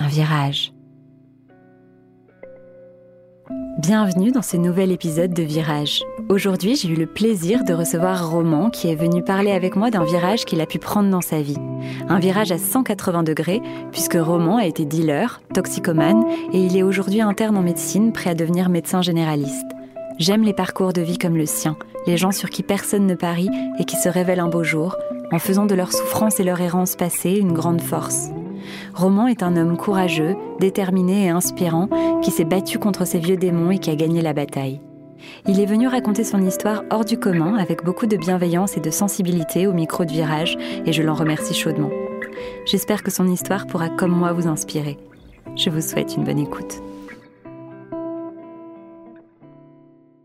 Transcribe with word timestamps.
un 0.00 0.08
virage. 0.08 0.72
Bienvenue 3.78 4.32
dans 4.32 4.42
ce 4.42 4.56
nouvel 4.56 4.92
épisode 4.92 5.34
de 5.34 5.42
Virage. 5.42 6.02
Aujourd'hui, 6.30 6.74
j'ai 6.74 6.88
eu 6.88 6.94
le 6.94 7.06
plaisir 7.06 7.64
de 7.64 7.74
recevoir 7.74 8.30
Roman 8.30 8.70
qui 8.70 8.88
est 8.88 8.94
venu 8.94 9.22
parler 9.22 9.50
avec 9.50 9.76
moi 9.76 9.90
d'un 9.90 10.04
virage 10.04 10.46
qu'il 10.46 10.62
a 10.62 10.66
pu 10.66 10.78
prendre 10.78 11.10
dans 11.10 11.20
sa 11.20 11.42
vie. 11.42 11.58
Un 12.08 12.18
virage 12.18 12.50
à 12.50 12.56
180 12.56 13.24
degrés 13.24 13.60
puisque 13.92 14.16
Roman 14.18 14.56
a 14.56 14.64
été 14.64 14.86
dealer, 14.86 15.42
toxicomane 15.52 16.24
et 16.52 16.58
il 16.58 16.76
est 16.78 16.82
aujourd'hui 16.82 17.20
interne 17.20 17.58
en 17.58 17.62
médecine 17.62 18.12
prêt 18.12 18.30
à 18.30 18.34
devenir 18.34 18.70
médecin 18.70 19.02
généraliste. 19.02 19.66
J'aime 20.18 20.44
les 20.44 20.54
parcours 20.54 20.94
de 20.94 21.02
vie 21.02 21.18
comme 21.18 21.36
le 21.36 21.46
sien, 21.46 21.76
les 22.06 22.16
gens 22.16 22.32
sur 22.32 22.48
qui 22.48 22.62
personne 22.62 23.06
ne 23.06 23.14
parie 23.14 23.50
et 23.78 23.84
qui 23.84 23.96
se 23.96 24.08
révèlent 24.08 24.40
un 24.40 24.48
beau 24.48 24.64
jour, 24.64 24.96
en 25.30 25.38
faisant 25.38 25.66
de 25.66 25.74
leur 25.74 25.92
souffrance 25.92 26.40
et 26.40 26.44
leur 26.44 26.60
errance 26.60 26.96
passée 26.96 27.32
une 27.32 27.52
grande 27.52 27.82
force. 27.82 28.30
Roman 28.94 29.26
est 29.26 29.42
un 29.42 29.56
homme 29.56 29.76
courageux, 29.76 30.36
déterminé 30.58 31.26
et 31.26 31.30
inspirant 31.30 31.88
qui 32.22 32.30
s'est 32.30 32.44
battu 32.44 32.78
contre 32.78 33.06
ses 33.06 33.18
vieux 33.18 33.36
démons 33.36 33.70
et 33.70 33.78
qui 33.78 33.90
a 33.90 33.96
gagné 33.96 34.22
la 34.22 34.32
bataille. 34.32 34.80
Il 35.46 35.60
est 35.60 35.66
venu 35.66 35.86
raconter 35.86 36.24
son 36.24 36.40
histoire 36.46 36.82
hors 36.90 37.04
du 37.04 37.18
commun 37.18 37.56
avec 37.56 37.84
beaucoup 37.84 38.06
de 38.06 38.16
bienveillance 38.16 38.76
et 38.76 38.80
de 38.80 38.90
sensibilité 38.90 39.66
au 39.66 39.72
micro 39.72 40.04
de 40.04 40.12
virage 40.12 40.56
et 40.86 40.92
je 40.92 41.02
l'en 41.02 41.14
remercie 41.14 41.54
chaudement. 41.54 41.90
J'espère 42.66 43.02
que 43.02 43.10
son 43.10 43.26
histoire 43.28 43.66
pourra 43.66 43.88
comme 43.88 44.12
moi 44.12 44.32
vous 44.32 44.46
inspirer. 44.46 44.98
Je 45.56 45.70
vous 45.70 45.80
souhaite 45.80 46.16
une 46.16 46.24
bonne 46.24 46.38
écoute. 46.38 46.80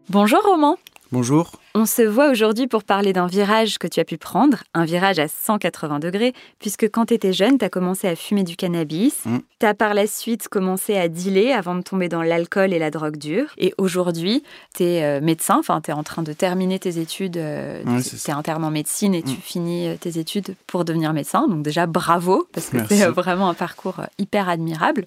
Bonjour 0.09 0.41
Roman. 0.43 0.77
Bonjour. 1.15 1.49
On 1.75 1.85
se 1.85 2.01
voit 2.01 2.29
aujourd'hui 2.29 2.67
pour 2.67 2.83
parler 2.83 3.13
d'un 3.13 3.25
virage 3.27 3.77
que 3.77 3.87
tu 3.87 4.01
as 4.01 4.03
pu 4.03 4.17
prendre, 4.17 4.63
un 4.73 4.83
virage 4.83 5.17
à 5.17 5.29
180 5.29 5.99
degrés, 5.99 6.33
puisque 6.59 6.89
quand 6.91 7.05
tu 7.05 7.13
étais 7.13 7.31
jeune, 7.31 7.57
tu 7.57 7.63
as 7.63 7.69
commencé 7.69 8.09
à 8.09 8.17
fumer 8.17 8.43
du 8.43 8.57
cannabis. 8.57 9.23
Mm. 9.23 9.37
Tu 9.61 9.65
as 9.65 9.73
par 9.73 9.93
la 9.93 10.07
suite 10.07 10.49
commencé 10.49 10.97
à 10.97 11.07
dealer 11.07 11.53
avant 11.53 11.73
de 11.75 11.81
tomber 11.83 12.09
dans 12.09 12.21
l'alcool 12.21 12.73
et 12.73 12.79
la 12.79 12.91
drogue 12.91 13.15
dure. 13.15 13.45
Et 13.57 13.73
aujourd'hui, 13.77 14.43
tu 14.75 14.83
es 14.83 15.21
médecin, 15.21 15.55
enfin, 15.57 15.79
tu 15.79 15.89
es 15.89 15.93
en 15.93 16.03
train 16.03 16.21
de 16.21 16.33
terminer 16.33 16.79
tes 16.79 16.99
études. 16.99 17.37
euh, 17.37 17.81
Ouais, 17.85 18.01
tu 18.03 18.15
es 18.29 18.31
interne 18.33 18.65
en 18.65 18.71
médecine 18.71 19.15
et 19.15 19.23
tu 19.23 19.35
Mm. 19.37 19.41
finis 19.41 19.87
euh, 19.87 19.95
tes 19.97 20.19
études 20.19 20.53
pour 20.67 20.83
devenir 20.83 21.13
médecin. 21.13 21.47
Donc, 21.47 21.63
déjà, 21.63 21.85
bravo, 21.85 22.45
parce 22.51 22.67
que 22.67 22.77
c'est 22.89 23.03
euh, 23.03 23.11
vraiment 23.11 23.47
un 23.47 23.53
parcours 23.53 24.01
euh, 24.01 24.05
hyper 24.19 24.49
admirable. 24.49 25.05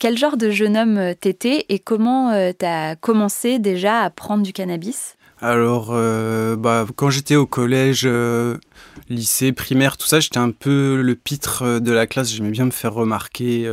Quel 0.00 0.16
genre 0.16 0.38
de 0.38 0.50
jeune 0.50 0.78
homme 0.78 0.96
euh, 0.96 1.12
t'étais 1.12 1.66
et 1.68 1.78
comment 1.78 2.32
tu 2.58 2.64
as 2.64 2.96
commencé 2.96 3.58
déjà 3.58 4.00
à 4.04 4.08
prendre 4.08 4.42
du 4.42 4.54
cannabis? 4.54 5.16
Alors, 5.42 5.88
euh, 5.90 6.54
bah, 6.56 6.86
quand 6.96 7.08
j'étais 7.08 7.36
au 7.36 7.46
collège, 7.46 8.02
euh, 8.04 8.58
lycée, 9.08 9.52
primaire, 9.52 9.96
tout 9.96 10.06
ça, 10.06 10.20
j'étais 10.20 10.38
un 10.38 10.50
peu 10.50 11.00
le 11.00 11.14
pitre 11.14 11.62
euh, 11.62 11.80
de 11.80 11.92
la 11.92 12.06
classe. 12.06 12.30
J'aimais 12.30 12.50
bien 12.50 12.66
me 12.66 12.70
faire 12.70 12.92
remarquer, 12.92 13.66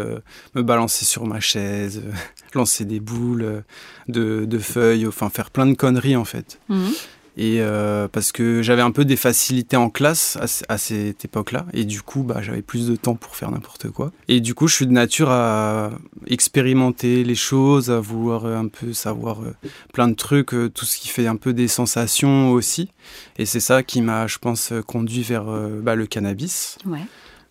me 0.56 0.62
balancer 0.62 1.04
sur 1.04 1.26
ma 1.26 1.40
chaise, 1.40 2.04
lancer 2.54 2.86
des 2.86 3.02
boules 3.02 3.64
de, 4.08 4.60
feuilles, 4.60 5.08
enfin 5.08 5.30
faire 5.30 5.52
plein 5.52 5.66
de 5.66 5.76
conneries 5.76 6.16
en 6.16 6.26
fait. 6.26 6.60
Mhm. 6.70 6.94
Et 7.40 7.58
euh, 7.62 8.08
parce 8.08 8.32
que 8.32 8.64
j'avais 8.64 8.82
un 8.82 8.90
peu 8.90 9.06
des 9.06 9.16
facilités 9.16 9.78
en 9.78 9.92
classe 9.92 10.38
à, 10.42 10.48
ce- 10.48 10.64
à 10.70 10.80
cette 10.80 11.24
époque-là, 11.24 11.68
et 11.72 11.86
du 11.86 12.02
coup, 12.02 12.24
bah, 12.24 12.42
j'avais 12.42 12.64
plus 12.64 12.88
de 12.88 12.96
temps 12.96 13.14
pour 13.14 13.36
faire 13.36 13.52
n'importe 13.52 13.92
quoi. 13.92 14.12
Et 14.28 14.40
du 14.42 14.56
coup, 14.56 14.68
je 14.68 14.74
suis 14.74 14.88
de 14.88 14.92
nature 14.92 15.30
à 15.30 15.92
expérimenter 16.26 17.24
les 17.24 17.36
choses, 17.36 17.92
à 17.92 18.00
vouloir 18.00 18.46
euh, 18.46 18.56
un 18.58 18.68
peu 18.68 18.92
savoir 18.94 19.42
euh, 19.44 19.54
plein 19.94 20.08
de 20.08 20.16
trucs, 20.16 20.50
tout 20.74 20.86
ce 20.86 20.98
qui 20.98 21.10
fait 21.10 21.28
un 21.28 21.36
peu 21.36 21.54
des 21.54 21.68
sensations 21.68 22.52
aussi. 22.52 22.90
Et 23.38 23.46
c'est 23.46 23.60
ça 23.60 23.84
qui 23.84 24.02
m'a, 24.02 24.26
je 24.28 24.40
pense, 24.40 24.74
conduit 24.88 25.22
vers 25.22 25.46
bah, 25.84 25.94
le 25.96 26.08
cannabis. 26.08 26.78
Ouais. 26.86 27.02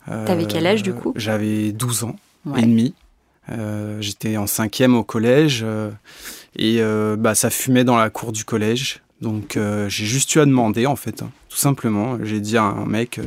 T'avais 0.06 0.46
quel 0.46 0.66
âge, 0.66 0.82
du 0.82 0.92
coup? 0.94 1.12
J'avais 1.16 1.72
12 1.72 2.04
ans 2.04 2.16
Ouais. 2.44 2.60
et 2.62 2.66
demi. 2.66 2.94
Euh, 3.50 3.98
J'étais 4.00 4.36
en 4.36 4.46
cinquième 4.46 4.94
au 4.96 5.02
collège 5.04 5.60
euh, 5.64 5.90
et 6.56 6.76
euh, 6.80 7.16
bah, 7.16 7.34
ça 7.36 7.50
fumait 7.50 7.84
dans 7.84 7.96
la 7.96 8.10
cour 8.10 8.32
du 8.32 8.44
collège. 8.44 9.02
Donc 9.20 9.56
euh, 9.56 9.88
j'ai 9.88 10.04
juste 10.04 10.34
eu 10.34 10.40
à 10.40 10.46
demander 10.46 10.86
en 10.86 10.96
fait, 10.96 11.22
hein, 11.22 11.30
tout 11.48 11.56
simplement. 11.56 12.18
J'ai 12.22 12.40
dit 12.40 12.56
à 12.56 12.62
un 12.64 12.84
mec, 12.86 13.18
euh, 13.18 13.22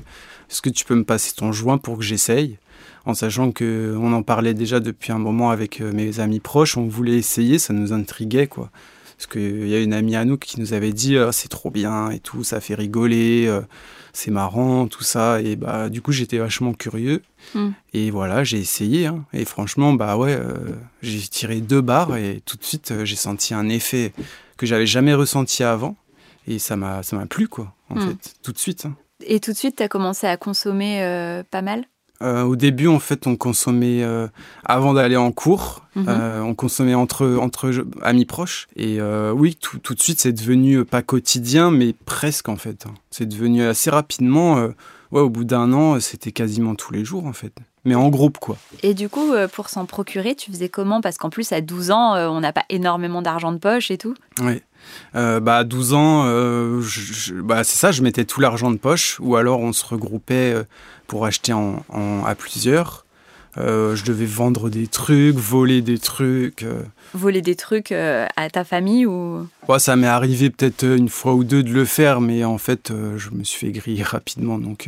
est-ce 0.50 0.62
que 0.62 0.70
tu 0.70 0.86
peux 0.86 0.96
me 0.96 1.04
passer 1.04 1.34
ton 1.36 1.52
joint 1.52 1.78
pour 1.78 1.98
que 1.98 2.04
j'essaye? 2.04 2.58
En 3.06 3.14
sachant 3.14 3.52
que 3.52 3.96
on 4.00 4.14
en 4.14 4.22
parlait 4.22 4.54
déjà 4.54 4.80
depuis 4.80 5.12
un 5.12 5.18
moment 5.18 5.50
avec 5.50 5.82
euh, 5.82 5.92
mes 5.92 6.20
amis 6.20 6.40
proches, 6.40 6.78
on 6.78 6.88
voulait 6.88 7.18
essayer, 7.18 7.58
ça 7.58 7.74
nous 7.74 7.92
intriguait 7.94 8.48
quoi. 8.48 8.70
Parce 9.18 9.28
qu'il 9.28 9.68
y 9.68 9.76
a 9.76 9.80
une 9.80 9.94
amie 9.94 10.16
à 10.16 10.24
nous 10.26 10.38
qui 10.38 10.60
nous 10.62 10.74
avait 10.74 10.94
dit 10.94 11.18
Ah, 11.18 11.32
c'est 11.32 11.50
trop 11.50 11.72
bien 11.72 12.10
et 12.12 12.20
tout, 12.20 12.44
ça 12.44 12.62
fait 12.62 12.76
rigoler, 12.76 13.48
euh, 13.48 13.62
c'est 14.14 14.32
marrant, 14.32 14.88
tout 14.88 15.04
ça. 15.04 15.42
Et 15.42 15.56
bah 15.56 15.90
du 15.90 16.02
coup 16.02 16.12
j'étais 16.12 16.38
vachement 16.38 16.74
curieux. 16.74 17.22
Mm. 17.56 17.70
Et 17.94 18.12
voilà, 18.12 18.44
j'ai 18.44 18.60
essayé. 18.60 19.08
hein. 19.08 19.26
Et 19.34 19.44
franchement, 19.46 19.94
bah 19.94 20.16
ouais, 20.18 20.38
euh, 20.40 20.54
j'ai 21.02 21.20
tiré 21.20 21.62
deux 21.62 21.82
barres 21.82 22.16
et 22.16 22.42
tout 22.46 22.58
de 22.58 22.64
suite 22.64 22.94
j'ai 23.06 23.16
senti 23.16 23.54
un 23.54 23.68
effet 23.70 24.14
que 24.60 24.68
j'avais 24.68 24.86
jamais 24.86 25.14
ressenti 25.16 25.64
avant. 25.64 25.96
Et 26.48 26.60
ça 26.60 26.76
m'a 26.76 27.02
ça 27.04 27.16
m'a 27.16 27.26
plu 27.26 27.48
quoi, 27.48 27.74
en 27.90 27.96
Mm. 27.96 28.02
fait, 28.02 28.34
tout 28.44 28.52
de 28.52 28.58
suite. 28.60 28.86
hein. 28.86 28.96
Et 29.26 29.40
tout 29.40 29.52
de 29.52 29.58
suite, 29.58 29.76
tu 29.78 29.84
as 29.84 29.88
commencé 29.88 30.28
à 30.28 30.38
consommer 30.38 31.04
euh, 31.04 31.44
pas 31.50 31.62
mal? 31.62 31.86
Euh, 32.22 32.44
au 32.44 32.56
début, 32.58 32.88
en 32.88 33.00
fait, 33.00 33.28
on 33.28 33.36
consommait 33.38 34.04
euh, 34.04 34.28
avant 34.66 34.94
d'aller 34.94 35.16
en 35.18 35.32
cours. 35.32 35.86
Mhm. 35.96 36.06
on 36.44 36.54
consommait 36.56 36.94
entre, 36.94 37.38
entre 37.42 37.86
amis 38.02 38.26
proches. 38.26 38.68
Et 38.76 39.00
oui, 39.34 39.56
tout, 39.60 39.80
tout 39.80 39.94
de 39.96 40.02
suite, 40.02 40.20
c'est 40.22 40.32
devenu 40.34 40.86
pas 40.86 41.02
quotidien, 41.02 41.72
mais 41.72 41.94
presque 42.06 42.48
en 42.50 42.56
fait. 42.58 42.86
hein. 42.88 42.94
C'est 43.12 43.26
devenu 43.28 43.64
assez 43.64 43.90
rapidement. 43.90 44.56
ouais, 45.12 45.22
au 45.22 45.30
bout 45.30 45.44
d'un 45.46 45.72
an, 45.74 46.00
c'était 46.00 46.32
quasiment 46.32 46.76
tous 46.76 46.94
les 46.94 47.04
jours 47.06 47.26
en 47.26 47.34
fait. 47.34 47.54
Mais 47.86 47.96
en 47.96 48.10
groupe, 48.10 48.38
quoi. 48.40 48.58
Et 48.84 48.94
du 48.94 49.08
coup, 49.10 49.32
euh, 49.34 49.48
pour 49.48 49.70
s'en 49.70 49.86
procurer, 49.86 50.36
tu 50.36 50.52
faisais 50.52 50.68
comment? 50.70 51.00
Parce 51.02 51.18
qu'en 51.18 51.30
plus, 51.30 51.52
à 51.54 51.62
12 51.62 51.92
ans, 51.92 52.14
euh, 52.16 52.28
on 52.28 52.42
n'a 52.42 52.52
pas 52.52 52.66
énormément 52.70 53.22
d'argent 53.22 53.52
de 53.54 53.58
poche 53.58 53.90
et 53.90 53.98
tout. 53.98 54.16
Ouais. 54.42 54.62
Euh, 55.16 55.40
bah, 55.40 55.58
à 55.58 55.64
12 55.64 55.94
ans, 55.94 56.24
euh, 56.26 56.82
bah, 57.44 57.64
c'est 57.64 57.78
ça, 57.78 57.92
je 57.92 58.02
mettais 58.02 58.26
tout 58.26 58.42
l'argent 58.42 58.70
de 58.72 58.78
poche, 58.78 59.18
ou 59.22 59.36
alors 59.38 59.60
on 59.62 59.72
se 59.74 59.86
regroupait 59.86 60.56
pour 61.08 61.26
acheter 61.26 61.54
en, 61.54 61.84
en- 61.90 62.26
à 62.26 62.36
plusieurs. 62.36 63.06
Euh, 63.58 63.96
je 63.96 64.04
devais 64.06 64.26
vendre 64.26 64.70
des 64.70 64.88
trucs, 64.88 65.36
voler 65.36 65.82
des 65.82 65.98
trucs. 65.98 66.66
Voler 67.14 67.42
des 67.42 67.56
trucs 67.56 67.92
à 67.92 68.50
ta 68.52 68.64
famille 68.64 69.06
ou... 69.06 69.48
Ouais, 69.68 69.80
ça 69.80 69.96
m'est 69.96 70.06
arrivé 70.08 70.50
peut-être 70.50 70.84
une 70.86 71.10
fois 71.10 71.34
ou 71.34 71.44
deux 71.44 71.64
de 71.64 71.72
le 71.74 71.84
faire, 71.86 72.22
mais 72.22 72.44
en 72.44 72.58
fait, 72.58 72.92
je 73.18 73.30
me 73.32 73.44
suis 73.44 73.66
fait 73.68 73.72
griller 73.72 74.04
rapidement. 74.04 74.60
Donc 74.60 74.88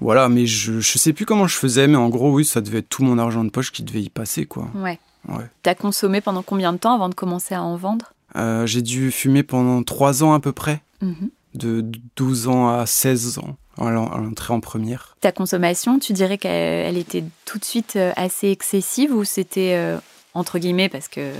voilà, 0.00 0.28
mais 0.28 0.46
je, 0.46 0.80
je 0.80 0.98
sais 0.98 1.12
plus 1.12 1.24
comment 1.26 1.46
je 1.46 1.56
faisais, 1.56 1.86
mais 1.86 1.96
en 1.96 2.08
gros, 2.08 2.32
oui, 2.32 2.44
ça 2.44 2.60
devait 2.60 2.78
être 2.78 2.88
tout 2.88 3.04
mon 3.04 3.18
argent 3.18 3.44
de 3.44 3.50
poche 3.50 3.72
qui 3.72 3.82
devait 3.82 4.02
y 4.02 4.10
passer, 4.10 4.46
quoi. 4.46 4.68
Ouais. 4.74 4.98
Ouais. 5.28 5.44
T'as 5.62 5.74
consommé 5.74 6.20
pendant 6.20 6.42
combien 6.42 6.72
de 6.72 6.78
temps 6.78 6.94
avant 6.94 7.08
de 7.08 7.14
commencer 7.14 7.54
à 7.54 7.62
en 7.62 7.76
vendre? 7.76 8.12
Euh, 8.36 8.66
J'ai 8.66 8.82
dû 8.82 9.10
fumer 9.10 9.42
pendant 9.42 9.82
trois 9.82 10.22
ans 10.22 10.34
à 10.34 10.40
peu 10.40 10.52
près, 10.52 10.82
Mhm. 11.00 11.30
de 11.54 11.84
12 12.16 12.48
ans 12.48 12.68
à 12.68 12.84
16 12.84 13.38
ans, 13.38 13.56
à 13.78 13.90
l'en- 13.90 14.08
à 14.10 14.18
l'entrée 14.18 14.52
en 14.52 14.60
première. 14.60 15.16
Ta 15.20 15.32
consommation, 15.32 15.98
tu 15.98 16.12
dirais 16.12 16.36
qu'elle 16.36 16.50
elle 16.88 16.98
était 16.98 17.24
tout 17.46 17.58
de 17.58 17.64
suite 17.64 17.94
euh, 17.96 18.12
assez 18.16 18.48
excessive 18.50 19.14
ou 19.14 19.24
c'était, 19.24 19.74
euh, 19.76 19.98
entre 20.34 20.58
guillemets, 20.58 20.88
parce 20.88 21.08
que 21.08 21.20
euh, 21.20 21.32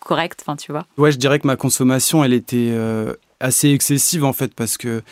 correct, 0.00 0.40
enfin 0.42 0.56
tu 0.56 0.72
vois? 0.72 0.86
Ouais, 0.96 1.12
je 1.12 1.18
dirais 1.18 1.38
que 1.40 1.46
ma 1.46 1.56
consommation, 1.56 2.22
elle 2.24 2.32
était 2.32 2.72
assez 3.40 3.70
excessive 3.70 4.24
en 4.24 4.32
fait, 4.32 4.54
parce 4.54 4.76
que 4.78 5.02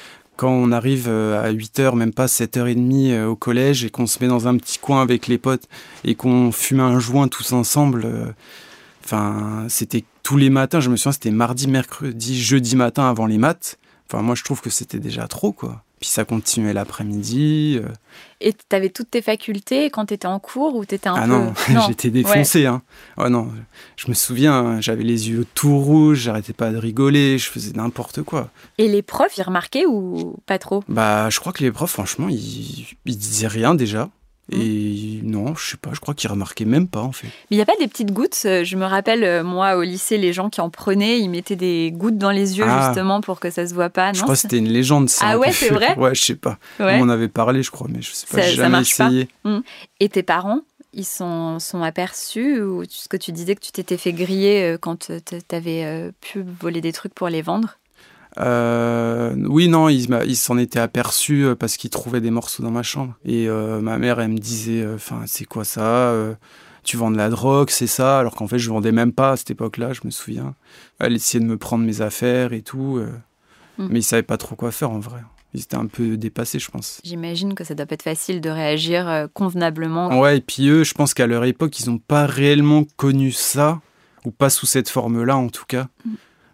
quand 0.41 0.53
on 0.53 0.73
arrive 0.73 1.05
euh, 1.07 1.45
à 1.45 1.53
8h, 1.53 1.95
même 1.95 2.15
pas 2.15 2.25
7h30 2.25 3.11
euh, 3.11 3.27
au 3.27 3.37
collège, 3.37 3.85
et 3.85 3.91
qu'on 3.91 4.07
se 4.07 4.19
met 4.23 4.27
dans 4.27 4.49
un 4.49 4.57
petit 4.57 4.79
coin 4.79 5.03
avec 5.03 5.27
les 5.27 5.37
potes, 5.37 5.69
et 6.03 6.15
qu'on 6.15 6.51
fume 6.51 6.81
un 6.81 6.99
joint 6.99 7.29
tous 7.29 7.53
ensemble, 7.53 8.07
euh, 8.07 8.25
enfin, 9.05 9.67
c'était 9.69 10.03
tous 10.23 10.39
les 10.39 10.49
matins, 10.49 10.81
je 10.81 10.89
me 10.89 10.97
souviens, 10.97 11.13
c'était 11.13 11.31
mardi, 11.31 11.69
mercredi, 11.69 12.41
jeudi 12.41 12.75
matin 12.75 13.07
avant 13.07 13.27
les 13.27 13.37
maths. 13.37 13.79
Enfin, 14.09 14.23
moi, 14.23 14.35
je 14.35 14.43
trouve 14.43 14.63
que 14.63 14.71
c'était 14.71 14.99
déjà 14.99 15.29
trop, 15.29 15.53
quoi. 15.53 15.85
Puis 16.01 16.09
ça 16.09 16.25
continuait 16.25 16.73
l'après-midi. 16.73 17.79
euh. 17.83 17.89
Et 18.41 18.55
t'avais 18.55 18.89
toutes 18.89 19.11
tes 19.11 19.21
facultés 19.21 19.91
quand 19.91 20.07
t'étais 20.07 20.27
en 20.27 20.39
cours 20.39 20.75
ou 20.75 20.87
t'étais 20.87 21.11
un 21.11 21.15
ah 21.15 21.23
peu... 21.23 21.29
non, 21.29 21.53
j'étais 21.89 22.09
défoncé. 22.09 22.65
Hein. 22.65 22.81
Oh 23.19 23.29
non, 23.29 23.53
je 23.97 24.09
me 24.09 24.15
souviens, 24.15 24.55
hein, 24.55 24.81
j'avais 24.81 25.05
les 25.05 25.29
yeux 25.29 25.47
tout 25.55 25.79
rouges, 25.79 26.21
j'arrêtais 26.21 26.55
pas 26.55 26.71
de 26.71 26.79
rigoler, 26.79 27.37
je 27.37 27.51
faisais 27.51 27.73
n'importe 27.73 28.23
quoi. 28.23 28.49
Et 28.79 28.89
les 28.89 29.03
profs, 29.03 29.37
ils 29.37 29.43
remarquaient 29.43 29.85
ou 29.87 30.37
pas 30.47 30.59
trop? 30.59 30.83
Bah, 30.89 31.29
je 31.29 31.39
crois 31.39 31.53
que 31.53 31.63
les 31.63 31.71
profs, 31.71 31.93
franchement, 31.93 32.29
ils, 32.31 32.87
ils 33.05 33.19
disaient 33.19 33.47
rien 33.47 33.75
déjà. 33.75 34.09
Et 34.53 35.21
non, 35.23 35.55
je 35.55 35.71
sais 35.71 35.77
pas, 35.77 35.91
je 35.93 36.01
crois 36.01 36.15
qu'il 36.15 36.31
remarquait 36.31 36.65
même 36.65 36.89
pas 36.89 37.01
en 37.03 37.13
fait. 37.13 37.27
Mais 37.27 37.33
il 37.53 37.57
n'y 37.57 37.63
a 37.63 37.67
pas 37.67 37.77
des 37.79 37.89
petites 37.89 38.13
gouttes 38.13 38.39
Je 38.43 38.77
me 38.77 38.85
rappelle, 38.85 39.43
moi, 39.45 39.77
au 39.77 39.83
lycée, 39.83 40.19
les 40.19 40.33
gens 40.33 40.51
qui 40.51 40.61
en 40.61 40.71
prenaient, 40.71 41.21
ils 41.21 41.29
mettaient 41.29 41.57
des 41.57 41.91
gouttes 41.95 42.19
dans 42.19 42.31
les 42.31 42.59
yeux 42.59 42.65
Ah. 42.67 42.87
justement 42.89 43.21
pour 43.21 43.39
que 43.41 43.51
ça 43.51 43.67
se 43.67 43.75
voit 43.75 43.91
pas. 43.91 44.13
je 44.13 44.19
non 44.19 44.25
crois 44.25 44.35
que 44.35 44.41
c'était 44.41 44.59
une 44.59 44.69
légende 44.69 45.09
ça. 45.09 45.27
Ah 45.31 45.39
ouais, 45.39 45.53
c'est 45.53 45.71
vrai 45.71 45.95
Ouais, 45.99 46.15
je 46.15 46.23
sais 46.25 46.35
pas. 46.37 46.59
Ouais. 46.79 46.99
On 47.01 47.03
en 47.05 47.09
avait 47.09 47.29
parlé, 47.29 47.63
je 47.63 47.71
crois, 47.71 47.87
mais 47.91 48.03
je 48.03 48.13
sais 48.13 48.27
pas, 48.27 48.41
j'ai 48.43 48.55
jamais 48.57 48.69
marche 48.71 48.97
pas. 48.97 49.07
essayé. 49.09 49.29
Et 50.01 50.09
tes 50.09 50.23
parents, 50.23 50.61
ils 50.93 51.05
sont, 51.05 51.59
sont 51.61 51.83
aperçus 51.83 52.61
ou 52.61 52.83
ce 52.89 53.09
que 53.09 53.17
tu 53.17 53.31
disais 53.33 53.55
que 53.55 53.61
tu 53.61 53.71
t'étais 53.73 53.97
fait 53.97 54.13
griller 54.13 54.63
euh, 54.65 54.79
quand 54.79 55.09
tu 55.11 55.55
avais 55.55 56.11
pu 56.21 56.45
voler 56.61 56.81
des 56.81 56.93
trucs 56.93 57.15
pour 57.15 57.29
les 57.29 57.43
vendre? 57.43 57.77
Euh, 58.39 59.35
oui, 59.49 59.69
non, 59.69 59.89
il, 59.89 60.09
il 60.27 60.37
s'en 60.37 60.59
était 60.59 60.79
aperçu 60.79 61.45
euh, 61.45 61.55
parce 61.55 61.77
qu'il 61.77 61.91
trouvait 61.91 62.21
des 62.21 62.31
morceaux 62.31 62.63
dans 62.63 62.71
ma 62.71 62.83
chambre. 62.83 63.15
Et 63.25 63.49
euh, 63.49 63.81
ma 63.81 63.99
mère, 63.99 64.21
elle 64.21 64.31
me 64.31 64.39
disait, 64.39 64.87
enfin, 64.95 65.23
c'est 65.27 65.45
quoi 65.45 65.65
ça 65.65 66.15
Tu 66.85 66.97
vends 66.97 67.11
de 67.11 67.17
la 67.17 67.29
drogue, 67.29 67.71
c'est 67.71 67.87
ça? 67.87 68.19
Alors 68.19 68.35
qu'en 68.37 68.47
fait, 68.47 68.59
je 68.59 68.71
vendais 68.71 68.93
même 68.93 69.13
pas 69.13 69.33
à 69.33 69.37
cette 69.37 69.51
époque-là, 69.51 69.93
je 69.93 70.01
me 70.05 70.11
souviens. 70.11 70.55
Elle 70.99 71.15
essayait 71.15 71.43
de 71.43 71.49
me 71.49 71.59
prendre 71.59 71.85
mes 71.85 72.01
affaires 72.01 72.53
et 72.53 72.63
tout, 72.63 72.97
euh, 72.99 73.11
Mm. 73.79 73.89
mais 73.91 73.99
ils 74.01 74.03
savaient 74.03 74.23
pas 74.23 74.37
trop 74.37 74.57
quoi 74.57 74.73
faire 74.73 74.91
en 74.91 74.99
vrai. 74.99 75.21
Ils 75.55 75.63
étaient 75.63 75.77
un 75.77 75.87
peu 75.87 76.17
dépassés, 76.19 76.59
je 76.59 76.71
pense. 76.71 77.01
J'imagine 77.03 77.55
que 77.55 77.65
ça 77.65 77.75
doit 77.75 77.87
pas 77.87 77.95
être 77.95 78.03
facile 78.03 78.41
de 78.43 78.51
réagir 78.51 79.27
convenablement. 79.33 80.21
Ouais, 80.21 80.37
et 80.37 80.41
puis 80.41 80.69
eux, 80.69 80.85
je 80.85 80.93
pense 80.93 81.15
qu'à 81.15 81.27
leur 81.27 81.45
époque, 81.45 81.81
ils 81.81 81.89
n'ont 81.91 81.99
pas 81.99 82.27
réellement 82.27 82.85
connu 82.97 83.33
ça, 83.33 83.81
ou 84.27 84.31
pas 84.33 84.51
sous 84.51 84.67
cette 84.67 84.89
forme-là 84.91 85.37
en 85.37 85.49
tout 85.49 85.65
cas. 85.67 85.89
Mm. 86.05 86.11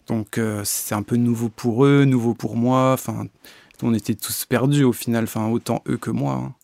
Donc 0.07 0.39
euh, 0.39 0.63
c'est 0.65 0.95
un 0.95 1.03
peu 1.03 1.17
nouveau 1.17 1.49
pour 1.49 1.85
eux, 1.87 2.05
nouveau 2.05 2.35
pour 2.35 2.57
moi. 2.57 2.93
Enfin, 2.95 3.27
on 3.83 3.95
était 3.95 4.15
tous 4.15 4.45
perdus 4.47 4.85
au 4.85 4.93
final, 4.93 5.25
enfin 5.25 5.49
autant 5.49 5.83
eux 5.89 5.99
que 5.99 6.11
moi. 6.11 6.35
hein. 6.35 6.55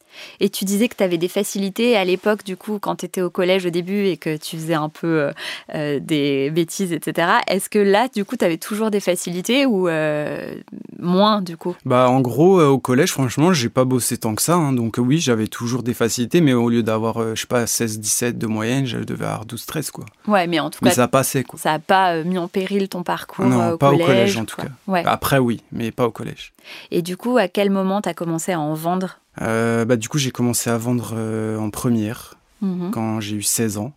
Et 0.40 0.48
tu 0.50 0.64
disais 0.64 0.88
que 0.88 0.96
tu 0.96 1.02
avais 1.04 1.18
des 1.18 1.28
facilités 1.28 1.96
à 1.96 2.04
l'époque, 2.04 2.44
du 2.44 2.56
coup, 2.56 2.78
quand 2.78 2.96
tu 2.96 3.06
étais 3.06 3.22
au 3.22 3.30
collège 3.30 3.66
au 3.66 3.70
début 3.70 4.06
et 4.06 4.16
que 4.16 4.36
tu 4.36 4.56
faisais 4.56 4.74
un 4.74 4.88
peu 4.88 5.06
euh, 5.06 5.32
euh, 5.74 6.00
des 6.00 6.50
bêtises, 6.50 6.92
etc. 6.92 7.28
Est-ce 7.46 7.68
que 7.70 7.78
là, 7.78 8.08
du 8.14 8.24
coup, 8.24 8.36
tu 8.36 8.44
avais 8.44 8.56
toujours 8.58 8.90
des 8.90 9.00
facilités 9.00 9.66
ou 9.66 9.88
euh, 9.88 10.54
moins, 10.98 11.40
du 11.42 11.56
coup? 11.56 11.76
Bah 11.84 12.08
en 12.08 12.20
gros, 12.20 12.60
euh, 12.60 12.68
au 12.68 12.78
collège, 12.78 13.12
franchement, 13.12 13.52
j'ai 13.52 13.68
pas 13.68 13.84
bossé 13.84 14.16
tant 14.18 14.34
que 14.34 14.42
ça. 14.42 14.54
hein. 14.54 14.72
donc 14.72 14.96
oui, 14.98 15.18
j'avais 15.18 15.46
toujours 15.48 15.82
des 15.82 15.94
facilités, 15.94 16.40
mais 16.40 16.52
au 16.52 16.68
lieu 16.68 16.82
d'avoir, 16.82 17.34
je 17.34 17.40
sais 17.40 17.46
pas, 17.46 17.64
16-17 17.64 18.38
de 18.38 18.46
moyenne, 18.46 18.86
je 18.86 18.98
devais 18.98 19.24
avoir 19.24 19.46
12-13 19.46 19.90
quoi. 19.90 20.04
Ouais, 20.28 20.46
mais 20.46 20.60
en 20.60 20.70
tout 20.70 20.78
Mais 20.82 20.90
cas, 20.90 20.96
ça 20.96 21.08
passait 21.08 21.44
quoi. 21.44 21.58
ça 21.58 21.72
n'a 21.72 21.78
pas 21.78 22.22
mis 22.22 22.38
en 22.38 22.48
péril 22.48 22.88
ton 22.88 23.02
parcours 23.02 23.44
Non, 23.46 23.72
au 23.72 23.76
pas 23.78 23.88
au 23.88 23.92
collège 23.92 24.06
collège, 24.06 24.36
en 24.36 24.42
ou 24.42 24.44
tout 24.46 24.56
quoi. 24.56 24.64
cas. 24.66 24.70
Ouais. 24.86 25.02
Après 25.06 25.38
oui, 25.38 25.62
mais 25.72 25.90
pas 25.90 26.06
au 26.06 26.10
collège. 26.10 26.52
Et 26.90 27.02
du 27.02 27.16
coup, 27.16 27.36
à 27.38 27.48
quel 27.48 27.70
moment 27.70 28.00
tu 28.02 28.08
as 28.08 28.14
commencé 28.14 28.52
à 28.52 28.60
en 28.60 28.74
vendre? 28.74 29.18
Euh, 29.40 29.84
bah 29.84 29.96
du 29.96 30.08
coup, 30.08 30.18
j'ai 30.18 30.30
commencé 30.30 30.68
à 30.70 30.76
vendre 30.76 31.12
euh, 31.14 31.58
en 31.58 31.70
première. 31.70 32.34
Mhm. 32.60 32.92
quand 32.92 33.20
j'ai 33.20 33.34
eu 33.34 33.42
16 33.42 33.78
ans. 33.78 33.92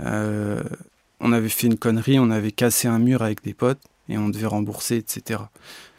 Euh, 0.00 0.62
on 1.18 1.32
avait 1.32 1.48
fait 1.48 1.66
une 1.66 1.76
connerie, 1.76 2.20
on 2.20 2.30
avait 2.30 2.52
cassé 2.52 2.86
un 2.86 3.00
mur 3.00 3.22
avec 3.22 3.42
des 3.42 3.54
potes 3.54 3.80
et 4.08 4.16
on 4.18 4.28
devait 4.28 4.46
rembourser, 4.46 4.98
etc. 4.98 5.40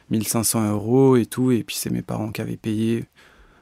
1500 0.10 0.72
euros 0.72 1.18
et 1.18 1.26
tout, 1.26 1.52
et 1.52 1.62
puis 1.64 1.76
c'est 1.76 1.90
mes 1.90 2.02
parents 2.02 2.32
qui 2.32 2.40
avaient 2.40 2.56
payé. 2.56 3.04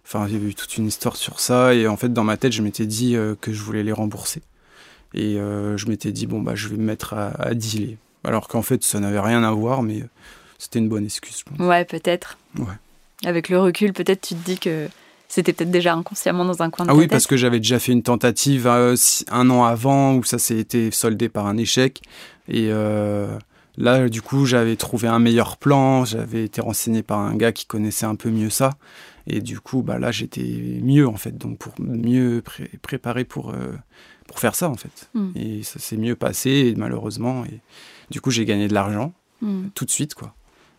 Enfin, 0.05 0.27
il 0.27 0.33
y 0.33 0.35
avait 0.35 0.49
eu 0.49 0.53
toute 0.53 0.77
une 0.77 0.85
histoire 0.85 1.15
sur 1.15 1.39
ça, 1.39 1.73
et 1.73 1.87
en 1.87 1.97
fait, 1.97 2.13
dans 2.13 2.23
ma 2.23 2.37
tête, 2.37 2.51
je 2.51 2.61
m'étais 2.61 2.85
dit 2.85 3.15
que 3.39 3.51
je 3.53 3.61
voulais 3.63 3.81
les 3.81 3.91
rembourser. 3.91 4.43
Et 5.15 5.35
je 5.35 5.89
m'étais 5.89 6.11
dit, 6.11 6.27
bon, 6.27 6.41
bah, 6.41 6.53
je 6.53 6.67
vais 6.67 6.77
me 6.77 6.83
mettre 6.83 7.13
à, 7.13 7.29
à 7.41 7.53
dealer. 7.53 7.97
Alors 8.23 8.47
qu'en 8.47 8.61
fait, 8.61 8.83
ça 8.83 8.99
n'avait 8.99 9.19
rien 9.19 9.43
à 9.43 9.51
voir, 9.51 9.81
mais 9.83 10.03
c'était 10.59 10.79
une 10.79 10.89
bonne 10.89 11.05
excuse, 11.05 11.39
je 11.39 11.43
pense. 11.43 11.59
Ouais, 11.67 11.85
peut-être. 11.85 12.37
Ouais. 12.57 12.65
Avec 13.25 13.49
le 13.49 13.59
recul, 13.59 13.93
peut-être 13.93 14.21
tu 14.21 14.35
te 14.35 14.43
dis 14.45 14.57
que 14.57 14.87
c'était 15.27 15.53
peut-être 15.53 15.71
déjà 15.71 15.93
inconsciemment 15.93 16.43
dans 16.45 16.61
un 16.61 16.69
coin 16.69 16.85
de 16.85 16.91
Ah 16.91 16.93
ta 16.93 16.97
oui, 16.97 17.03
tête. 17.05 17.11
parce 17.11 17.27
que 17.27 17.37
j'avais 17.37 17.59
déjà 17.59 17.79
fait 17.79 17.91
une 17.91 18.03
tentative 18.03 18.67
euh, 18.67 18.95
un 19.29 19.49
an 19.49 19.63
avant 19.63 20.15
où 20.15 20.23
ça 20.23 20.37
s'est 20.39 20.57
été 20.57 20.91
soldé 20.91 21.29
par 21.29 21.45
un 21.47 21.57
échec. 21.57 22.01
Et 22.47 22.67
euh, 22.69 23.37
là, 23.77 24.09
du 24.09 24.21
coup, 24.21 24.45
j'avais 24.45 24.75
trouvé 24.75 25.07
un 25.07 25.19
meilleur 25.19 25.57
plan. 25.57 26.03
J'avais 26.03 26.43
été 26.45 26.59
renseigné 26.61 27.03
par 27.03 27.19
un 27.19 27.35
gars 27.35 27.51
qui 27.51 27.65
connaissait 27.65 28.05
un 28.05 28.15
peu 28.15 28.29
mieux 28.29 28.49
ça. 28.49 28.71
Et 29.27 29.39
du 29.39 29.59
coup, 29.59 29.83
bah 29.83 29.99
là, 29.99 30.11
j'étais 30.11 30.79
mieux 30.81 31.07
en 31.07 31.15
fait, 31.15 31.37
donc 31.37 31.59
pour 31.59 31.73
mieux 31.79 32.41
pré- 32.43 32.71
préparer 32.81 33.23
pour 33.23 33.51
euh, 33.51 33.71
pour 34.27 34.39
faire 34.39 34.55
ça 34.55 34.67
en 34.67 34.75
fait. 34.75 35.09
Mm. 35.13 35.29
Et 35.35 35.63
ça 35.63 35.77
s'est 35.79 35.95
mieux 35.97 36.15
passé 36.15 36.49
et 36.49 36.75
malheureusement. 36.75 37.45
Et 37.45 37.59
du 38.09 38.19
coup, 38.19 38.31
j'ai 38.31 38.45
gagné 38.45 38.67
de 38.67 38.73
l'argent 38.73 39.13
Hmm. 39.43 39.69
tout 39.73 39.85
de 39.85 39.89
suite, 39.91 40.13
quoi. 40.13 40.35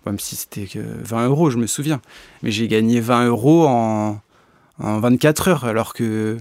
Même 0.06 0.18
si 0.18 0.34
c'était 0.36 0.66
que 0.66 0.78
20 0.80 1.28
euros, 1.28 1.50
je 1.50 1.58
me 1.58 1.66
souviens. 1.66 2.00
Mais 2.42 2.50
j'ai 2.50 2.66
gagné 2.68 3.00
20 3.00 3.26
euros 3.26 3.66
en, 3.66 4.20
en 4.82 4.98
24 5.00 5.48
heures, 5.48 5.64
alors 5.64 5.94
que 5.94 6.38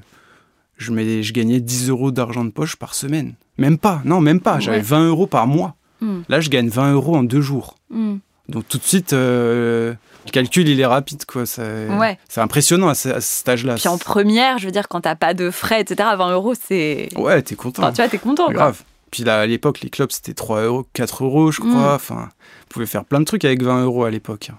je, 0.77 0.91
mets- 0.91 1.21
je 1.23 1.31
gagnais 1.33 1.59
10 1.59 1.89
euros 1.89 2.11
d'argent 2.11 2.43
de 2.43 2.49
poche 2.49 2.75
par 2.75 2.95
semaine. 2.95 3.33
Même 3.57 3.77
pas, 3.77 4.01
non, 4.05 4.19
même 4.21 4.39
pas. 4.39 4.59
J'avais 4.59 4.77
Ouais. 4.77 4.83
20 4.83 5.07
euros 5.09 5.27
par 5.27 5.45
mois. 5.45 5.75
Hmm. 6.01 6.21
Là, 6.29 6.41
je 6.41 6.49
gagne 6.49 6.69
20 6.69 6.93
euros 6.93 7.15
en 7.15 7.23
deux 7.23 7.41
jours. 7.41 7.75
Hmm. 7.91 8.15
Donc 8.49 8.67
tout 8.67 8.79
de 8.79 8.83
suite, 8.83 9.13
euh, 9.13 9.93
le 10.25 10.31
calcul, 10.31 10.67
il 10.67 10.79
est 10.79 10.85
rapide, 10.85 11.23
quoi. 11.25 11.45
C'est 11.45 11.87
Ouais. 11.89 12.17
impressionnant 12.37 12.87
à 12.89 12.95
ce, 12.95 13.09
à 13.09 13.21
cet 13.21 13.47
âge-là. 13.47 13.75
Puis 13.75 13.87
en 13.87 13.99
première, 13.99 14.57
je 14.57 14.65
veux 14.65 14.71
dire, 14.71 14.87
quand 14.87 15.01
t'as 15.01 15.15
pas 15.15 15.33
de 15.35 15.51
frais, 15.51 15.81
etc., 15.81 16.09
20 16.17 16.31
euros, 16.33 16.53
c'est. 16.59 17.09
Ouais, 17.15 17.41
t'es 17.43 17.55
content. 17.55 17.83
Enfin, 17.83 17.91
tu 17.91 17.97
vois, 18.01 18.09
t'es 18.09 18.17
content. 18.17 18.49
Grave. 18.51 18.81
Puis 19.11 19.23
là, 19.23 19.41
à 19.41 19.45
l'époque, 19.45 19.81
les 19.81 19.89
clubs, 19.89 20.11
c'était 20.11 20.33
3 20.33 20.61
euros, 20.63 20.85
4 20.93 21.23
euros, 21.25 21.51
je 21.51 21.61
Mm. 21.61 21.69
crois. 21.69 21.93
Enfin, 21.95 22.29
vous 22.61 22.67
pouvez 22.69 22.85
faire 22.85 23.03
plein 23.05 23.19
de 23.19 23.25
trucs 23.25 23.43
avec 23.45 23.61
20 23.61 23.83
euros 23.83 24.05
à 24.05 24.09
l'époque. 24.09 24.51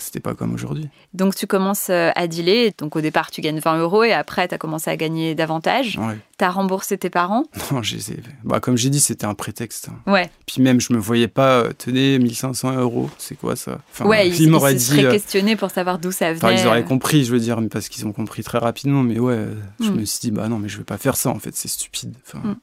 C'était 0.00 0.20
pas 0.20 0.34
comme 0.34 0.54
aujourd'hui. 0.54 0.88
Donc 1.12 1.34
tu 1.34 1.48
commences 1.48 1.90
euh, 1.90 2.10
à 2.14 2.28
dealer. 2.28 2.70
Donc 2.78 2.94
au 2.94 3.00
départ, 3.00 3.32
tu 3.32 3.40
gagnes 3.40 3.58
20 3.58 3.78
euros 3.80 4.04
et 4.04 4.12
après, 4.12 4.46
tu 4.46 4.54
as 4.54 4.58
commencé 4.58 4.88
à 4.90 4.96
gagner 4.96 5.34
davantage. 5.34 5.98
Ouais. 5.98 6.16
Tu 6.38 6.44
as 6.44 6.50
remboursé 6.50 6.96
tes 6.98 7.10
parents? 7.10 7.44
Non, 7.72 7.82
je 7.82 7.96
les 7.96 8.12
ai- 8.12 8.20
bah, 8.44 8.60
comme 8.60 8.76
j'ai 8.76 8.90
dit, 8.90 9.00
c'était 9.00 9.26
un 9.26 9.34
prétexte. 9.34 9.88
Ouais. 10.06 10.30
Puis 10.46 10.62
même, 10.62 10.80
je 10.80 10.92
me 10.92 10.98
voyais 10.98 11.26
pas, 11.28 11.62
euh, 11.64 11.72
tenez, 11.76 12.18
1500 12.20 12.76
euros, 12.76 13.10
c'est 13.18 13.36
quoi 13.36 13.56
ça? 13.56 13.80
Enfin, 13.92 14.06
ouais, 14.06 14.28
ils, 14.30 14.48
m'auraient 14.48 14.74
dit. 14.74 15.04
euh, 15.04 15.10
questionnés 15.10 15.56
pour 15.56 15.70
savoir 15.70 15.98
d'où 15.98 16.12
ça 16.12 16.32
venait. 16.32 16.36
Enfin, 16.44 16.52
ils 16.52 16.66
auraient 16.66 16.84
compris, 16.84 17.24
je 17.24 17.32
veux 17.32 17.40
dire, 17.40 17.60
mais 17.60 17.68
parce 17.68 17.88
qu'ils 17.88 18.06
ont 18.06 18.12
compris 18.12 18.42
très 18.44 18.58
rapidement. 18.58 19.02
Mais 19.02 19.18
ouais, 19.18 19.46
je 19.80 19.90
Mm. 19.90 19.94
me 19.96 20.04
suis 20.04 20.20
dit, 20.20 20.30
bah 20.30 20.46
non, 20.48 20.58
mais 20.58 20.68
je 20.68 20.78
vais 20.78 20.84
pas 20.84 20.96
faire 20.98 21.16
ça, 21.16 21.30
en 21.30 21.38
fait, 21.40 21.56
c'est 21.56 21.68
stupide. 21.68 22.14
Enfin, 22.26 22.38
Mm. 22.46 22.56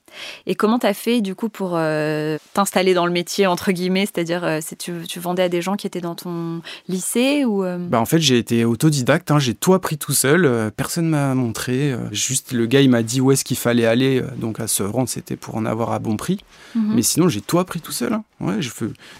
Et 0.48 0.56
comment 0.56 0.80
tu 0.80 0.88
as 0.88 0.94
fait 0.94 1.20
du 1.20 1.36
coup 1.36 1.50
pour 1.50 1.72
euh, 1.76 2.38
t'installer 2.54 2.94
dans 2.94 3.06
le 3.06 3.12
métier, 3.12 3.46
entre 3.48 3.74
guillemets? 3.74 4.06
C'est-à-dire, 4.06 4.46
euh, 4.46 4.60
c'est- 4.62 4.78
tu, 4.78 4.94
tu 5.08 5.20
vendais 5.20 5.44
à 5.44 5.50
des 5.50 5.62
gens 5.62 5.76
qui 5.76 5.86
étaient 5.86 6.00
dans 6.00 6.16
ton 6.16 6.62
lycée 6.88 7.44
ou 7.44 7.66
euh, 7.66 7.78
Bah 7.78 8.00
en 8.00 8.06
fait 8.06 8.20
j'ai 8.20 8.38
été 8.38 8.64
autodidacte, 8.64 9.32
hein, 9.32 9.40
j'ai 9.40 9.54
tout 9.54 9.74
appris 9.74 9.98
tout 9.98 10.14
seul, 10.14 10.72
personne 10.78 11.10
m'a 11.10 11.36
montré, 11.36 11.94
juste 12.12 12.54
le 12.54 12.66
gars 12.66 12.80
il 12.82 12.90
m'a 12.90 13.04
dit 13.04 13.20
où 13.20 13.32
est-ce 13.32 13.44
qu'il 13.44 13.58
fallait 13.66 13.88
aller, 13.88 14.22
euh, 14.22 14.28
donc 14.38 14.60
à 14.60 14.68
se 14.68 14.84
rendre 14.84 15.10
c'était 15.10 15.36
pour 15.36 15.56
en 15.56 15.66
avoir 15.66 15.92
à 15.92 15.98
bon 15.98 16.18
prix, 16.18 16.40
mhm. 16.76 16.94
mais 16.96 17.02
sinon 17.02 17.30
j'ai 17.30 17.42
tout 17.42 17.58
appris 17.58 17.80
tout 17.80 17.92
seul, 17.92 18.14
hein. 18.14 18.24
ouais, 18.40 18.62
je, 18.62 18.70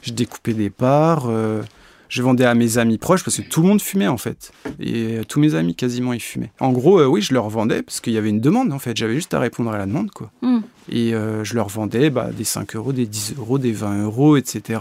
je 0.04 0.12
découpais 0.14 0.54
des 0.54 0.70
parts, 0.70 1.26
euh, 1.28 1.64
je 2.10 2.22
vendais 2.22 2.46
à 2.46 2.54
mes 2.54 2.78
amis 2.78 3.00
proches 3.00 3.24
parce 3.24 3.38
que 3.38 3.42
tout 3.42 3.64
le 3.64 3.68
monde 3.68 3.82
fumait 3.82 4.08
en 4.08 4.18
fait, 4.18 4.52
et 4.80 5.18
euh, 5.18 5.24
tous 5.24 5.40
mes 5.40 5.56
amis 5.56 5.74
quasiment 5.74 6.14
ils 6.14 6.22
fumaient. 6.22 6.52
En 6.60 6.72
gros 6.72 7.00
euh, 7.00 7.08
oui 7.08 7.24
je 7.24 7.34
leur 7.34 7.50
vendais 7.50 7.82
parce 7.82 8.02
qu'il 8.02 8.14
y 8.14 8.20
avait 8.20 8.30
une 8.30 8.40
demande 8.40 8.72
en 8.72 8.78
fait, 8.78 8.96
j'avais 8.96 9.16
juste 9.16 9.34
à 9.34 9.40
répondre 9.40 9.72
à 9.72 9.80
la 9.80 9.88
demande 9.88 10.12
quoi, 10.12 10.32
Mm. 10.44 10.60
et 10.92 11.12
je 11.12 11.56
leur 11.56 11.70
vendais 11.70 12.12
bah, 12.12 12.30
des 12.32 12.44
5 12.44 12.76
euros, 12.76 12.94
des 12.94 13.08
10 13.08 13.36
euros, 13.40 13.58
des 13.58 13.72
20 13.72 14.04
euros, 14.04 14.38
etc. 14.38 14.80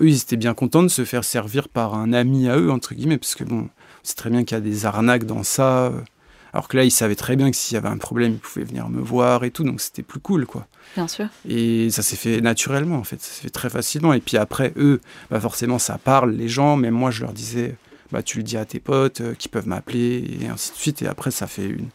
Eux, 0.00 0.08
ils 0.08 0.20
étaient 0.22 0.36
bien 0.36 0.54
contents 0.54 0.84
de 0.84 0.88
se 0.88 1.04
faire 1.04 1.24
servir 1.24 1.68
par 1.68 1.94
un 1.94 2.12
ami 2.12 2.48
à 2.48 2.56
eux, 2.58 2.70
entre 2.70 2.94
guillemets, 2.94 3.18
parce 3.18 3.34
que 3.34 3.44
bon, 3.44 3.68
c'est 4.04 4.16
très 4.16 4.30
bien 4.30 4.44
qu'il 4.44 4.56
y 4.56 4.58
a 4.58 4.60
des 4.60 4.86
arnaques 4.86 5.24
dans 5.24 5.42
ça. 5.42 5.90
Alors 6.54 6.68
que 6.68 6.76
là, 6.76 6.84
ils 6.84 6.90
savaient 6.92 7.16
très 7.16 7.34
bien 7.36 7.50
que 7.50 7.56
s'il 7.56 7.74
y 7.74 7.76
avait 7.76 7.88
un 7.88 7.98
problème, 7.98 8.34
ils 8.34 8.38
pouvaient 8.38 8.64
venir 8.64 8.88
me 8.88 9.00
voir 9.02 9.42
et 9.44 9.50
tout, 9.50 9.64
donc 9.64 9.80
c'était 9.80 10.02
plus 10.04 10.20
cool, 10.20 10.46
quoi. 10.46 10.66
Bien 10.94 11.08
sûr. 11.08 11.26
Et 11.48 11.90
ça 11.90 12.02
s'est 12.02 12.14
fait 12.16 12.40
naturellement, 12.40 12.96
en 12.96 13.04
fait, 13.04 13.20
ça 13.20 13.32
s'est 13.32 13.42
fait 13.42 13.50
très 13.50 13.68
facilement. 13.68 14.12
Et 14.12 14.20
puis 14.20 14.36
après, 14.36 14.72
eux, 14.76 15.00
bah 15.30 15.40
forcément, 15.40 15.80
ça 15.80 15.98
parle, 15.98 16.30
les 16.32 16.48
gens, 16.48 16.76
même 16.76 16.94
moi, 16.94 17.10
je 17.10 17.22
leur 17.22 17.32
disais, 17.32 17.74
bah 18.12 18.22
tu 18.22 18.38
le 18.38 18.44
dis 18.44 18.56
à 18.56 18.64
tes 18.64 18.78
potes 18.78 19.20
euh, 19.20 19.34
qui 19.34 19.48
peuvent 19.48 19.66
m'appeler, 19.66 20.38
et 20.42 20.46
ainsi 20.46 20.70
de 20.70 20.76
suite. 20.76 21.02
Et 21.02 21.08
après, 21.08 21.32
ça 21.32 21.48
fait 21.48 21.66
une 21.66 21.88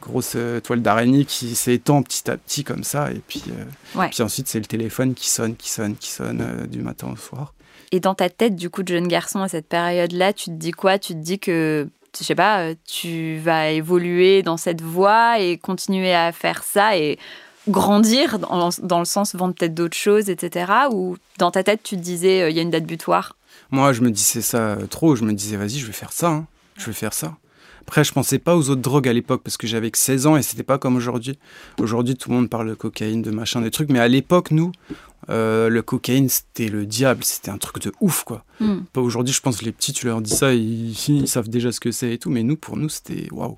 grosse 0.00 0.34
euh, 0.36 0.60
toile 0.60 0.80
d'araignée 0.80 1.24
qui 1.24 1.56
s'étend 1.56 2.02
petit 2.04 2.30
à 2.30 2.36
petit 2.36 2.62
comme 2.62 2.84
ça. 2.84 3.10
Et 3.10 3.20
puis, 3.26 3.42
euh, 3.48 3.98
Ouais. 3.98 4.10
puis 4.10 4.22
ensuite, 4.22 4.46
c'est 4.46 4.60
le 4.60 4.66
téléphone 4.66 5.14
qui 5.14 5.28
sonne, 5.28 5.56
qui 5.56 5.70
sonne, 5.70 5.96
qui 5.96 6.10
sonne 6.10 6.68
du 6.70 6.82
matin 6.82 7.08
au 7.12 7.16
soir. 7.16 7.52
Et 7.90 7.98
dans 7.98 8.14
ta 8.14 8.28
tête, 8.30 8.54
du 8.54 8.70
coup, 8.70 8.84
de 8.84 8.88
jeune 8.94 9.08
garçon 9.08 9.40
à 9.40 9.48
cette 9.48 9.66
période-là, 9.68 10.32
tu 10.32 10.46
te 10.50 10.54
dis 10.56 10.70
quoi? 10.70 11.00
Tu 11.00 11.14
te 11.14 11.18
dis 11.18 11.38
que, 11.40 11.88
je 12.18 12.24
sais 12.24 12.34
pas, 12.34 12.60
euh, 12.60 12.74
tu 12.86 13.38
vas 13.38 13.70
évoluer 13.70 14.42
dans 14.42 14.56
cette 14.56 14.80
voie 14.80 15.38
et 15.38 15.58
continuer 15.58 16.14
à 16.14 16.32
faire 16.32 16.62
ça 16.62 16.96
et 16.96 17.18
grandir 17.68 18.38
dans, 18.38 18.98
le 18.98 19.04
sens 19.04 19.34
vendre 19.34 19.54
peut-être 19.54 19.74
d'autres 19.74 19.96
choses, 19.96 20.28
etc. 20.28 20.72
Ou 20.90 21.16
dans 21.38 21.50
ta 21.50 21.62
tête, 21.62 21.80
tu 21.82 21.96
te 21.96 22.00
disais, 22.00 22.42
euh, 22.42 22.50
il 22.50 22.56
y 22.56 22.58
a 22.58 22.62
une 22.62 22.70
date 22.70 22.84
butoir? 22.84 23.36
Moi, 23.70 23.92
je 23.92 24.02
me 24.02 24.10
disais 24.10 24.42
ça 24.42 24.58
euh, 24.58 24.86
trop. 24.86 25.16
Je 25.16 25.24
me 25.24 25.32
disais, 25.32 25.56
vas-y, 25.56 25.78
je 25.78 25.86
vais 25.86 25.92
faire 25.92 26.12
ça. 26.12 26.28
hein. 26.28 26.46
Je 26.76 26.86
vais 26.86 26.92
faire 26.92 27.14
ça. 27.14 27.36
Après, 27.86 28.02
je 28.02 28.12
pensais 28.12 28.38
pas 28.38 28.56
aux 28.56 28.70
autres 28.70 28.80
drogues 28.80 29.08
à 29.08 29.12
l'époque 29.12 29.42
parce 29.44 29.56
que 29.58 29.66
j'avais 29.66 29.90
que 29.90 29.98
16 29.98 30.26
ans 30.26 30.36
et 30.36 30.42
c'était 30.42 30.62
pas 30.62 30.78
comme 30.78 30.96
aujourd'hui. 30.96 31.38
Aujourd'hui, 31.78 32.16
tout 32.16 32.30
le 32.30 32.36
monde 32.36 32.48
parle 32.50 32.68
de 32.70 32.74
cocaïne, 32.74 33.20
de 33.22 33.30
machin, 33.30 33.60
des 33.60 33.70
trucs. 33.70 33.90
Mais 33.90 34.00
à 34.00 34.08
l'époque, 34.08 34.50
nous, 34.50 34.72
Euh, 35.30 35.70
le 35.70 35.80
cocaïne, 35.80 36.28
c'était 36.28 36.68
le 36.68 36.84
diable, 36.84 37.24
c'était 37.24 37.50
un 37.50 37.56
truc 37.56 37.82
de 37.82 37.90
ouf, 38.02 38.24
quoi. 38.24 38.44
Hmm. 38.60 38.80
Pas 38.92 39.00
aujourd'hui, 39.00 39.32
je 39.32 39.40
pense 39.40 39.56
que 39.56 39.64
les 39.64 39.72
petits, 39.72 39.94
tu 39.94 40.04
leur 40.04 40.20
dis 40.20 40.30
ça, 40.36 40.52
ils, 40.52 40.90
ils 41.08 41.26
savent 41.28 41.48
déjà 41.48 41.72
ce 41.72 41.80
que 41.80 41.92
c'est 41.92 42.12
et 42.12 42.18
tout, 42.18 42.28
mais 42.28 42.42
nous, 42.42 42.56
pour 42.56 42.76
nous, 42.76 42.90
c'était 42.90 43.28
waouh. 43.32 43.56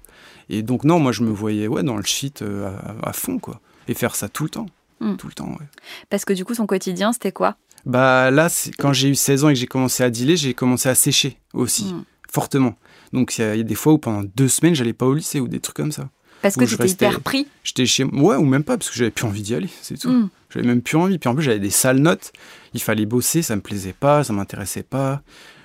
Et 0.49 0.63
donc, 0.63 0.85
non, 0.85 1.01
moi, 1.01 1.11
je 1.11 1.25
me 1.25 1.31
voyais 1.33 1.67
ouais, 1.67 1.83
dans 1.83 1.97
le 1.97 2.05
shit 2.05 2.43
euh, 2.43 2.71
à, 3.03 3.09
à 3.09 3.13
fond, 3.13 3.41
quoi. 3.41 3.61
Et 3.89 3.95
faire 3.95 4.15
ça 4.15 4.29
tout 4.29 4.45
le 4.45 4.51
temps. 4.51 4.67
Hmm. 5.01 5.17
Tout 5.17 5.27
le 5.27 5.33
temps, 5.33 5.49
ouais. 5.49 5.67
Parce 6.09 6.25
que 6.25 6.33
du 6.33 6.45
coup, 6.45 6.55
son 6.55 6.69
quotidien, 6.69 7.13
c'était 7.13 7.33
quoi? 7.33 7.57
Bah 7.85 8.31
là, 8.31 8.49
quand 8.79 8.93
j'ai 8.93 9.09
eu 9.09 9.17
16 9.17 9.43
ans 9.45 9.49
et 9.49 9.55
que 9.55 9.59
j'ai 9.59 9.67
commencé 9.67 10.05
à 10.05 10.11
dealer, 10.11 10.37
j'ai 10.37 10.55
commencé 10.55 10.89
à 10.89 10.95
sécher 10.95 11.37
aussi, 11.53 11.93
Hmm. 11.93 12.05
fortement. 12.31 12.77
Donc, 13.13 13.39
il 13.39 13.43
y, 13.43 13.45
a- 13.45 13.63
des 13.63 13.75
fois 13.75 13.93
où 13.95 13.99
pendant 13.99 14.23
deux 14.37 14.49
semaines, 14.49 14.75
j'allais 14.75 14.93
pas 14.93 15.07
au 15.07 15.15
lycée 15.15 15.41
ou 15.41 15.49
des 15.49 15.61
trucs 15.61 15.77
comme 15.77 15.93
ça. 15.93 16.09
Parce 16.43 16.57
que 16.57 16.67
j'étais 16.67 16.83
restais- 16.85 17.07
hyper 17.07 17.21
pris. 17.21 17.47
J'étais 17.65 17.87
chez 17.87 18.05
moi, 18.05 18.37
ouais, 18.37 18.43
ou 18.43 18.47
même 18.47 18.63
pas, 18.63 18.77
parce 18.77 18.91
que 18.91 18.97
j'avais 18.97 19.11
plus 19.11 19.25
envie 19.27 19.43
d'y 19.43 19.55
aller, 19.55 19.71
c'est 19.83 19.99
tout. 19.99 20.11
Hmm. 20.11 20.29
J'avais 20.51 20.67
même 20.67 20.83
plus 20.83 20.97
envie. 20.97 21.19
Puis 21.19 21.29
en 21.29 21.35
plus, 21.35 21.43
j'avais 21.43 21.59
des 21.59 21.71
sales 21.71 21.99
notes. 21.99 22.33
Il 22.75 22.81
fallait 22.83 23.07
bosser, 23.07 23.43
ça 23.43 23.57
me 23.57 23.63
plaisait 23.63 23.95
pas, 23.95 24.23
ça 24.23 24.33
m'intéressait 24.33 24.83
pas. 24.83 25.23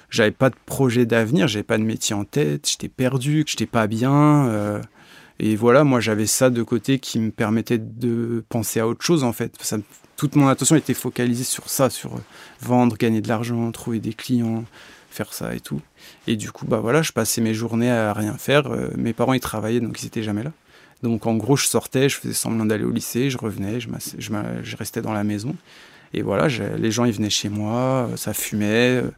J'avais 0.10 0.32
pas 0.32 0.50
de 0.50 0.56
projet 0.66 1.06
d'avenir, 1.06 1.48
j'avais 1.48 1.64
pas 1.64 1.78
de 1.78 1.84
métier 1.84 2.16
en 2.16 2.26
tête, 2.26 2.68
j'étais 2.70 2.90
perdu, 2.90 3.44
j'étais 3.48 3.66
pas 3.66 3.88
bien. 3.88 4.46
euh, 4.48 4.82
et 5.40 5.56
voilà, 5.56 5.84
moi, 5.84 6.00
j'avais 6.00 6.26
ça 6.28 6.50
de 6.50 6.62
côté 6.64 7.00
qui 7.00 7.20
me 7.20 7.32
permettait 7.32 7.78
de 7.78 8.44
penser 8.50 8.80
à 8.80 8.88
autre 8.88 9.04
chose, 9.04 9.24
en 9.24 9.34
fait. 9.34 9.56
Ça 9.62 9.78
toute 10.18 10.36
mon 10.36 10.48
attention 10.50 10.76
était 10.76 10.94
focalisée 10.94 11.44
sur 11.44 11.68
ça, 11.70 11.90
sur 11.90 12.12
vendre, 12.62 12.96
gagner 12.98 13.22
de 13.22 13.28
l'argent, 13.28 13.72
trouver 13.72 14.00
des 14.00 14.14
clients, 14.14 14.66
faire 15.12 15.34
ça 15.34 15.54
et 15.56 15.60
tout. 15.60 15.82
Et 16.28 16.36
du 16.36 16.52
coup, 16.52 16.66
bah 16.66 16.80
voilà, 16.80 17.02
je 17.02 17.12
passais 17.12 17.42
mes 17.42 17.54
journées 17.54 17.92
à 17.92 18.14
rien 18.14 18.34
faire. 18.38 18.68
Euh, 18.72 18.90
mes 18.98 19.14
parents, 19.14 19.34
ils 19.34 19.40
travaillaient, 19.40 19.80
donc 19.80 20.02
ils 20.02 20.06
étaient 20.08 20.24
jamais 20.24 20.44
là. 20.44 20.52
Donc 21.04 21.26
en 21.26 21.36
gros, 21.36 21.56
je 21.56 21.66
sortais, 21.68 22.10
je 22.10 22.18
faisais 22.18 22.34
semblant 22.34 22.66
d'aller 22.66 22.84
au 22.84 22.92
lycée, 22.92 23.30
je 23.30 23.38
revenais, 23.38 23.80
je, 23.80 23.90
je, 24.18 24.32
je 24.64 24.78
restais 24.78 25.02
dans 25.02 25.14
la 25.14 25.24
maison. 25.24 25.56
Et 26.14 26.22
voilà, 26.22 26.48
les 26.78 26.92
gens, 26.92 27.06
ils 27.06 27.14
venaient 27.14 27.30
chez 27.30 27.50
moi, 27.50 28.08
euh, 28.12 28.18
ça 28.18 28.34
fumait, 28.34 29.02
euh, 29.02 29.12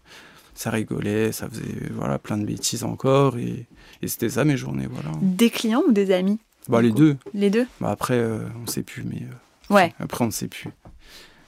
ça 0.54 0.70
rigolait, 0.70 1.32
ça 1.32 1.50
faisait 1.50 1.90
voilà, 1.92 2.20
plein 2.20 2.38
de 2.38 2.46
bêtises 2.46 2.84
encore. 2.84 3.38
Et, 3.38 3.66
et 4.02 4.08
c'était 4.08 4.30
ça 4.30 4.46
mes 4.46 4.58
journées, 4.58 4.88
voilà. 4.90 5.10
Des 5.22 5.50
clients 5.50 5.82
ou 5.88 5.92
des 5.92 6.12
amis? 6.12 6.40
Bah, 6.70 6.82
les 6.82 6.92
deux. 6.92 7.18
Les 7.34 7.50
deux? 7.50 7.68
Bah, 7.82 7.90
après, 7.92 8.14
euh, 8.18 8.40
on 8.64 8.68
sait 8.68 8.84
plus, 8.84 9.04
mais 9.04 9.24
euh, 9.24 9.74
Ouais. 9.74 9.94
après, 10.00 10.24
on 10.24 10.28
ne 10.28 10.32
sait 10.32 10.48
plus. 10.48 10.70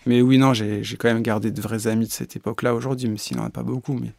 Mais 0.06 0.22
oui, 0.22 0.38
non, 0.38 0.54
j'ai 0.54 0.84
quand 0.98 1.08
même 1.08 1.24
gardé 1.24 1.52
de 1.52 1.62
vrais 1.62 1.88
amis 1.88 2.06
de 2.08 2.12
cette 2.12 2.36
époque-là 2.36 2.76
aujourd'hui, 2.76 3.08
même 3.08 3.18
s'il 3.18 3.38
n'y 3.38 3.44
en 3.44 3.46
a 3.48 3.50
pas 3.50 3.64
beaucoup. 3.64 3.94
Mais 3.94 4.14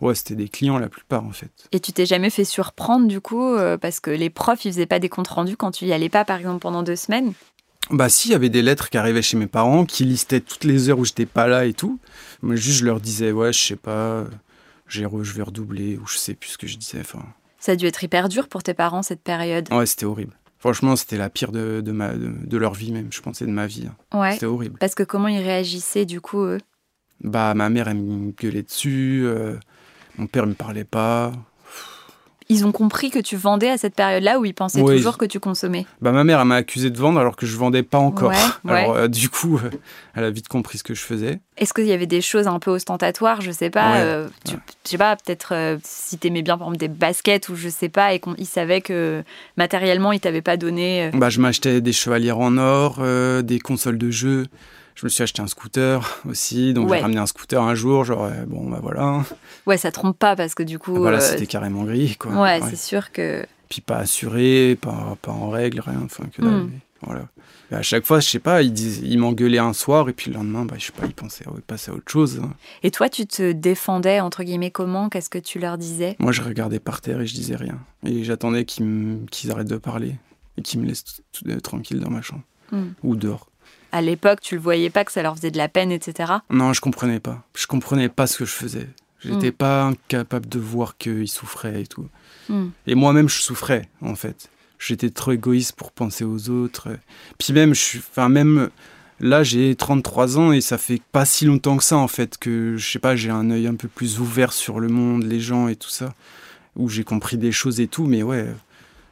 ouais, 0.00 0.14
c'était 0.14 0.34
des 0.34 0.48
clients 0.48 0.78
la 0.78 0.88
plupart, 0.88 1.24
en 1.24 1.30
fait. 1.32 1.50
Et 1.72 1.80
tu 1.80 1.92
t'es 1.92 2.06
jamais 2.06 2.30
fait 2.30 2.44
surprendre 2.44 3.06
du 3.06 3.20
coup 3.20 3.44
euh, 3.54 3.76
parce 3.78 4.00
que 4.00 4.10
les 4.10 4.30
profs 4.30 4.64
ils 4.64 4.72
faisaient 4.72 4.86
pas 4.86 4.98
des 4.98 5.08
comptes 5.08 5.28
rendus 5.28 5.56
quand 5.56 5.70
tu 5.70 5.84
y 5.86 5.92
allais 5.92 6.08
pas 6.08 6.24
par 6.24 6.38
exemple 6.38 6.58
pendant 6.60 6.82
deux 6.82 6.96
semaines? 6.96 7.32
Bah 7.90 8.08
si, 8.08 8.28
il 8.28 8.32
y 8.32 8.34
avait 8.34 8.50
des 8.50 8.60
lettres 8.62 8.90
qui 8.90 8.98
arrivaient 8.98 9.22
chez 9.22 9.36
mes 9.36 9.46
parents, 9.46 9.84
qui 9.86 10.04
listaient 10.04 10.40
toutes 10.40 10.64
les 10.64 10.90
heures 10.90 10.98
où 10.98 11.04
j'étais 11.04 11.24
pas 11.26 11.46
là 11.46 11.64
et 11.64 11.72
tout. 11.72 11.98
Mais 12.42 12.56
juste, 12.56 12.78
je 12.80 12.84
leur 12.84 13.00
disais, 13.00 13.32
ouais, 13.32 13.52
je 13.52 13.58
sais 13.62 13.76
pas, 13.76 14.24
j'ai 14.88 15.04
re- 15.06 15.22
je 15.22 15.32
vais 15.32 15.42
redoubler, 15.42 15.96
ou 15.96 16.06
je 16.06 16.18
sais 16.18 16.34
plus 16.34 16.50
ce 16.50 16.58
que 16.58 16.66
je 16.66 16.76
disais. 16.76 16.98
Enfin, 17.00 17.24
Ça 17.58 17.72
a 17.72 17.76
dû 17.76 17.86
être 17.86 18.02
hyper 18.04 18.28
dur 18.28 18.48
pour 18.48 18.62
tes 18.62 18.74
parents 18.74 19.02
cette 19.02 19.22
période. 19.22 19.72
ouais, 19.72 19.86
c'était 19.86 20.04
horrible. 20.04 20.34
Franchement, 20.58 20.96
c'était 20.96 21.16
la 21.18 21.30
pire 21.30 21.52
de, 21.52 21.80
de, 21.80 21.92
ma, 21.92 22.12
de, 22.14 22.32
de 22.44 22.56
leur 22.56 22.74
vie 22.74 22.90
même, 22.92 23.08
je 23.12 23.20
pensais, 23.20 23.46
de 23.46 23.50
ma 23.52 23.66
vie. 23.66 23.88
hein. 24.12 24.18
Ouais. 24.18 24.32
C'était 24.32 24.46
horrible. 24.46 24.78
Parce 24.78 24.94
que 24.94 25.02
comment 25.04 25.28
ils 25.28 25.40
réagissaient 25.42 26.04
du 26.06 26.20
coup 26.20 26.42
eux? 26.42 26.58
Bah, 27.20 27.54
ma 27.54 27.68
mère, 27.70 27.88
elle 27.88 27.96
me 27.98 28.30
gueulait 28.32 28.62
dessus, 28.62 29.22
euh, 29.24 29.56
mon 30.16 30.26
père 30.26 30.46
me 30.46 30.54
parlait 30.54 30.84
pas. 30.84 31.32
Ils 32.50 32.64
ont 32.64 32.72
compris 32.72 33.10
que 33.10 33.18
tu 33.18 33.36
vendais 33.36 33.68
à 33.68 33.76
cette 33.76 33.94
période-là 33.94 34.38
où 34.38 34.44
ils 34.46 34.54
pensaient 34.54 34.82
toujours 34.82 35.18
que 35.18 35.26
tu 35.26 35.38
consommais. 35.38 35.84
Bah, 36.00 36.12
ma 36.12 36.24
mère, 36.24 36.40
elle 36.40 36.46
m'a 36.46 36.56
accusé 36.56 36.88
de 36.88 36.96
vendre 36.98 37.20
alors 37.20 37.36
que 37.36 37.44
je 37.44 37.54
vendais 37.56 37.82
pas 37.82 37.98
encore. 37.98 38.30
Ouais, 38.30 38.36
Alors, 38.68 38.94
ouais. 38.94 39.00
euh, 39.02 39.08
du 39.08 39.28
coup, 39.28 39.58
euh, 39.58 39.70
elle 40.14 40.24
a 40.24 40.30
vite 40.30 40.48
compris 40.48 40.78
ce 40.78 40.82
que 40.84 40.94
je 40.94 41.02
faisais. 41.02 41.40
Est-ce 41.58 41.74
qu'il 41.74 41.84
y 41.84 41.92
avait 41.92 42.06
des 42.06 42.22
choses 42.22 42.46
un 42.46 42.58
peu 42.58 42.70
ostentatoires 42.70 43.42
Je 43.42 43.50
sais 43.50 43.68
pas. 43.68 43.96
Euh, 43.96 44.28
tu-. 44.46 44.54
Je 44.84 44.90
sais 44.90 44.98
pas, 44.98 45.16
peut-être 45.16 45.78
si 45.82 46.16
t'aimais 46.16 46.40
bien 46.40 46.56
par 46.56 46.68
exemple 46.68 46.78
des 46.78 46.88
baskets 46.88 47.50
ou 47.50 47.54
je 47.54 47.68
sais 47.68 47.90
pas 47.90 48.14
et 48.14 48.20
qu'ils 48.20 48.46
savaient 48.46 48.80
que 48.80 49.22
matériellement 49.58 50.12
ils 50.12 50.20
t'avaient 50.20 50.40
pas 50.40 50.56
donné. 50.56 51.10
Bah, 51.12 51.28
je 51.28 51.40
m'achetais 51.40 51.82
des 51.82 51.92
chevalières 51.92 52.38
en 52.38 52.56
or, 52.56 53.02
des 53.42 53.58
consoles 53.58 53.98
de 53.98 54.10
jeux. 54.10 54.46
Je 55.00 55.06
me 55.06 55.08
suis 55.10 55.22
acheté 55.22 55.40
un 55.40 55.46
scooter 55.46 56.20
aussi, 56.28 56.74
donc 56.74 56.90
Ouais. 56.90 56.96
j'ai 56.96 57.02
ramené 57.02 57.20
un 57.20 57.26
scooter 57.26 57.62
un 57.62 57.76
jour, 57.76 58.04
genre 58.04 58.24
euh, 58.24 58.44
bon 58.48 58.68
bah 58.68 58.80
voilà, 58.82 59.22
Ouais, 59.64 59.76
ça 59.78 59.92
trompe 59.92 60.18
pas 60.18 60.34
parce 60.34 60.56
que 60.56 60.64
du 60.64 60.80
coup. 60.80 60.96
voilà 60.96 61.18
euh, 61.18 61.20
c'était 61.20 61.46
carrément 61.46 61.84
gris 61.84 62.16
quoi. 62.16 62.32
Ouais, 62.32 62.60
Ouais. 62.60 62.68
c'est 62.70 62.76
sûr 62.76 63.12
que. 63.12 63.46
Puis 63.68 63.80
pas 63.80 63.98
assuré, 63.98 64.76
pas, 64.80 65.16
pas 65.22 65.30
en 65.30 65.50
règle, 65.50 65.78
rien, 65.80 66.00
enfin 66.04 66.24
que 66.34 66.42
dalle, 66.42 66.50
Mm. 66.50 66.70
mais 66.72 66.78
Voilà. 67.02 67.28
Et 67.70 67.74
à 67.74 67.82
chaque 67.82 68.04
fois, 68.06 68.18
je 68.18 68.26
sais 68.28 68.38
pas, 68.40 68.62
il, 68.62 68.72
dis- 68.72 69.02
il 69.04 69.18
m'engueulait 69.20 69.58
un 69.58 69.72
soir 69.74 70.08
et 70.08 70.12
puis 70.14 70.30
le 70.32 70.36
lendemain, 70.38 70.64
bah 70.64 70.74
je 70.78 70.86
sais 70.86 70.92
pas, 70.92 71.06
il 71.06 71.12
pensait 71.14 71.44
à, 71.46 71.50
passer 71.66 71.90
à 71.92 71.94
autre 71.94 72.10
chose. 72.10 72.40
hein. 72.42 72.50
Et 72.82 72.90
toi, 72.90 73.08
tu 73.08 73.24
te 73.26 73.52
défendais 73.52 74.18
entre 74.20 74.42
guillemets 74.42 74.70
comment? 74.72 75.08
Qu'est-ce 75.10 75.30
que 75.30 75.38
tu 75.38 75.60
leur 75.60 75.78
disais? 75.78 76.16
Moi 76.18 76.32
je 76.32 76.42
regardais 76.42 76.80
par 76.80 77.02
terre 77.02 77.20
et 77.20 77.26
je 77.26 77.34
disais 77.34 77.54
rien. 77.56 77.78
Et 78.04 78.24
j'attendais 78.24 78.64
qu'ils 78.64 79.26
arrêtent 79.50 79.68
de 79.68 79.76
parler 79.76 80.16
et 80.56 80.62
qu'ils 80.62 80.80
me 80.80 80.86
laissent 80.86 81.20
euh, 81.46 81.60
tranquille 81.60 82.00
dans 82.00 82.10
ma 82.10 82.22
chambre 82.22 82.42
Mm. 82.72 82.88
ou 83.04 83.14
dehors. 83.16 83.46
À 83.92 84.00
l'époque, 84.02 84.40
tu 84.40 84.54
le 84.54 84.60
voyais 84.60 84.90
pas 84.90 85.04
que 85.04 85.12
ça 85.12 85.22
leur 85.22 85.36
faisait 85.36 85.50
de 85.50 85.56
la 85.56 85.68
peine, 85.68 85.90
etc. 85.92 86.32
Non, 86.50 86.72
je 86.72 86.80
comprenais 86.80 87.20
pas. 87.20 87.42
Je 87.54 87.66
comprenais 87.66 88.08
pas 88.08 88.26
ce 88.26 88.38
que 88.38 88.44
je 88.44 88.52
faisais. 88.52 88.88
J'étais 89.20 89.48
Mm. 89.48 89.52
pas 89.52 89.84
incapable 89.84 90.48
de 90.48 90.58
voir 90.58 90.96
qu'ils 90.96 91.28
souffraient 91.28 91.82
et 91.82 91.86
tout. 91.86 92.06
Mm. 92.48 92.66
Et 92.86 92.94
moi-même, 92.94 93.28
je 93.28 93.40
souffrais, 93.40 93.88
en 94.02 94.14
fait. 94.14 94.50
J'étais 94.78 95.10
trop 95.10 95.32
égoïste 95.32 95.72
pour 95.72 95.90
penser 95.90 96.24
aux 96.24 96.50
autres. 96.50 96.88
Puis 97.38 97.52
même, 97.52 97.74
je 97.74 97.80
suis, 97.80 97.98
enfin 97.98 98.28
même 98.28 98.70
là, 99.18 99.42
j'ai 99.42 99.74
33 99.74 100.38
ans 100.38 100.52
et 100.52 100.60
ça 100.60 100.78
fait 100.78 101.02
pas 101.10 101.24
si 101.24 101.46
longtemps 101.46 101.76
que 101.78 101.82
ça, 101.82 101.96
en 101.96 102.06
fait, 102.06 102.38
que 102.38 102.76
je 102.76 102.88
sais 102.88 103.00
pas, 103.00 103.16
j'ai 103.16 103.30
un 103.30 103.50
œil 103.50 103.66
un 103.66 103.74
peu 103.74 103.88
plus 103.88 104.20
ouvert 104.20 104.52
sur 104.52 104.78
le 104.78 104.86
monde, 104.88 105.24
les 105.24 105.40
gens 105.40 105.66
et 105.66 105.74
tout 105.74 105.88
ça, 105.88 106.14
où 106.76 106.88
j'ai 106.88 107.02
compris 107.02 107.38
des 107.38 107.50
choses 107.50 107.80
et 107.80 107.88
tout. 107.88 108.06
Mais 108.06 108.22
ouais, 108.22 108.46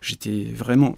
j'étais 0.01 0.45
vraiment 0.55 0.97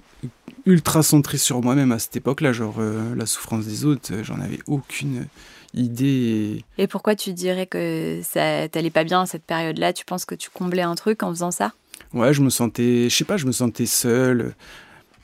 ultra 0.67 1.03
centré 1.03 1.39
sur 1.39 1.63
moi-même 1.63 1.93
à 1.93 1.99
cette 1.99 2.17
époque-là. 2.17 2.53
Genre 2.53 2.77
euh, 2.79 3.15
la 3.15 3.27
souffrance 3.27 3.65
des 3.67 3.85
autres, 3.85 4.13
euh, 4.13 4.25
j'en 4.25 4.41
avais 4.41 4.59
aucune 4.67 5.27
idée. 5.75 6.65
et- 6.79 6.87
pourquoi 6.87 7.15
tu 7.15 7.33
dirais 7.33 7.67
que 7.67 8.21
ça 8.23 8.69
t'allait 8.69 8.91
pas 8.91 9.05
bien 9.05 9.23
à 9.23 9.27
cette 9.27 9.45
période-là? 9.45 9.93
Tu 9.93 10.05
penses 10.05 10.25
que 10.25 10.35
tu 10.35 10.51
comblais 10.51 10.83
un 10.83 10.95
truc 10.95 11.23
en 11.23 11.31
faisant 11.31 11.51
ça? 11.51 11.73
Ouais, 12.15 12.33
je 12.33 12.43
me 12.43 12.51
sentais, 12.51 13.09
je 13.11 13.15
sais 13.15 13.25
pas, 13.25 13.37
je 13.37 13.47
me 13.47 13.53
sentais 13.53 13.87
seul. 13.87 14.55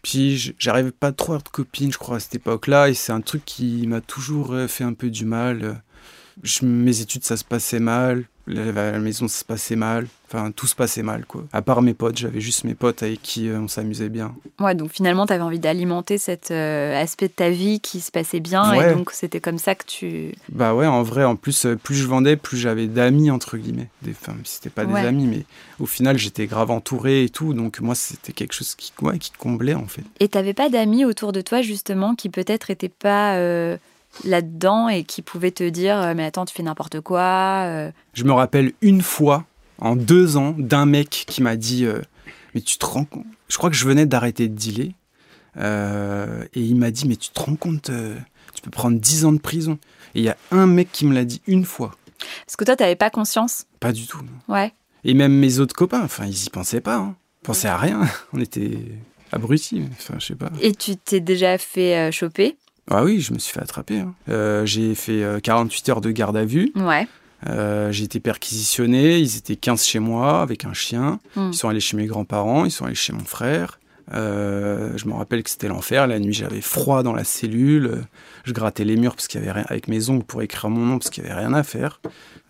Puis 0.03 0.55
j'arrivais 0.59 0.91
pas 0.91 1.13
trop 1.13 1.33
à 1.33 1.37
avoir 1.37 1.45
de 1.45 1.49
copines, 1.49 1.91
je 1.91 1.97
crois, 1.99 2.17
à 2.17 2.21
cette 2.21 2.35
époque-là. 2.35 2.91
Et 2.91 2.95
c'est 2.95 3.13
un 3.13 3.23
truc 3.23 3.43
qui 3.45 3.87
m'a 3.87 4.01
toujours 4.03 4.53
euh, 4.53 4.69
fait 4.69 4.85
un 4.85 4.93
peu 4.93 5.09
du 5.09 5.25
mal. 5.25 5.83
Je- 6.43 6.65
mes 6.65 7.01
études, 7.01 7.25
ça 7.25 7.37
se 7.37 7.45
passait 7.45 7.81
mal. 7.81 8.25
La, 8.47 8.73
la 8.93 8.99
maison, 8.99 9.27
ça 9.27 9.39
se 9.39 9.45
passait 9.45 9.77
mal. 9.77 10.07
Enfin, 10.29 10.51
tout 10.51 10.67
se 10.67 10.75
passait 10.75 11.03
mal, 11.03 11.25
quoi. 11.25 11.45
À 11.55 11.63
part 11.63 11.81
mes 11.81 11.95
potes, 11.95 12.19
j'avais 12.19 12.43
juste 12.43 12.65
mes 12.65 12.75
potes 12.75 13.03
avec 13.03 13.23
qui 13.23 13.49
euh, 13.49 13.59
on 13.61 13.69
s'amusait 13.69 14.11
bien. 14.11 14.35
Ouais, 14.61 14.75
donc 14.75 14.91
finalement, 14.93 15.27
tu 15.27 15.33
avais 15.33 15.43
envie 15.43 15.59
d'alimenter 15.61 16.19
cet 16.19 16.51
euh, 16.51 17.01
aspect 17.01 17.29
de 17.29 17.33
ta 17.33 17.49
vie 17.49 17.81
qui 17.81 18.01
se 18.01 18.11
passait 18.11 18.41
bien, 18.41 18.71
Ouais. 18.77 18.91
et 18.93 18.95
donc 18.95 19.13
c'était 19.13 19.41
comme 19.41 19.57
ça 19.57 19.75
que 19.75 19.85
tu. 19.87 20.35
Bah 20.51 20.75
ouais, 20.75 20.87
en 20.87 21.03
vrai, 21.03 21.25
en 21.25 21.37
plus, 21.37 21.65
euh, 21.65 21.77
plus 21.77 21.95
je 21.95 22.07
vendais, 22.07 22.37
plus 22.37 22.59
j'avais 22.59 22.87
d'amis, 22.87 23.31
entre 23.31 23.57
guillemets. 23.57 23.89
Des, 24.03 24.11
enfin, 24.11 24.35
c'était 24.45 24.69
pas 24.69 24.85
Ouais. 24.85 25.01
des 25.01 25.07
amis, 25.09 25.27
mais 25.27 25.45
au 25.81 25.87
final, 25.87 26.19
j'étais 26.19 26.47
grave 26.47 26.71
entouré 26.71 27.25
et 27.25 27.31
tout. 27.31 27.55
Donc 27.55 27.81
moi, 27.81 27.95
c'était 27.95 28.33
quelque 28.33 28.53
chose 28.53 28.75
qui, 28.75 28.93
ouais, 29.01 29.19
qui 29.19 29.31
comblait, 29.39 29.73
en 29.75 29.87
fait. 29.87 30.03
Et 30.21 30.29
t'avais 30.29 30.53
pas 30.55 30.69
d'amis 30.69 31.07
autour 31.07 31.33
de 31.33 31.41
toi 31.41 31.63
justement 31.63 32.15
qui 32.15 32.29
peut-être 32.29 32.69
étaient 32.69 32.91
pas 32.91 33.37
euh, 33.37 33.79
là-dedans 34.25 34.89
et 34.89 35.05
qui 35.05 35.23
pouvaient 35.23 35.51
te 35.51 35.69
dire 35.69 36.01
euh, 36.01 36.15
mais 36.15 36.25
attends 36.25 36.45
tu 36.45 36.55
fais 36.55 36.63
n'importe 36.63 37.01
quoi. 37.01 37.65
euh. 37.67 37.91
Je 38.15 38.25
me 38.25 38.33
rappelle 38.33 38.73
une 38.83 39.03
fois, 39.03 39.45
en 39.79 39.97
deux 39.97 40.37
ans, 40.37 40.55
d'un 40.59 40.87
mec 40.87 41.25
qui 41.27 41.43
m'a 41.43 41.57
dit 41.57 41.85
euh, 41.85 42.01
Mais 42.55 42.61
tu 42.61 42.79
te 42.79 42.87
rends 42.87 43.05
compte 43.05 43.27
Je 43.49 43.57
crois 43.59 43.71
que 43.71 43.77
je 43.77 43.87
venais 43.87 44.07
d'arrêter 44.07 44.49
de 44.49 44.55
dealer. 44.55 44.93
euh, 45.57 46.45
et 46.55 46.61
il 46.61 46.77
m'a 46.77 46.91
dit 46.91 47.07
Mais 47.09 47.17
tu 47.17 47.31
te 47.31 47.41
rends 47.41 47.57
compte 47.57 47.91
euh, 47.91 48.17
Tu 48.55 48.63
peux 48.63 48.71
prendre 48.71 48.99
10 48.99 49.25
ans 49.25 49.33
de 49.33 49.39
prison. 49.41 49.79
Et 50.15 50.21
il 50.21 50.25
y 50.25 50.29
a 50.29 50.37
un 50.53 50.67
mec 50.67 50.91
qui 50.93 51.07
me 51.07 51.15
l'a 51.15 51.25
dit 51.25 51.43
une 51.47 51.65
fois. 51.65 51.95
Parce 52.47 52.57
que 52.57 52.65
toi 52.65 52.77
t'avais 52.77 52.97
pas 52.97 53.11
conscience? 53.11 53.67
Pas 53.81 53.93
du 53.93 54.07
tout. 54.07 54.19
non. 54.23 54.55
Ouais. 54.55 54.73
Et 55.05 55.13
même 55.15 55.33
mes 55.35 55.59
autres 55.59 55.75
copains, 55.75 56.03
enfin, 56.03 56.25
ils 56.27 56.45
y 56.47 56.51
pensaient 56.51 56.81
pas. 56.81 56.97
Hein. 56.97 57.17
Ils 57.43 57.47
pensaient 57.47 57.69
à 57.69 57.77
rien. 57.77 58.09
On 58.33 58.41
était 58.41 58.79
abrutis. 59.33 59.83
Enfin, 59.93 60.15
je 60.19 60.27
sais 60.27 60.35
pas. 60.35 60.51
Et 60.63 60.73
tu 60.73 60.97
t'es 60.97 61.21
déjà 61.21 61.59
fait 61.59 62.11
choper? 62.13 62.57
Ah 62.91 63.03
oui, 63.05 63.21
je 63.21 63.33
me 63.33 63.39
suis 63.39 63.53
fait 63.53 63.61
attraper. 63.63 64.01
hein. 64.01 64.15
Euh, 64.29 64.67
j'ai 64.67 64.95
fait 64.95 65.23
euh, 65.23 65.41
48 65.41 65.89
heures 65.89 66.01
de 66.01 66.11
garde 66.11 66.37
à 66.37 66.45
vue. 66.45 66.73
Ouais. 66.77 67.07
Euh, 67.49 67.93
j'ai 67.93 68.05
été 68.05 68.21
perquisitionné. 68.21 69.19
Ils 69.19 69.37
étaient 69.37 69.57
15 69.57 69.85
chez 69.85 69.99
moi 69.99 70.41
avec 70.43 70.65
un 70.65 70.73
chien. 70.75 71.19
Hmm. 71.37 71.51
Ils 71.53 71.55
sont 71.55 71.69
allés 71.69 71.81
chez 71.81 71.97
mes 71.97 72.07
grands-parents, 72.07 72.65
ils 72.65 72.71
sont 72.71 72.85
allés 72.85 72.95
chez 72.95 73.13
mon 73.13 73.25
frère. 73.25 73.79
Euh, 74.13 74.93
je 74.97 75.07
me 75.07 75.15
rappelle 75.15 75.43
que 75.43 75.51
c'était 75.51 75.69
l'enfer. 75.69 76.07
La 76.07 76.19
nuit, 76.19 76.33
j'avais 76.35 76.61
froid 76.61 77.03
dans 77.03 77.15
la 77.15 77.25
cellule. 77.25 78.03
Je 78.45 78.53
grattais 78.53 78.85
les 78.85 78.97
murs 78.97 79.15
parce 79.15 79.29
qu'il 79.29 79.41
y 79.41 79.43
avait 79.45 79.53
rien 79.53 79.65
avec 79.69 79.89
mes 79.89 80.11
ongles 80.11 80.25
pour 80.25 80.43
écrire 80.43 80.69
mon 80.71 80.85
nom 80.85 80.99
parce 80.99 81.11
qu'il 81.11 81.25
y 81.25 81.27
avait 81.27 81.39
rien 81.41 81.55
à 81.55 81.63
faire. 81.63 82.01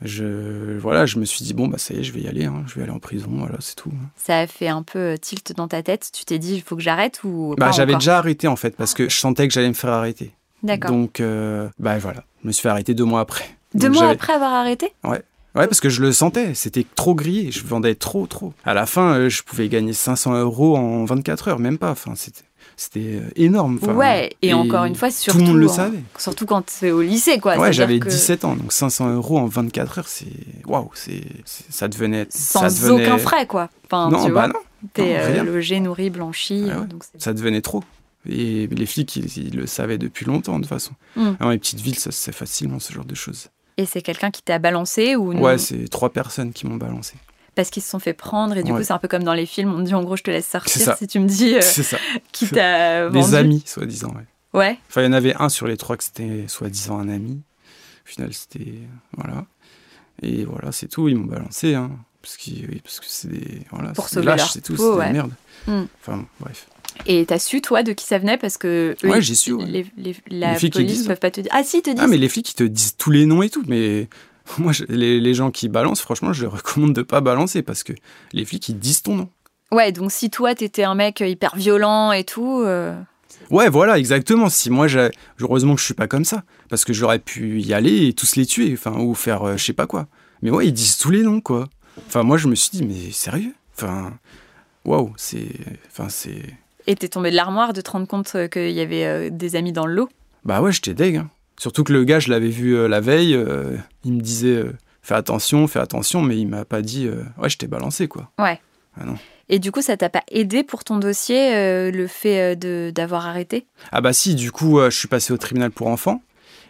Je 0.03 0.77
voilà, 0.79 1.07
je 1.07 1.19
me 1.19 1.25
suis 1.25 1.45
dit 1.45 1.55
bon 1.55 1.69
bah 1.69 1.79
ça 1.79 1.95
y 1.95 1.99
est, 2.01 2.03
je 2.03 2.13
vais 2.13 2.21
y 2.21 2.29
aller. 2.29 2.45
hein. 2.47 2.65
Je 2.67 2.75
vais 2.75 2.83
aller 2.83 2.91
en 2.93 2.99
prison. 2.99 3.29
Voilà, 3.31 3.57
c'est 3.61 3.77
tout. 3.77 3.93
Ça 4.17 4.41
a 4.41 4.47
fait 4.47 4.69
un 4.69 4.83
peu 4.83 4.99
euh, 4.99 5.17
tilt 5.17 5.53
dans 5.57 5.69
ta 5.69 5.83
tête. 5.83 6.11
Tu 6.13 6.25
t'es 6.25 6.39
dit 6.39 6.55
il 6.57 6.63
faut 6.63 6.77
que 6.77 6.83
j'arrête 6.83 7.23
ou 7.25 7.55
Bah 7.57 7.71
j'avais 7.71 7.95
déjà 7.95 8.19
arrêté 8.19 8.49
en 8.49 8.57
fait 8.57 8.77
parce 8.77 8.95
que 8.95 9.09
je 9.09 9.17
sentais 9.17 9.47
que 9.49 9.55
j'allais 9.55 9.69
me 9.69 9.75
faire 9.75 9.91
arrêter. 9.91 10.33
D'accord. 10.63 10.91
Donc, 10.93 11.21
euh, 11.21 11.69
bah 11.79 11.99
voilà, 11.99 12.25
je 12.43 12.49
me 12.49 12.53
suis 12.53 12.63
fait 12.63 12.71
arrêter 12.71 12.95
deux 12.95 13.05
mois 13.05 13.21
après. 13.21 13.45
Deux 13.75 13.89
Donc, 13.89 13.97
mois 13.97 14.09
après 14.09 14.33
avoir 14.33 14.53
arrêté? 14.55 14.93
Ouais. 15.05 15.23
Ouais, 15.55 15.67
parce 15.69 15.81
que 15.81 15.89
je 15.89 16.03
le 16.03 16.13
sentais, 16.13 16.55
c'était 16.55 16.85
trop 16.97 17.15
grillé, 17.15 17.53
je 17.53 17.65
vendais 17.65 17.95
trop, 17.95 18.27
trop. 18.27 18.53
À 18.65 18.75
la 18.75 18.87
fin, 18.87 19.15
euh, 19.15 19.29
je 19.29 19.43
pouvais 19.43 19.69
gagner 19.69 19.93
500 19.93 20.35
euros 20.41 20.77
en 20.77 21.05
24 21.05 21.49
heures, 21.49 21.59
même 21.61 21.79
pas. 21.79 21.93
Enfin, 21.93 22.15
c'était, 22.17 22.43
c'était 22.77 23.21
euh, 23.23 23.31
énorme. 23.37 23.79
Enfin, 23.81 23.95
Ouais, 23.95 24.33
et, 24.43 24.53
encore 24.53 24.85
une 24.85 24.97
fois, 24.97 25.13
surtout. 25.13 25.39
tout 25.39 25.45
le 25.45 25.51
monde 25.53 25.61
le 25.61 25.69
en- 25.69 25.73
savait. 25.73 26.03
Surtout 26.19 26.45
quand 26.47 26.69
c'est 26.69 26.91
au 26.91 27.03
lycée, 27.03 27.39
quoi. 27.39 27.57
Ouais, 27.57 27.73
j'avais 27.73 28.01
que 28.01 28.09
17 28.09 28.45
ans, 28.45 28.57
donc 28.57 28.73
500 28.73 29.15
euros 29.15 29.39
en 29.39 29.47
24 29.47 29.99
heures, 29.99 30.09
c'est 30.09 30.27
waouh, 30.67 30.91
c'est, 30.95 31.23
ça 31.45 31.87
devenait, 31.87 32.27
Sans 32.31 32.69
ça 32.69 32.87
devenait, 32.89 33.05
aucun 33.07 33.19
frais, 33.19 33.47
quoi. 33.47 33.71
Enfin, 33.87 34.11
non, 34.11 34.25
tu 34.25 34.33
bah 34.33 34.47
vois, 34.47 34.49
non, 34.49 34.61
t'es 34.93 35.03
non, 35.03 35.41
euh, 35.41 35.45
logé, 35.45 35.79
nourri, 35.79 36.11
blanchi. 36.11 36.65
Ah 36.69 36.81
ouais. 36.81 36.87
donc 36.89 37.05
c'est- 37.05 37.23
ça 37.23 37.33
devenait 37.33 37.61
trop. 37.61 37.85
Et 38.29 38.67
les 38.69 38.87
flics, 38.87 39.15
ils, 39.17 39.37
ils 39.39 39.55
le 39.57 39.67
savaient 39.67 39.99
depuis 39.99 40.25
longtemps, 40.25 40.57
de 40.59 40.65
toute 40.65 40.69
façon. 40.71 40.93
Mm. 41.15 41.33
Dans 41.39 41.51
les 41.51 41.59
petites 41.59 41.81
villes, 41.81 41.99
ça 41.99 42.11
se 42.11 42.25
fait 42.25 42.33
facilement, 42.33 42.81
ce 42.81 42.93
genre 42.93 43.05
de 43.05 43.15
choses. 43.15 43.49
Et 43.77 43.87
c'est 43.87 44.03
quelqu'un 44.03 44.31
qui 44.31 44.43
t'a 44.43 44.59
balancé 44.59 45.17
ou 45.17 45.35
non 45.35 45.41
Ouais, 45.43 45.59
c'est 45.59 45.89
trois 45.89 46.11
personnes 46.11 46.53
qui 46.53 46.67
m'ont 46.67 46.77
balancé. 46.77 47.15
Parce 47.55 47.71
qu'ils 47.71 47.83
se 47.83 47.91
sont 47.91 47.99
fait 48.01 48.15
prendre 48.15 48.57
et 48.57 48.63
du 48.63 48.73
Ouais. 48.73 48.79
coup, 48.79 48.85
c'est 48.85 48.93
un 48.93 48.99
peu 48.99 49.09
comme 49.09 49.23
dans 49.25 49.35
les 49.35 49.47
films, 49.47 49.73
on 49.75 49.79
te 49.79 49.83
dit 49.87 49.95
en 49.95 50.03
gros, 50.03 50.17
je 50.17 50.23
te 50.23 50.31
laisse 50.31 50.47
sortir 50.49 50.97
si 50.97 51.07
tu 51.07 51.21
me 51.21 51.27
dis 51.29 51.55
euh, 51.57 51.61
c'est 51.61 51.83
ça. 51.85 51.99
qui 52.33 52.49
t'a 52.49 53.09
vendu. 53.09 53.31
Des 53.31 53.35
amis, 53.37 53.63
soi-disant, 53.67 54.09
ouais. 54.11 54.59
Ouais. 54.59 54.79
Enfin, 54.89 55.03
il 55.03 55.05
y 55.05 55.09
en 55.09 55.13
avait 55.13 55.35
un 55.41 55.49
sur 55.49 55.67
les 55.67 55.77
trois 55.77 55.97
que 55.97 56.05
c'était 56.05 56.47
soi-disant 56.49 56.99
un 56.99 57.09
ami. 57.09 57.43
Au 58.05 58.09
final, 58.09 58.33
c'était. 58.33 58.75
Voilà. 59.17 59.45
Et 60.23 60.45
voilà, 60.45 60.71
c'est 60.73 60.87
tout. 60.89 61.09
Ils 61.09 61.17
m'ont 61.17 61.27
balancé. 61.27 61.75
Hein, 61.75 61.91
parce, 62.23 62.37
oui, 62.47 62.81
parce 62.83 63.01
que 63.01 63.07
c'est 63.09 63.29
des. 63.29 63.63
Voilà, 63.71 63.93
Pour 63.93 64.09
sauver 64.09 64.27
lâches, 64.27 64.53
c'est 64.53 64.61
tout. 64.61 64.77
C'est 64.77 64.83
ouais. 64.85 65.07
des 65.09 65.13
merdes. 65.13 65.33
Mm. 65.67 65.83
Enfin, 66.01 66.17
bon, 66.19 66.27
bref. 66.41 66.67
Et 67.07 67.25
t'as 67.27 67.39
su, 67.39 67.61
toi, 67.61 67.83
de 67.83 67.93
qui 67.93 68.05
ça 68.07 68.19
venait 68.19 68.39
Parce 68.39 68.57
que 68.57 68.97
eux, 69.05 69.09
Ouais, 69.11 69.21
j'ai 69.23 69.35
su, 69.35 69.53
ouais. 69.53 69.67
Les, 69.67 69.87
les- 69.97 70.17
la 70.31 70.53
Les 70.53 70.59
flics, 70.59 70.73
police 70.75 70.93
disent. 70.93 71.07
peuvent 71.07 71.19
pas 71.21 71.31
te 71.31 71.41
dire. 71.41 71.51
Ah, 71.55 71.63
si, 71.65 71.79
ils 71.79 71.83
te 71.83 71.91
disent. 71.91 72.01
Ah, 72.03 72.07
mais 72.07 72.17
les 72.17 72.29
flics, 72.29 72.51
ils 72.51 72.55
te 72.55 72.65
disent 72.65 72.97
tous 72.97 73.11
les 73.11 73.27
noms 73.27 73.43
et 73.43 73.51
tout. 73.51 73.63
Mais 73.67 74.09
moi, 74.59 74.73
je- 74.73 74.85
les, 74.89 75.21
les 75.21 75.35
gens 75.35 75.51
qui 75.51 75.69
balancent, 75.69 76.01
franchement, 76.01 76.33
je 76.33 76.47
recommande 76.47 76.93
de 76.95 77.03
pas 77.03 77.21
balancer 77.21 77.63
parce 77.63 77.83
que 77.83 77.93
les 78.33 78.45
flics, 78.45 78.69
ils 78.69 78.79
disent 78.79 79.03
ton 79.03 79.17
nom. 79.17 79.29
Ouais, 79.73 79.93
donc 79.93 80.13
si 80.13 80.31
toi, 80.31 80.55
t'étais 80.55 80.85
un 80.85 80.95
mec 80.95 81.21
hyper 81.21 81.57
violent 81.57 82.13
et 82.13 82.25
tout. 82.25 82.61
euh, 82.65 82.95
Ouais, 83.51 83.69
voilà, 83.69 83.99
exactement. 83.99 84.49
Si 84.49 84.71
moi, 84.71 84.87
j'ai- 84.89 85.11
heureusement 85.41 85.75
que 85.75 85.81
je 85.81 85.85
suis 85.87 85.95
pas 85.95 86.07
comme 86.07 86.25
ça, 86.25 86.45
parce 86.71 86.85
que 86.85 86.93
j'aurais 86.93 87.19
pu 87.19 87.61
y 87.61 87.75
aller 87.75 88.07
et 88.07 88.13
tous 88.13 88.37
les 88.37 88.47
tuer, 88.47 88.71
enfin, 88.73 88.99
ou 89.01 89.15
faire 89.15 89.43
euh, 89.43 89.57
je 89.57 89.65
sais 89.65 89.73
pas 89.73 89.87
quoi. 89.87 90.07
Mais 90.43 90.51
ouais, 90.51 90.67
ils 90.69 90.73
disent 90.73 90.97
tous 90.99 91.11
les 91.11 91.23
noms, 91.23 91.41
quoi. 91.41 91.69
Enfin, 92.07 92.23
moi, 92.23 92.37
je 92.39 92.47
me 92.49 92.55
suis 92.55 92.71
dit, 92.71 92.85
mais 92.87 93.11
sérieux? 93.11 93.53
Enfin, 93.77 94.13
waouh, 94.85 95.13
c'est, 95.17 95.49
enfin, 95.89 96.09
c'est, 96.09 96.43
Et 96.87 96.95
t'es 96.97 97.09
tombé 97.09 97.31
de 97.31 97.37
l'armoire 97.37 97.73
de 97.73 97.81
te 97.81 97.91
rendre 97.91 98.07
compte 98.07 98.33
euh, 98.35 98.49
qu'il 98.49 98.71
y 98.73 98.81
avait 98.81 99.05
euh, 99.05 99.31
des 99.31 99.57
amis 99.57 99.73
dans 99.73 99.87
le 99.87 99.95
lot. 99.95 100.09
bah 100.45 100.61
ouais, 100.61 100.73
j'étais 100.73 100.95
deg. 100.95 101.17
hein. 101.17 101.31
Surtout 101.59 101.85
que 101.85 101.93
le 101.93 102.05
gars, 102.05 102.19
je 102.21 102.31
l'avais 102.31 102.49
vu 102.49 102.77
euh, 102.77 102.89
la 102.89 103.01
veille, 103.01 103.39
il 104.05 104.13
me 104.13 104.21
disait, 104.21 104.65
fais 105.03 105.15
attention, 105.15 105.67
fais 105.69 105.79
attention, 105.79 106.21
mais 106.21 106.37
il 106.37 106.47
m'a 106.47 106.65
pas 106.65 106.83
dit, 106.83 107.09
ouais, 107.39 107.49
je 107.49 107.57
t'ai 107.59 107.67
balancé, 107.69 108.09
quoi. 108.09 108.31
Ouais. 108.39 108.61
Ah 109.01 109.05
non. 109.07 109.17
Et 109.49 109.59
du 109.59 109.71
coup, 109.73 109.83
ça 109.83 109.97
t'a 109.97 110.09
pas 110.09 110.23
aidé 110.31 110.65
pour 110.65 110.85
ton 110.85 110.97
dossier, 110.99 111.55
euh, 111.55 111.91
le 111.91 112.07
fait 112.07 112.57
de 112.57 112.91
d'avoir 112.95 113.27
arrêté? 113.27 113.67
Ah 113.93 114.01
bah 114.01 114.13
si, 114.15 114.35
du 114.35 114.51
coup, 114.53 114.79
euh, 114.79 114.91
je 114.91 114.97
suis 114.99 115.09
passé 115.09 115.33
au 115.33 115.37
tribunal 115.37 115.71
pour 115.71 115.89
enfants. 115.89 116.23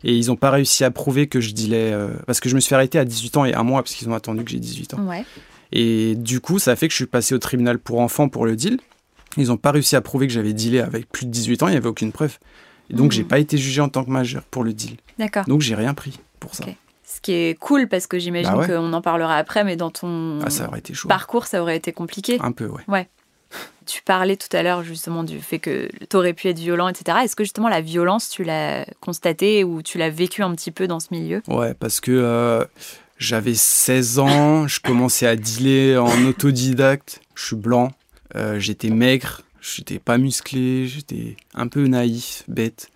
Et 0.07 0.15
ils 0.15 0.27
n'ont 0.27 0.37
pas 0.37 0.51
réussi 0.51 0.85
à 0.85 0.91
prouver 0.91 1.29
que 1.29 1.41
je 1.41 1.53
dealais. 1.55 1.93
euh, 1.93 2.09
parce 2.27 2.41
que 2.41 2.49
je 2.51 2.55
me 2.57 2.61
suis 2.61 2.69
fait 2.71 2.75
arrêter 2.75 2.99
à 2.99 3.05
18 3.07 3.37
ans 3.39 3.45
et 3.47 3.55
un 3.55 3.63
mois, 3.63 3.83
parce 3.83 3.95
qu'ils 3.95 4.09
ont 4.11 4.15
attendu 4.15 4.45
que 4.45 4.51
j'ai 4.51 4.59
18 4.59 4.95
ans. 4.95 5.07
Ouais. 5.07 5.25
Et 5.73 6.15
du 6.17 6.41
coup, 6.41 6.59
ça 6.59 6.73
a 6.73 6.77
fait 6.77 6.89
que 6.89 6.93
je 6.93 6.97
suis 6.97 7.07
passé 7.07 7.35
au 7.35 7.39
tribunal 7.39 7.79
pour 7.79 8.01
enfants 8.01 8.29
pour 8.29 8.45
le 8.45 8.55
deal. 8.57 8.79
Ils 9.37 9.49
n'ont 9.49 9.57
pas 9.57 9.71
réussi 9.73 9.97
à 9.97 10.01
prouver 10.01 10.27
que 10.27 10.33
j'avais 10.33 10.53
dealé 10.53 10.81
avec 10.81 11.09
plus 11.11 11.27
de 11.27 11.31
18 11.31 11.63
ans, 11.63 11.69
il 11.69 11.73
n'y 11.73 11.77
avait 11.77 11.89
aucune 11.89 12.13
preuve. 12.13 12.39
Et 12.91 12.95
donc, 12.95 13.07
Mhm. 13.07 13.13
j'ai 13.13 13.25
pas 13.25 13.39
été 13.39 13.57
jugé 13.59 13.81
en 13.81 13.89
tant 13.89 14.05
que 14.05 14.11
majeur 14.11 14.43
pour 14.45 14.63
le 14.65 14.73
deal. 14.73 14.97
D'accord. 15.19 15.45
Donc, 15.47 15.61
j'ai 15.63 15.75
rien 15.75 15.95
pris 15.95 16.21
pour 16.41 16.55
ça. 16.55 16.65
Ce 17.07 17.21
qui 17.21 17.33
est 17.33 17.59
cool 17.59 17.89
parce 17.89 18.07
que 18.07 18.19
j'imagine 18.19 18.51
Bah 18.53 18.59
ouais. 18.59 18.67
qu'on 18.67 18.93
en 18.93 19.01
parlera 19.01 19.37
après, 19.37 19.65
mais 19.65 19.77
dans 19.77 19.91
ton 19.91 20.41
Ah, 20.45 20.51
ça 20.51 20.67
aurait 20.69 20.81
été 20.81 20.93
chaud. 20.95 21.09
parcours, 21.09 21.47
ça 21.47 21.63
aurait 21.63 21.77
été 21.77 21.93
compliqué. 21.93 22.39
Un 22.41 22.53
peu, 22.53 22.69
ouais. 22.89 23.09
Tu 23.87 24.03
parlais 24.03 24.37
tout 24.37 24.55
à 24.57 24.63
l'heure 24.63 24.83
justement 24.83 25.23
du 25.25 25.39
fait 25.41 25.59
que 25.59 25.89
t'aurais 26.09 26.33
pu 26.33 26.49
être 26.49 26.59
violent, 26.59 26.89
etc. 26.89 27.19
Est-ce 27.25 27.37
que 27.37 27.45
justement 27.45 27.69
la 27.69 27.83
violence, 27.83 28.31
tu 28.31 28.43
l'as 28.43 28.87
constatée 29.01 29.63
ou 29.63 29.83
tu 29.83 29.99
l'as 29.99 30.09
vécu 30.11 30.43
un 30.43 30.55
petit 30.55 30.71
peu 30.71 30.87
dans 30.89 31.01
ce 31.01 31.09
milieu? 31.11 31.43
Ouais, 31.49 31.75
parce 31.75 32.01
que 32.01 32.11
euh, 32.11 32.65
j'avais 33.19 33.55
16 33.55 34.19
ans, 34.19 34.67
je 34.67 34.81
commençais 34.81 35.27
à 35.27 35.37
dealer 35.37 35.99
en 35.99 36.25
autodidacte. 36.25 37.21
Je 37.35 37.45
suis 37.47 37.57
blanc, 37.57 37.93
euh, 38.37 38.59
j'étais 38.59 38.91
maigre, 38.91 39.43
j'étais 39.61 39.99
pas 39.99 40.19
musclé, 40.19 40.87
j'étais 40.87 41.37
un 41.55 41.69
peu 41.69 41.87
naïf, 41.87 42.45
bête. 42.49 42.91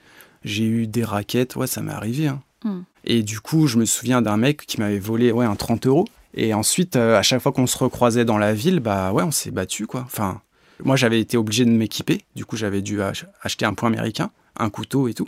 J'ai 0.45 0.65
eu 0.65 0.87
des 0.87 1.05
raquettes, 1.05 1.57
ouais, 1.57 1.67
ça 1.67 1.83
m'est 1.83 1.93
arrivé. 1.93 2.29
hein. 2.29 2.41
Hmm. 2.65 2.81
Et 3.05 3.23
du 3.23 3.41
coup, 3.41 3.67
je 3.67 3.77
me 3.79 3.85
souviens 3.85 4.23
d'un 4.23 4.37
mec 4.37 4.65
qui 4.67 4.81
m'avait 4.81 4.99
volé 4.99 5.33
ouais, 5.33 5.47
un 5.47 5.57
30 5.57 5.87
euros. 5.87 6.07
Et 6.35 6.55
ensuite, 6.55 6.97
euh, 6.97 7.19
à 7.19 7.23
chaque 7.23 7.41
fois 7.41 7.53
qu'on 7.53 7.67
se 7.67 7.79
recroisait 7.79 8.25
dans 8.25 8.39
la 8.39 8.53
ville, 8.55 8.81
bah 8.81 9.13
ouais, 9.13 9.23
on 9.23 9.31
s'est 9.31 9.51
battu 9.51 9.87
quoi. 9.87 10.03
Enfin, 10.07 10.41
moi 10.85 10.95
j'avais 10.97 11.21
été 11.21 11.37
obligé 11.37 11.65
de 11.65 11.71
m'équiper. 11.71 12.23
Du 12.37 12.45
coup, 12.45 12.57
j'avais 12.57 12.83
dû 12.83 13.01
ach- 13.03 13.27
acheter 13.43 13.65
un 13.65 13.75
point 13.75 13.89
américain, 13.89 14.31
un 14.59 14.71
couteau 14.71 15.09
et 15.09 15.15
tout. 15.15 15.27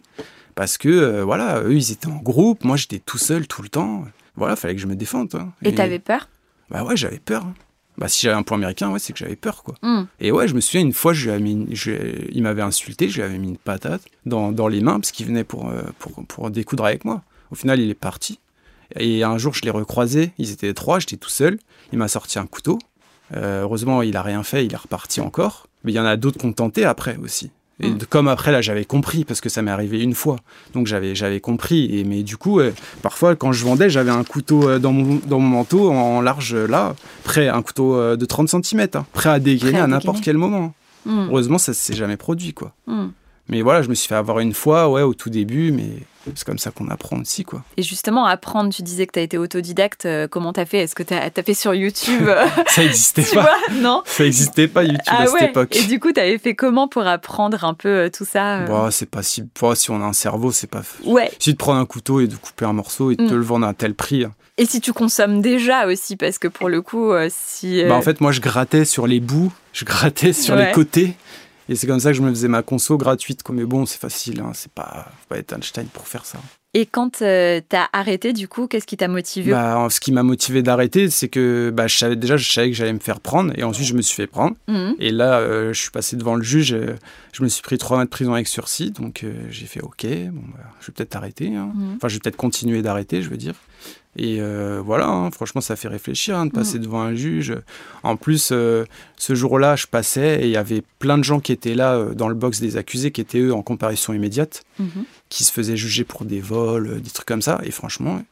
Parce 0.55 0.77
que 0.79 0.88
euh, 0.88 1.25
voilà, 1.25 1.62
eux 1.62 1.75
ils 1.75 1.90
étaient 1.92 2.09
en 2.09 2.16
groupe, 2.16 2.64
moi 2.64 2.77
j'étais 2.77 2.99
tout 2.99 3.18
seul 3.18 3.46
tout 3.46 3.62
le 3.62 3.68
temps. 3.68 4.05
Voilà, 4.37 4.57
fallait 4.57 4.75
que 4.75 4.81
je 4.81 4.87
me 4.87 4.94
défende. 4.96 5.35
hein. 5.35 5.53
Et 5.62 5.75
t'avais 5.75 5.99
peur? 5.99 6.29
Bah 6.70 6.85
ouais, 6.85 6.96
j'avais 6.96 7.18
peur. 7.18 7.44
hein. 7.46 7.55
Bah 8.00 8.08
si 8.08 8.22
j'avais 8.22 8.36
un 8.36 8.42
point 8.42 8.56
américain, 8.56 8.90
ouais, 8.90 8.98
c'est 8.98 9.12
que 9.12 9.18
j'avais 9.18 9.36
peur 9.36 9.62
quoi. 9.62 9.74
Hmm. 9.82 10.06
Et 10.20 10.32
ouais, 10.32 10.48
je 10.48 10.54
me 10.54 10.60
souviens 10.60 10.80
une 10.80 10.92
fois, 10.94 11.12
je 11.12 11.24
lui 11.26 11.30
avais 11.32 11.40
mis 11.42 11.52
une- 11.52 11.76
je- 11.76 12.26
il 12.32 12.42
m'avait 12.42 12.62
insulté, 12.62 13.08
je 13.10 13.16
lui 13.16 13.22
avais 13.22 13.38
mis 13.38 13.48
une 13.48 13.58
patate 13.58 14.02
dans, 14.26 14.50
dans 14.52 14.66
les 14.68 14.80
mains 14.80 14.98
parce 14.98 15.12
qu'il 15.12 15.26
venait 15.26 15.44
pour, 15.44 15.68
euh, 15.68 15.82
pour, 15.98 16.24
pour 16.26 16.50
découdre 16.50 16.86
avec 16.86 17.04
moi. 17.04 17.22
Au 17.50 17.54
final, 17.54 17.78
il 17.78 17.90
est 17.90 17.94
parti. 17.94 18.38
Et 18.96 19.22
un 19.22 19.36
jour, 19.38 19.54
je 19.54 19.60
l'ai 19.62 19.70
recroisé, 19.70 20.32
ils 20.38 20.50
étaient 20.50 20.72
trois, 20.74 20.98
j'étais 20.98 21.16
tout 21.18 21.28
seul. 21.30 21.58
Il 21.92 21.98
m'a 21.98 22.08
sorti 22.08 22.38
un 22.38 22.46
couteau. 22.46 22.78
Euh, 23.36 23.62
heureusement, 23.62 24.02
il 24.02 24.16
a 24.16 24.22
rien 24.22 24.42
fait, 24.42 24.64
il 24.66 24.72
est 24.72 24.76
reparti 24.76 25.20
encore. 25.20 25.66
Mais 25.84 25.92
il 25.92 25.94
y 25.94 26.00
en 26.00 26.04
a 26.06 26.16
d'autres 26.16 26.38
qui 26.38 26.46
ont 26.46 26.52
tenté 26.52 26.84
après 26.84 27.16
aussi. 27.18 27.50
Et 27.80 27.88
Mm. 27.90 27.98
de- 27.98 28.04
comme 28.04 28.28
après, 28.28 28.52
là, 28.52 28.60
j'avais 28.60 28.84
compris, 28.84 29.24
parce 29.24 29.40
que 29.40 29.48
ça 29.48 29.62
m'est 29.62 29.70
arrivé 29.70 30.00
une 30.02 30.14
fois. 30.14 30.36
Donc 30.74 30.86
j'avais, 30.86 31.14
j'avais 31.14 31.40
compris. 31.40 31.98
Et, 31.98 32.04
mais 32.04 32.22
du 32.22 32.36
coup, 32.36 32.60
euh, 32.60 32.72
parfois, 33.02 33.36
quand 33.36 33.52
je 33.52 33.64
vendais, 33.64 33.88
j'avais 33.90 34.10
un 34.10 34.24
couteau 34.24 34.68
euh, 34.68 34.78
dans 34.78 34.92
mon, 34.92 35.20
dans 35.26 35.38
mon 35.40 35.48
manteau, 35.58 35.90
en 35.90 36.20
large, 36.20 36.54
là, 36.54 36.94
prêt, 37.24 37.48
un 37.48 37.62
couteau 37.62 37.94
euh, 37.96 38.16
de 38.16 38.24
30 38.26 38.48
cm, 38.48 38.86
prêt 39.12 39.30
à 39.30 39.38
dégainer 39.38 39.72
Prêt 39.72 39.80
à 39.80 39.84
à 39.84 39.86
n'importe 39.86 40.20
quel 40.22 40.36
moment. 40.36 40.74
Hmm. 41.06 41.28
Heureusement, 41.30 41.56
ça 41.58 41.72
s'est 41.72 41.94
jamais 41.96 42.16
produit, 42.18 42.52
quoi. 42.52 42.72
Hmm. 42.86 43.08
Mais 43.50 43.62
voilà, 43.62 43.82
je 43.82 43.88
me 43.88 43.94
suis 43.94 44.08
fait 44.08 44.14
avoir 44.14 44.38
une 44.38 44.54
fois, 44.54 44.88
ouais, 44.88 45.02
au 45.02 45.12
tout 45.12 45.28
début, 45.28 45.72
mais 45.72 45.88
c'est 46.36 46.44
comme 46.44 46.58
ça 46.58 46.70
qu'on 46.70 46.88
apprend 46.88 47.18
aussi, 47.20 47.42
quoi. 47.44 47.62
Et 47.76 47.82
justement, 47.82 48.26
apprendre, 48.26 48.72
tu 48.72 48.82
disais 48.82 49.06
que 49.06 49.12
t'as 49.12 49.22
été 49.22 49.38
autodidacte. 49.38 50.06
euh, 50.06 50.28
comment 50.28 50.52
t'as 50.52 50.66
fait? 50.66 50.78
Est-ce 50.78 50.94
que 50.94 51.02
t'as 51.02 51.18
as 51.36 51.42
fait 51.42 51.54
sur 51.54 51.74
YouTube 51.74 52.28
euh, 52.28 52.46
Ça 52.68 52.84
existait 52.84 53.24
Tu 53.24 53.34
pas. 53.34 53.42
vois 53.42 53.74
Non? 53.80 54.02
Ça 54.06 54.24
existait 54.24 54.68
pas 54.68 54.84
YouTube 54.84 55.00
Ah 55.08 55.22
à 55.22 55.26
cette 55.26 55.50
époque. 55.50 55.74
Et 55.74 55.82
du 55.84 55.98
coup, 55.98 56.12
t'avais 56.12 56.38
fait 56.38 56.54
comment 56.54 56.86
pour 56.88 57.04
apprendre 57.06 57.64
un 57.64 57.74
peu 57.74 57.88
euh, 57.88 58.08
tout 58.08 58.24
ça 58.24 58.60
Bah, 58.66 58.88
c'est 58.92 59.10
pas 59.10 59.22
si. 59.24 59.42
bah, 59.60 59.74
si 59.74 59.90
on 59.90 60.00
a 60.00 60.04
un 60.06 60.12
cerveau, 60.12 60.52
c'est 60.52 60.68
pas. 60.70 60.82
Ouais. 61.04 61.30
Si 61.40 61.52
de 61.52 61.58
prendre 61.58 61.80
un 61.80 61.86
couteau 61.86 62.20
et 62.20 62.28
de 62.28 62.36
couper 62.36 62.66
un 62.66 62.72
morceau 62.72 63.10
et 63.10 63.16
de 63.16 63.26
te 63.26 63.32
Mm. 63.34 63.36
le 63.36 63.42
vendre 63.42 63.66
à 63.66 63.70
un 63.70 63.74
tel 63.74 63.94
prix. 63.94 64.24
hein. 64.24 64.32
Et 64.58 64.66
si 64.66 64.80
tu 64.82 64.92
consommes 64.92 65.40
déjà 65.40 65.86
aussi, 65.86 66.16
parce 66.16 66.38
que 66.38 66.46
pour 66.46 66.68
le 66.68 66.82
coup, 66.82 67.12
si. 67.30 67.82
Bah, 67.84 67.94
en 67.96 68.02
fait, 68.02 68.20
moi, 68.20 68.30
je 68.30 68.40
grattais 68.42 68.84
sur 68.84 69.06
les 69.06 69.18
bouts, 69.18 69.50
je 69.72 69.84
grattais 69.86 70.32
sur 70.34 70.54
Ouais. 70.54 70.66
les 70.66 70.72
côtés. 70.72 71.14
Et 71.70 71.76
c'est 71.76 71.87
comme 71.87 72.00
ça 72.00 72.11
que 72.11 72.16
je 72.16 72.22
me 72.22 72.28
faisais 72.30 72.48
ma 72.48 72.62
conso 72.62 72.98
gratuite. 72.98 73.42
quoi. 73.44 73.54
Mais 73.54 73.64
bon, 73.64 73.87
c'est 73.87 74.00
facile, 74.00 74.40
hein, 74.40 74.50
c'est 74.54 74.72
pas, 74.72 75.06
faut 75.20 75.28
pas 75.28 75.38
être 75.38 75.52
Einstein 75.54 75.87
pour 75.87 76.06
faire 76.09 76.26
ça. 76.26 76.38
Et 76.74 76.85
quand 76.87 77.22
euh, 77.22 77.61
t'as 77.68 77.87
arrêté, 77.92 78.33
du 78.33 78.46
coup, 78.46 78.66
qu'est-ce 78.68 78.87
qui 78.87 78.96
t'a 78.96 79.09
motivé? 79.09 79.50
Bah, 79.52 79.88
ce 79.90 79.98
qui 80.00 80.12
m'a 80.12 80.22
motivé 80.22 80.62
d'arrêter, 80.62 81.11
c'est 81.11 81.28
que 81.28 81.70
bah, 81.74 81.87
je 81.87 81.96
savais, 81.96 82.14
déjà, 82.16 82.37
je 82.37 82.50
savais 82.52 82.70
que 82.70 82.76
j'allais 82.76 82.92
me 82.92 82.98
faire 83.00 83.20
prendre. 83.20 83.52
Et 83.56 83.62
ensuite, 83.64 83.87
je 83.87 83.94
me 83.94 84.02
suis 84.02 84.14
fait 84.16 84.26
prendre. 84.28 84.56
Mhm. 84.68 84.94
Et 84.98 85.11
là, 85.11 85.38
euh, 85.40 85.72
je 85.72 85.80
suis 85.80 85.90
passé 85.90 86.16
devant 86.16 86.35
le 86.37 86.42
juge. 86.42 86.72
euh, 86.72 86.96
je 87.33 87.42
me 87.44 87.48
suis 87.48 87.62
pris 87.62 87.78
trois 87.78 87.96
mois 87.96 88.04
de 88.04 88.11
prison 88.11 88.35
avec 88.35 88.46
sursis. 88.48 88.90
Donc, 88.90 89.22
euh, 89.24 89.33
j'ai 89.50 89.66
fait 89.66 89.80
OK, 89.80 90.04
bon, 90.06 90.42
bah, 90.54 90.64
je 90.80 90.87
vais 90.88 90.92
peut-être 90.92 91.16
arrêter. 91.16 91.54
hein. 91.56 91.72
Mhm. 91.74 91.94
Enfin, 91.96 92.09
je 92.09 92.14
vais 92.14 92.20
peut-être 92.20 92.37
continuer 92.37 92.83
d'arrêter, 92.83 93.22
je 93.22 93.30
veux 93.30 93.37
dire. 93.37 93.54
Et 94.16 94.38
euh, 94.40 94.83
voilà, 94.85 95.07
hein, 95.09 95.31
franchement, 95.31 95.61
ça 95.61 95.77
fait 95.77 95.87
réfléchir 95.88 96.37
hein, 96.37 96.46
de 96.46 96.51
passer 96.51 96.79
Mm. 96.79 96.83
devant 96.83 97.01
un 97.01 97.14
juge. 97.14 97.55
En 98.03 98.16
plus, 98.16 98.51
euh, 98.53 98.85
ce 99.16 99.35
jour-là, 99.35 99.77
je 99.77 99.87
passais 99.87 100.40
et 100.42 100.46
il 100.46 100.51
y 100.51 100.57
avait 100.57 100.83
plein 100.99 101.16
de 101.16 101.23
gens 101.25 101.38
qui 101.38 101.53
étaient 101.53 101.75
là 101.77 101.94
euh, 101.94 102.12
dans 102.14 102.29
le 102.29 102.35
box 102.35 102.61
des 102.61 102.77
accusés, 102.77 103.12
qui 103.12 103.20
étaient 103.20 103.38
eux 103.38 103.55
en 103.55 103.62
comparution 103.62 104.12
immédiate, 104.12 104.64
Mhm. 104.81 105.05
qui 105.29 105.44
se 105.44 105.53
faisaient 105.53 105.77
juger 105.77 106.03
pour 106.05 106.25
des 106.25 106.40
vols, 106.40 107.01
des 107.01 107.11
trucs 107.11 107.27
comme 107.29 107.42
ça. 107.42 107.61
Et 107.62 107.70
franchement, 107.70 108.23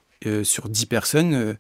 sur 0.43 0.69
10 0.69 0.87
personnes, 0.87 1.57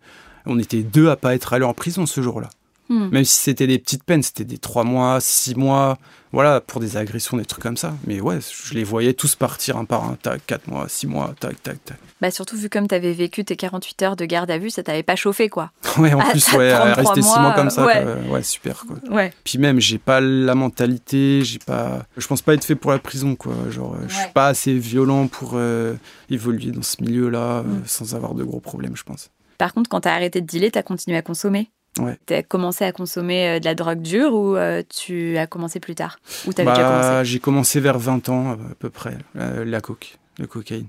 on 0.46 0.58
était 0.58 0.82
deux 0.82 1.10
à 1.10 1.16
pas 1.16 1.34
être 1.36 1.52
allés 1.52 1.64
en 1.64 1.74
prison 1.74 2.04
ce 2.06 2.20
jour-là. 2.20 2.50
Hmm. 2.88 3.08
Même 3.10 3.24
si 3.24 3.40
c'était 3.40 3.66
des 3.66 3.78
petites 3.78 4.04
peines, 4.04 4.22
c'était 4.22 4.44
des 4.44 4.58
3 4.58 4.82
mois, 4.84 5.20
6 5.20 5.54
mois, 5.56 5.98
voilà, 6.32 6.60
pour 6.60 6.80
des 6.80 6.96
agressions, 6.96 7.36
des 7.36 7.44
trucs 7.44 7.62
comme 7.62 7.76
ça. 7.76 7.94
Mais 8.06 8.20
ouais, 8.20 8.38
je 8.40 8.74
les 8.74 8.84
voyais 8.84 9.12
tous 9.12 9.34
partir 9.34 9.76
un 9.76 9.84
par 9.84 10.04
un, 10.04 10.14
tac, 10.14 10.40
4 10.46 10.68
mois, 10.68 10.86
6 10.88 11.06
mois, 11.06 11.34
tac, 11.38 11.62
tac, 11.62 11.84
tac. 11.84 11.98
Bah 12.20 12.30
surtout 12.30 12.56
vu 12.56 12.68
comme 12.68 12.88
t'avais 12.88 13.12
vécu 13.12 13.44
tes 13.44 13.56
48 13.56 14.02
heures 14.02 14.16
de 14.16 14.24
garde 14.24 14.50
à 14.50 14.58
vue, 14.58 14.70
ça 14.70 14.82
t'avait 14.82 15.02
pas 15.02 15.16
chauffé 15.16 15.48
quoi. 15.48 15.70
Ouais, 15.98 16.12
en 16.14 16.20
plus, 16.20 16.52
ouais, 16.54 16.70
33 16.72 16.94
rester 16.94 17.22
6 17.22 17.38
mois 17.40 17.52
comme 17.52 17.70
ça, 17.70 17.84
ouais. 17.86 18.02
quoi. 18.02 18.32
ouais, 18.34 18.42
super, 18.42 18.84
quoi. 18.86 18.96
Ouais. 19.14 19.32
Puis 19.44 19.58
même, 19.58 19.80
j'ai 19.80 19.98
pas 19.98 20.20
la 20.20 20.54
mentalité, 20.54 21.42
j'ai 21.44 21.58
pas. 21.58 22.04
Je 22.16 22.26
pense 22.26 22.40
pas 22.42 22.54
être 22.54 22.64
fait 22.64 22.74
pour 22.76 22.90
la 22.90 22.98
prison, 22.98 23.36
quoi. 23.36 23.52
Genre, 23.70 23.94
euh, 23.94 23.98
je 24.08 24.14
Ouais. 24.16 24.22
suis 24.22 24.32
pas 24.32 24.48
assez 24.48 24.74
violent 24.78 25.26
pour 25.26 25.52
euh, 25.54 25.94
évoluer 26.30 26.70
dans 26.70 26.82
ce 26.82 27.02
milieu-là 27.02 27.58
euh, 27.58 27.62
Mm. 27.62 27.82
sans 27.86 28.14
avoir 28.14 28.34
de 28.34 28.44
gros 28.44 28.60
problèmes, 28.60 28.96
je 28.96 29.02
pense. 29.02 29.30
Par 29.58 29.74
contre, 29.74 29.90
quand 29.90 30.02
t'as 30.02 30.14
arrêté 30.14 30.40
de 30.40 30.46
dealer, 30.46 30.70
t'as 30.70 30.82
continué 30.84 31.16
à 31.16 31.22
consommer. 31.22 31.70
Ouais. 31.98 32.18
T'as 32.26 32.42
commencé 32.42 32.84
à 32.84 32.92
consommer 32.92 33.48
euh, 33.48 33.58
de 33.60 33.64
la 33.64 33.74
drogue 33.74 34.02
dure 34.02 34.32
ou 34.34 34.56
euh, 34.56 34.82
tu 34.88 35.36
as 35.36 35.46
commencé 35.46 35.80
plus 35.80 35.94
tard? 35.96 36.18
Ou 36.46 36.52
t'avais 36.52 36.70
déjà 36.70 36.82
Bah, 36.82 36.88
commencé? 37.02 37.24
j'ai 37.30 37.38
commencé 37.40 37.80
vers 37.80 37.98
20 37.98 38.28
ans, 38.28 38.52
à 38.52 38.56
peu 38.78 38.88
près, 38.90 39.18
euh, 39.36 39.64
la 39.64 39.80
coke, 39.80 40.16
le 40.38 40.46
cocaïne. 40.46 40.86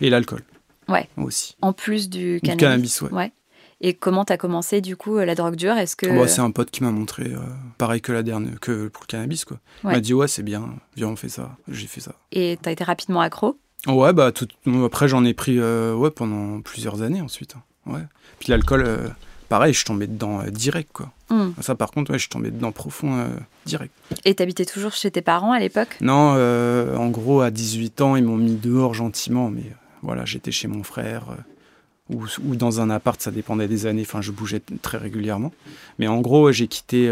Et 0.00 0.10
l'alcool. 0.10 0.42
Ouais. 0.88 1.08
Aussi. 1.16 1.56
En 1.62 1.72
plus 1.72 2.10
du 2.10 2.34
Du 2.34 2.40
cannabis? 2.40 2.60
cannabis, 2.60 3.00
ouais. 3.02 3.12
Ouais. 3.12 3.32
Et 3.80 3.94
comment 3.94 4.24
t'as 4.24 4.36
commencé 4.36 4.80
du 4.80 4.94
coup 4.96 5.16
euh, 5.16 5.24
la 5.24 5.34
drogue 5.34 5.56
dure? 5.56 5.72
Est-ce 5.76 5.96
que 5.96 6.06
Bah, 6.06 6.28
c'est 6.28 6.40
un 6.42 6.50
pote 6.50 6.70
qui 6.70 6.82
m'a 6.82 6.90
montré, 6.90 7.24
euh, 7.24 7.38
pareil 7.78 8.00
que 8.02 8.12
la 8.12 8.22
dernière, 8.22 8.60
que 8.60 8.88
pour 8.88 9.04
le 9.04 9.06
cannabis, 9.06 9.44
quoi. 9.46 9.58
Il 9.84 9.90
m'a 9.90 10.00
dit, 10.00 10.12
ouais, 10.14 10.28
c'est 10.28 10.42
bien, 10.42 10.68
viens, 10.96 11.08
on 11.08 11.16
fait 11.16 11.28
ça. 11.30 11.56
J'ai 11.68 11.86
fait 11.86 12.00
ça. 12.00 12.12
et 12.30 12.58
t'as 12.60 12.70
été 12.72 12.84
rapidement 12.84 13.20
accro? 13.22 13.58
Ouais, 13.88 14.12
bah, 14.12 14.30
tout... 14.30 14.46
après, 14.84 15.08
j'en 15.08 15.24
ai 15.24 15.32
pris 15.34 15.58
euh, 15.58 15.94
ouais, 15.94 16.10
pendant 16.10 16.60
plusieurs 16.60 17.00
années 17.02 17.20
ensuite. 17.22 17.56
hein. 17.56 17.62
Ouais. 17.92 18.02
Puis 18.38 18.50
l'alcool, 18.50 18.84
euh, 18.86 19.08
pareil, 19.52 19.74
je 19.74 19.84
tombé 19.84 20.06
dedans 20.06 20.40
euh, 20.40 20.48
direct, 20.48 20.88
quoi. 20.94 21.10
Hmm. 21.28 21.50
Ça, 21.60 21.74
par 21.74 21.90
contre, 21.90 22.10
ouais, 22.10 22.18
je 22.18 22.30
tombé 22.30 22.50
dedans 22.50 22.72
profond, 22.72 23.18
euh, 23.18 23.28
direct. 23.66 23.92
Et 24.24 24.34
t'habitais 24.34 24.64
toujours 24.64 24.92
chez 24.92 25.10
tes 25.10 25.20
parents 25.20 25.52
à 25.52 25.60
l'époque? 25.60 25.98
Non, 26.00 26.32
euh, 26.36 26.96
en 26.96 27.10
gros, 27.10 27.42
à 27.42 27.50
18 27.50 28.00
ans, 28.00 28.16
ils 28.16 28.24
m'ont 28.24 28.38
mis 28.38 28.54
dehors 28.54 28.94
gentiment, 28.94 29.50
mais 29.50 29.64
voilà, 30.00 30.24
j'étais 30.24 30.52
chez 30.52 30.68
mon 30.68 30.82
frère. 30.82 31.36
ou, 32.08 32.24
ou 32.46 32.56
dans 32.56 32.80
un 32.80 32.88
appart, 32.88 33.20
ça 33.20 33.30
dépendait 33.30 33.68
des 33.68 33.84
années, 33.84 34.06
enfin 34.06 34.22
je 34.22 34.30
bougeais 34.32 34.62
très 34.80 34.96
régulièrement. 34.96 35.52
Mais 35.98 36.08
en 36.08 36.22
gros, 36.22 36.50
j'ai 36.50 36.66
quitté 36.66 37.10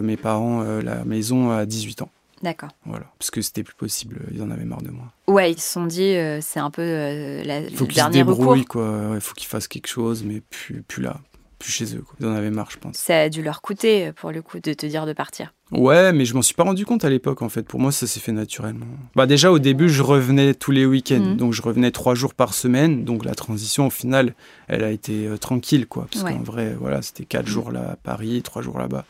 mes 0.00 0.16
parents 0.16 0.62
la 0.62 1.04
maison 1.04 1.50
à 1.50 1.66
18 1.66 2.02
ans. 2.02 2.10
D'accord. 2.42 2.70
Voilà, 2.86 3.04
parce 3.18 3.30
que 3.30 3.42
c'était 3.42 3.62
plus 3.62 3.74
possible, 3.74 4.20
ils 4.32 4.42
en 4.42 4.50
avaient 4.50 4.64
marre 4.64 4.80
de 4.80 4.88
moi. 4.90 5.12
Ouais, 5.26 5.52
ils 5.52 5.60
se 5.60 5.72
sont 5.72 5.84
dit 5.84 6.14
euh, 6.16 6.40
c'est 6.40 6.60
un 6.60 6.70
peu 6.70 6.80
euh, 6.82 7.44
la, 7.44 7.60
Il 7.60 7.76
faut 7.76 7.84
le 7.84 7.88
qu'ils 7.88 8.02
se 8.02 8.08
dernier 8.08 8.22
recours. 8.22 8.36
débrouillent, 8.36 8.64
quoi. 8.64 9.10
Il 9.14 9.20
faut 9.20 9.34
qu'ils 9.34 9.48
fassent 9.48 9.68
quelque 9.68 9.88
chose, 9.88 10.24
mais 10.24 10.40
plus, 10.40 10.82
plus 10.82 11.02
là, 11.02 11.20
plus 11.60 11.70
chez 11.70 11.94
eux. 11.94 12.02
Quoi. 12.02 12.16
Ils 12.20 12.26
en 12.26 12.34
avaient 12.34 12.50
marre, 12.50 12.70
je 12.72 12.78
pense. 12.78 12.96
Ça 12.96 13.20
a 13.20 13.28
dû 13.28 13.42
leur 13.42 13.62
coûter 13.62 14.08
euh, 14.08 14.12
pour 14.12 14.32
le 14.32 14.42
coup 14.42 14.58
de 14.58 14.72
te 14.72 14.86
dire 14.86 15.06
de 15.06 15.12
partir. 15.12 15.54
Ouais, 15.70 16.12
mais 16.12 16.24
je 16.24 16.34
m'en 16.34 16.42
suis 16.42 16.54
pas 16.54 16.64
rendu 16.64 16.84
compte 16.84 17.04
à 17.04 17.10
l'époque, 17.10 17.42
en 17.42 17.48
fait. 17.48 17.62
Pour 17.62 17.78
moi, 17.78 17.92
ça 17.92 18.08
s'est 18.08 18.18
fait 18.18 18.32
naturellement. 18.32 18.86
Bah 19.14 19.26
déjà, 19.26 19.52
au 19.52 19.60
début, 19.60 19.88
je 19.88 20.02
revenais 20.02 20.54
tous 20.54 20.72
les 20.72 20.84
week-ends. 20.84 21.20
Mhm. 21.20 21.36
Donc, 21.36 21.52
je 21.52 21.62
revenais 21.62 21.92
trois 21.92 22.16
jours 22.16 22.34
par 22.34 22.54
semaine. 22.54 23.04
Donc, 23.04 23.24
la 23.24 23.36
transition, 23.36 23.86
au 23.86 23.90
final, 23.90 24.34
elle 24.66 24.82
a 24.82 24.90
été 24.90 25.28
euh, 25.28 25.36
tranquille, 25.36 25.86
quoi. 25.86 26.08
Parce 26.10 26.24
Ouais. 26.24 26.32
qu'en 26.32 26.42
vrai, 26.42 26.74
voilà, 26.80 27.02
c'était 27.02 27.24
quatre 27.24 27.46
Mhm. 27.46 27.52
jours 27.52 27.70
là 27.70 27.90
à 27.92 27.96
Paris, 27.96 28.42
trois 28.42 28.62
jours 28.62 28.78
là-bas. 28.80 29.04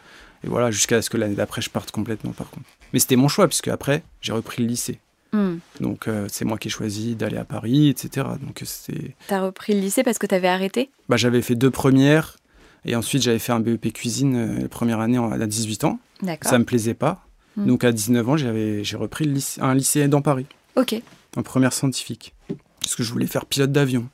Et 0.44 0.48
voilà, 0.48 0.70
jusqu'à 0.70 1.00
ce 1.00 1.08
que 1.08 1.16
l'année 1.16 1.34
d'après, 1.34 1.62
je 1.62 1.70
parte 1.70 1.90
complètement, 1.92 2.32
par 2.32 2.50
contre. 2.50 2.66
Mais 2.92 2.98
c'était 2.98 3.16
mon 3.16 3.28
choix, 3.28 3.46
puisque 3.48 3.68
après, 3.68 4.02
j'ai 4.20 4.32
repris 4.32 4.62
le 4.62 4.68
lycée. 4.68 4.98
Hmm. 5.32 5.58
Donc, 5.80 6.08
euh, 6.08 6.26
c'est 6.28 6.44
moi 6.44 6.58
qui 6.58 6.66
ai 6.68 6.70
choisi 6.72 7.14
d'aller 7.14 7.36
à 7.36 7.44
Paris, 7.44 7.88
etc. 7.88 8.26
Donc, 8.42 8.62
c'était... 8.64 9.14
T'as 9.28 9.40
repris 9.42 9.74
le 9.74 9.80
lycée 9.80 10.02
parce 10.02 10.18
que 10.18 10.26
t'avais 10.26 10.48
arrêté? 10.48 10.90
Bah, 11.08 11.16
j'avais 11.16 11.40
fait 11.40 11.54
deux 11.54 11.70
premières. 11.70 12.36
Et 12.84 12.96
ensuite, 12.96 13.22
j'avais 13.22 13.38
fait 13.38 13.52
un 13.52 13.60
BEP 13.60 13.92
cuisine 13.92 14.34
euh, 14.36 14.62
la 14.62 14.68
première 14.68 15.00
année 15.00 15.18
à 15.18 15.46
18 15.46 15.84
ans. 15.84 15.98
Ça 16.42 16.58
me 16.58 16.64
plaisait 16.64 16.94
pas. 16.94 17.24
Mm. 17.56 17.66
Donc 17.66 17.84
à 17.84 17.92
19 17.92 18.28
ans, 18.28 18.36
j'avais, 18.36 18.84
j'ai 18.84 18.96
repris 18.96 19.24
le 19.26 19.32
lycée- 19.32 19.60
un 19.60 19.74
lycée 19.74 20.06
dans 20.08 20.22
Paris, 20.22 20.46
Ok, 20.76 20.94
en 21.36 21.42
première 21.42 21.72
scientifique. 21.72 22.32
Parce 22.80 22.94
que 22.94 23.02
je 23.02 23.12
voulais 23.12 23.26
faire 23.26 23.44
pilote 23.46 23.72
d'avion 23.72 24.08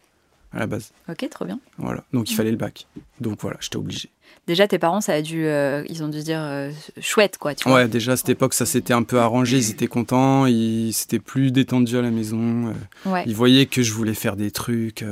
à 0.52 0.58
la 0.60 0.66
base. 0.66 0.92
ok, 1.08 1.28
trop 1.30 1.44
bien. 1.44 1.60
Voilà. 1.78 2.02
Donc 2.12 2.30
il 2.30 2.34
Mm. 2.34 2.36
fallait 2.36 2.50
le 2.50 2.56
bac. 2.56 2.86
Donc 3.20 3.38
voilà, 3.42 3.56
j'étais 3.60 3.76
obligé. 3.76 4.08
Déjà, 4.46 4.66
tes 4.68 4.78
parents, 4.78 5.00
ça 5.00 5.12
a 5.14 5.22
dû, 5.22 5.44
euh, 5.44 5.84
ils 5.88 6.02
ont 6.04 6.08
dû 6.08 6.22
dire 6.22 6.40
euh, 6.40 6.70
chouette, 7.00 7.36
quoi. 7.38 7.54
Tu 7.54 7.68
vois. 7.68 7.78
Ouais, 7.78 7.88
déjà 7.88 8.12
à 8.12 8.16
cette 8.16 8.28
époque, 8.28 8.54
ça 8.54 8.64
s'était 8.66 8.92
un 8.94 9.02
peu 9.02 9.18
arrangé. 9.20 9.58
Ils 9.58 9.70
étaient 9.70 9.86
contents. 9.88 10.46
Ils 10.46 10.92
s'étaient 10.92 11.18
plus 11.18 11.50
détendus 11.52 11.96
à 11.96 12.02
la 12.02 12.10
maison. 12.10 12.68
euh, 13.06 13.10
Ouais. 13.10 13.24
Ils 13.26 13.34
voyaient 13.34 13.66
que 13.66 13.82
je 13.82 13.92
voulais 13.92 14.14
faire 14.14 14.36
des 14.36 14.50
trucs. 14.50 15.04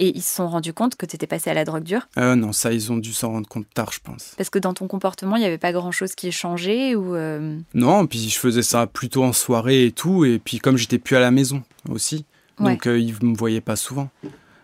Et 0.00 0.16
ils 0.16 0.22
se 0.22 0.36
sont 0.36 0.48
rendus 0.48 0.72
compte 0.72 0.94
que 0.96 1.04
t'étais 1.06 1.26
passé 1.26 1.50
à 1.50 1.54
la 1.54 1.64
drogue 1.64 1.82
dure 1.82 2.08
Euh, 2.16 2.34
non, 2.36 2.52
ça, 2.52 2.72
ils 2.72 2.90
ont 2.92 2.96
dû 2.98 3.12
s'en 3.12 3.32
rendre 3.32 3.48
compte 3.48 3.66
tard, 3.74 3.90
je 3.92 3.98
pense. 4.00 4.34
parce 4.36 4.48
que 4.48 4.58
dans 4.58 4.72
ton 4.72 4.86
comportement, 4.86 5.36
il 5.36 5.40
n'y 5.40 5.44
avait 5.46 5.58
pas 5.58 5.72
grand-chose 5.72 6.14
qui 6.14 6.30
changeait 6.32 6.94
ou 6.94 7.14
euh, 7.16 7.58
Non, 7.74 8.06
puis 8.06 8.28
je 8.30 8.38
faisais 8.38 8.62
ça 8.62 8.86
plutôt 8.86 9.24
en 9.24 9.32
soirée 9.32 9.86
et 9.86 9.92
tout. 9.92 10.24
Et 10.24 10.38
puis 10.38 10.58
comme 10.58 10.76
j'étais 10.76 10.98
plus 10.98 11.16
à 11.16 11.20
la 11.20 11.30
maison 11.30 11.62
aussi, 11.88 12.24
Ouais. 12.60 12.72
donc 12.72 12.86
euh, 12.86 12.98
ils 12.98 13.14
me 13.22 13.36
voyaient 13.36 13.60
pas 13.60 13.76
souvent. 13.76 14.08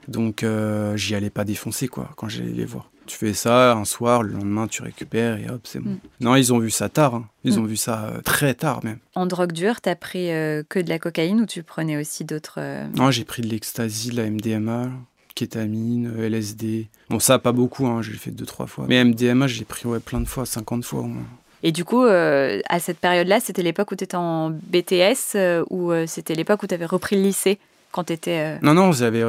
Donc 0.08 0.42
euh, 0.42 0.96
j'y 0.96 1.14
allais 1.14 1.30
pas 1.30 1.44
défoncer 1.44 1.88
quoi 1.88 2.10
quand 2.16 2.28
j'allais 2.28 2.52
les 2.52 2.64
voir. 2.64 2.90
Tu 3.06 3.16
fais 3.18 3.34
ça 3.34 3.72
un 3.74 3.84
soir, 3.84 4.22
le 4.22 4.32
lendemain 4.32 4.66
tu 4.66 4.82
récupères 4.82 5.36
et 5.38 5.48
hop 5.50 5.60
c'est 5.64 5.78
bon. 5.80 5.90
Mm. 5.90 5.98
Non, 6.20 6.36
ils 6.36 6.52
ont 6.54 6.58
vu 6.58 6.70
ça 6.70 6.88
tard. 6.88 7.14
hein. 7.14 7.28
Ils 7.44 7.54
Mm. 7.56 7.62
ont 7.62 7.64
vu 7.64 7.76
ça 7.76 8.04
euh, 8.06 8.20
très 8.22 8.54
tard 8.54 8.82
même. 8.84 8.98
en 9.14 9.26
drogue 9.26 9.52
dure, 9.52 9.80
t'as 9.80 9.94
pris 9.94 10.30
euh, 10.32 10.62
que 10.68 10.78
de 10.78 10.88
la 10.88 10.98
cocaïne 10.98 11.40
ou 11.40 11.46
tu 11.46 11.62
prenais 11.62 11.96
aussi 11.98 12.24
d'autres 12.24 12.54
euh, 12.58 12.86
Non, 12.96 13.10
j'ai 13.10 13.24
pris 13.24 13.42
de 13.42 13.48
l'ecstasy, 13.48 14.08
de 14.10 14.16
la 14.16 14.30
MDMA, 14.30 14.90
kétamine, 15.34 16.12
LSD. 16.18 16.88
Bon 17.10 17.18
ça 17.18 17.38
pas 17.38 17.52
beaucoup, 17.52 17.86
hein, 17.86 18.02
j'ai 18.02 18.12
fait 18.12 18.30
deux 18.30 18.46
trois 18.46 18.66
fois. 18.66 18.86
Mais 18.88 19.02
MDMA 19.04 19.46
j'ai 19.46 19.64
pris 19.64 19.86
ouais 19.88 20.00
plein 20.00 20.20
de 20.20 20.28
fois, 20.28 20.46
50 20.46 20.84
fois 20.84 21.00
au 21.00 21.04
moins. 21.06 21.26
Et 21.62 21.72
du 21.72 21.84
coup, 21.84 22.04
euh, 22.04 22.60
à 22.68 22.78
cette 22.78 22.98
période-là, 22.98 23.40
c'était 23.40 23.62
l'époque 23.62 23.90
où 23.90 23.94
t'étais 23.96 24.16
en 24.18 24.50
BTS 24.50 25.34
euh, 25.36 25.64
ou 25.70 25.92
euh, 25.92 26.04
c'était 26.06 26.34
l'époque 26.34 26.62
où 26.62 26.66
t'avais 26.66 26.84
repris 26.84 27.16
le 27.16 27.22
lycée 27.22 27.58
quand 27.90 28.04
t'étais. 28.04 28.38
euh, 28.38 28.58
Non 28.62 28.74
non, 28.74 28.92
j'avais 28.92 29.22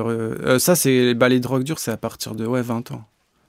ça 0.59 0.75
c'est 0.75 1.13
bah, 1.13 1.29
les 1.29 1.39
drogues 1.39 1.63
dures, 1.63 1.79
c'est 1.79 1.91
à 1.91 1.97
partir 1.97 2.35
de 2.35 2.45
ouais 2.45 2.61
20 2.61 2.91
ans. 2.91 3.03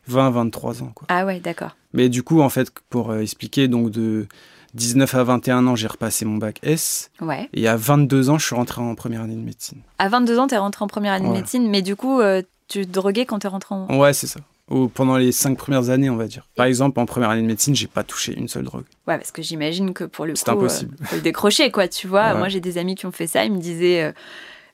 20 0.09 0.31
23 0.31 0.83
ans 0.85 0.93
quoi. 0.95 1.07
Ah 1.11 1.27
ouais, 1.27 1.41
d'accord. 1.41 1.75
Mais 1.93 2.09
du 2.09 2.23
coup, 2.23 2.41
en 2.41 2.49
fait, 2.49 2.71
pour 2.91 3.13
expliquer, 3.17 3.67
donc 3.67 3.91
de 3.91 4.29
19 4.77 5.15
à 5.15 5.25
21 5.25 5.67
ans, 5.67 5.75
j'ai 5.75 5.87
repassé 5.89 6.25
mon 6.25 6.37
bac 6.37 6.59
S. 6.63 7.11
Ouais. 7.21 7.49
Et 7.55 7.67
à 7.67 7.77
22 7.77 8.31
ans, 8.31 8.39
je 8.39 8.47
suis 8.47 8.55
rentré 8.55 8.81
en 8.81 8.95
première 8.95 9.23
année 9.23 9.35
de 9.35 9.41
médecine. 9.41 9.79
À 9.99 10.09
22 10.09 10.39
ans, 10.39 10.47
t'es 10.47 10.57
rentré 10.59 10.85
en 10.85 10.89
première 10.89 11.13
année 11.15 11.27
de 11.29 11.33
médecine, 11.33 11.69
mais 11.69 11.83
du 11.83 11.97
coup, 11.97 12.21
euh, 12.21 12.43
tu 12.69 12.87
te 12.87 12.91
droguais 12.93 13.25
quand 13.27 13.39
t'es 13.41 13.49
rentré 13.49 13.75
en. 13.75 13.99
Ouais, 13.99 14.13
c'est 14.13 14.27
ça. 14.27 14.41
Ou 14.69 14.89
pendant 14.89 15.17
les 15.17 15.31
cinq 15.33 15.57
premières 15.57 15.91
années, 15.91 16.11
on 16.11 16.17
va 16.17 16.27
dire. 16.27 16.47
Par 16.57 16.67
exemple, 16.67 16.99
en 16.99 17.07
première 17.07 17.31
année 17.31 17.43
de 17.43 17.47
médecine, 17.47 17.75
j'ai 17.77 17.87
pas 17.87 18.03
touché 18.03 18.35
une 18.37 18.49
seule 18.49 18.65
drogue. 18.65 18.85
Ouais, 19.07 19.17
parce 19.17 19.31
que 19.31 19.41
j'imagine 19.41 19.95
que 19.95 20.03
pour 20.05 20.27
le 20.27 20.33
coup, 20.33 20.39
C'est 20.45 20.49
impossible. 20.51 20.97
euh, 21.01 21.05
faut 21.05 21.17
le 21.17 21.23
décrocher, 21.23 21.71
quoi. 21.71 21.87
Tu 21.89 22.09
vois, 22.09 22.33
Ouais. 22.33 22.39
moi 22.39 22.49
j'ai 22.49 22.61
des 22.61 22.77
amis 22.77 22.97
qui 22.97 23.07
ont 23.07 23.13
fait 23.13 23.29
ça. 23.29 23.45
Ils 23.45 23.53
me 23.53 23.59
disaient 23.61 24.03
euh, 24.03 24.13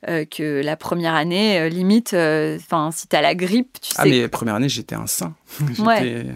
euh, 0.08 0.24
que 0.24 0.62
la 0.64 0.76
première 0.76 1.14
année, 1.14 1.60
euh, 1.60 1.68
limite, 1.68 2.14
enfin, 2.14 2.90
si 2.90 3.06
t'as 3.06 3.20
la 3.20 3.34
grippe, 3.34 3.78
tu 3.82 3.92
Ah, 3.98 4.04
sais. 4.04 4.08
mais 4.10 4.28
première 4.28 4.54
année, 4.54 4.70
j'étais 4.70 4.94
un 4.94 5.06
saint. 5.06 5.34
j'étais 5.68 5.82
Ouais. 5.82 6.26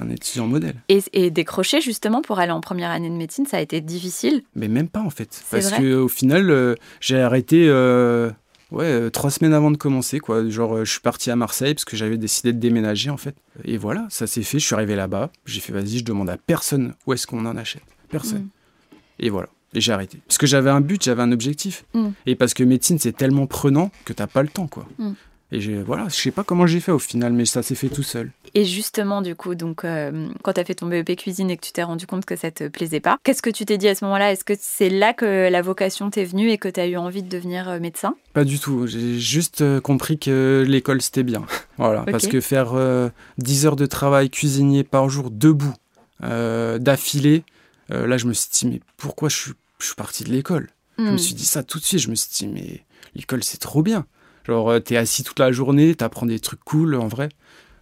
Un 0.00 0.10
étudiant 0.10 0.46
modèle. 0.46 0.76
Et, 0.88 1.02
et 1.12 1.30
décrocher 1.30 1.80
justement 1.80 2.22
pour 2.22 2.38
aller 2.38 2.52
en 2.52 2.60
première 2.60 2.90
année 2.90 3.10
de 3.10 3.14
médecine, 3.14 3.46
ça 3.46 3.58
a 3.58 3.60
été 3.60 3.80
difficile. 3.80 4.42
Mais 4.54 4.68
même 4.68 4.88
pas, 4.88 5.00
en 5.00 5.10
fait. 5.10 5.42
Parce 5.50 5.70
vrai 5.70 5.78
que 5.78 5.94
au 5.94 6.08
final, 6.08 6.50
euh, 6.50 6.74
j'ai 7.00 7.20
arrêté. 7.20 7.66
euh, 7.68 8.30
Ouais, 8.72 8.84
euh, 8.84 9.10
trois 9.10 9.30
semaines 9.32 9.52
avant 9.52 9.72
de 9.72 9.76
commencer, 9.76 10.20
quoi. 10.20 10.48
Genre, 10.48 10.76
euh, 10.76 10.84
je 10.84 10.92
suis 10.92 11.00
parti 11.00 11.28
à 11.32 11.34
Marseille 11.34 11.74
parce 11.74 11.84
que 11.84 11.96
j'avais 11.96 12.16
décidé 12.16 12.52
de 12.52 12.58
déménager, 12.60 13.10
en 13.10 13.16
fait. 13.16 13.34
Et 13.64 13.76
voilà, 13.76 14.06
ça 14.10 14.28
s'est 14.28 14.44
fait. 14.44 14.60
Je 14.60 14.66
suis 14.66 14.76
arrivé 14.76 14.94
là-bas. 14.94 15.30
J'ai 15.44 15.58
fait, 15.60 15.72
vas-y, 15.72 15.98
je 15.98 16.04
demande 16.04 16.30
à 16.30 16.36
personne 16.36 16.94
où 17.04 17.12
est-ce 17.12 17.26
qu'on 17.26 17.44
en 17.46 17.56
achète. 17.56 17.82
Personne. 18.10 18.42
Mm. 18.42 18.94
Et 19.18 19.30
voilà. 19.30 19.48
Et 19.74 19.80
j'ai 19.80 19.92
arrêté. 19.92 20.18
Parce 20.24 20.38
que 20.38 20.46
j'avais 20.46 20.70
un 20.70 20.80
but, 20.80 21.02
j'avais 21.02 21.22
un 21.22 21.32
objectif. 21.32 21.84
Mm. 21.94 22.10
Et 22.26 22.36
parce 22.36 22.54
que 22.54 22.62
médecine, 22.62 23.00
c'est 23.00 23.16
tellement 23.16 23.48
prenant 23.48 23.90
que 24.04 24.12
t'as 24.12 24.28
pas 24.28 24.42
le 24.42 24.48
temps, 24.48 24.68
quoi. 24.68 24.86
Mm. 24.98 25.12
Et 25.52 25.60
j'ai- 25.60 25.82
voilà, 25.82 26.06
je 26.08 26.14
sais 26.14 26.30
pas 26.30 26.44
comment 26.44 26.66
j'ai 26.66 26.78
fait 26.80 26.92
au 26.92 26.98
final, 27.00 27.32
mais 27.32 27.44
ça 27.44 27.62
s'est 27.62 27.74
fait 27.74 27.88
tout 27.88 28.04
seul. 28.04 28.30
Et 28.54 28.64
justement, 28.64 29.20
du 29.20 29.34
coup, 29.34 29.54
donc, 29.56 29.84
euh, 29.84 30.28
quand 30.42 30.52
tu 30.52 30.60
as 30.60 30.64
fait 30.64 30.74
ton 30.74 30.86
BEP 30.86 31.16
cuisine 31.16 31.50
et 31.50 31.56
que 31.56 31.66
tu 31.66 31.72
t'es 31.72 31.82
rendu 31.82 32.06
compte 32.06 32.24
que 32.24 32.36
ça 32.36 32.50
te 32.52 32.68
plaisait 32.68 33.00
pas, 33.00 33.18
qu'est-ce 33.24 33.42
que 33.42 33.50
tu 33.50 33.64
t'es 33.64 33.76
dit 33.76 33.88
à 33.88 33.94
ce 33.96 34.04
moment-là? 34.04 34.30
Est-ce 34.32 34.44
que 34.44 34.54
c'est 34.58 34.90
là 34.90 35.12
que 35.12 35.48
la 35.50 35.60
vocation 35.62 36.08
t'est 36.10 36.24
venue 36.24 36.50
et 36.50 36.58
que 36.58 36.68
tu 36.68 36.78
as 36.78 36.86
eu 36.86 36.96
envie 36.96 37.22
de 37.24 37.28
devenir 37.28 37.68
euh, 37.68 37.80
médecin? 37.80 38.14
Pas 38.32 38.44
du 38.44 38.60
tout. 38.60 38.86
J'ai 38.86 39.18
juste 39.18 39.60
euh, 39.60 39.80
compris 39.80 40.18
que 40.18 40.64
l'école, 40.66 41.02
c'était 41.02 41.24
bien. 41.24 41.44
voilà. 41.78 42.04
Parce 42.10 42.28
que 42.28 42.40
faire 42.40 42.74
euh, 42.74 43.08
10 43.38 43.66
heures 43.66 43.76
de 43.76 43.86
travail 43.86 44.30
cuisinier 44.30 44.84
par 44.84 45.08
jour, 45.08 45.30
debout, 45.32 45.74
euh, 46.22 46.78
d'affilée, 46.78 47.44
là, 47.88 48.16
je 48.18 48.26
me 48.26 48.32
suis 48.34 48.48
dit, 48.52 48.66
mais 48.68 48.80
pourquoi 48.96 49.28
je 49.28 49.36
suis, 49.36 49.52
je 49.80 49.86
suis 49.86 49.94
parti 49.96 50.22
de 50.22 50.30
l'école? 50.30 50.68
Je 50.98 51.04
Hmm. 51.04 51.12
me 51.12 51.16
suis 51.18 51.34
dit 51.34 51.44
ça 51.46 51.64
tout 51.64 51.78
de 51.80 51.84
suite. 51.84 51.98
Je 52.00 52.08
me 52.10 52.14
suis 52.14 52.30
dit, 52.30 52.46
mais 52.46 52.84
l'école, 53.16 53.42
c'est 53.42 53.58
trop 53.58 53.82
bien. 53.82 54.06
Genre, 54.50 54.68
euh, 54.68 54.80
t'es 54.80 54.96
assis 54.96 55.22
toute 55.22 55.38
la 55.38 55.52
journée, 55.52 55.94
t'apprends 55.94 56.26
des 56.26 56.40
trucs 56.40 56.64
cool, 56.64 56.96
en 56.96 57.06
vrai. 57.06 57.28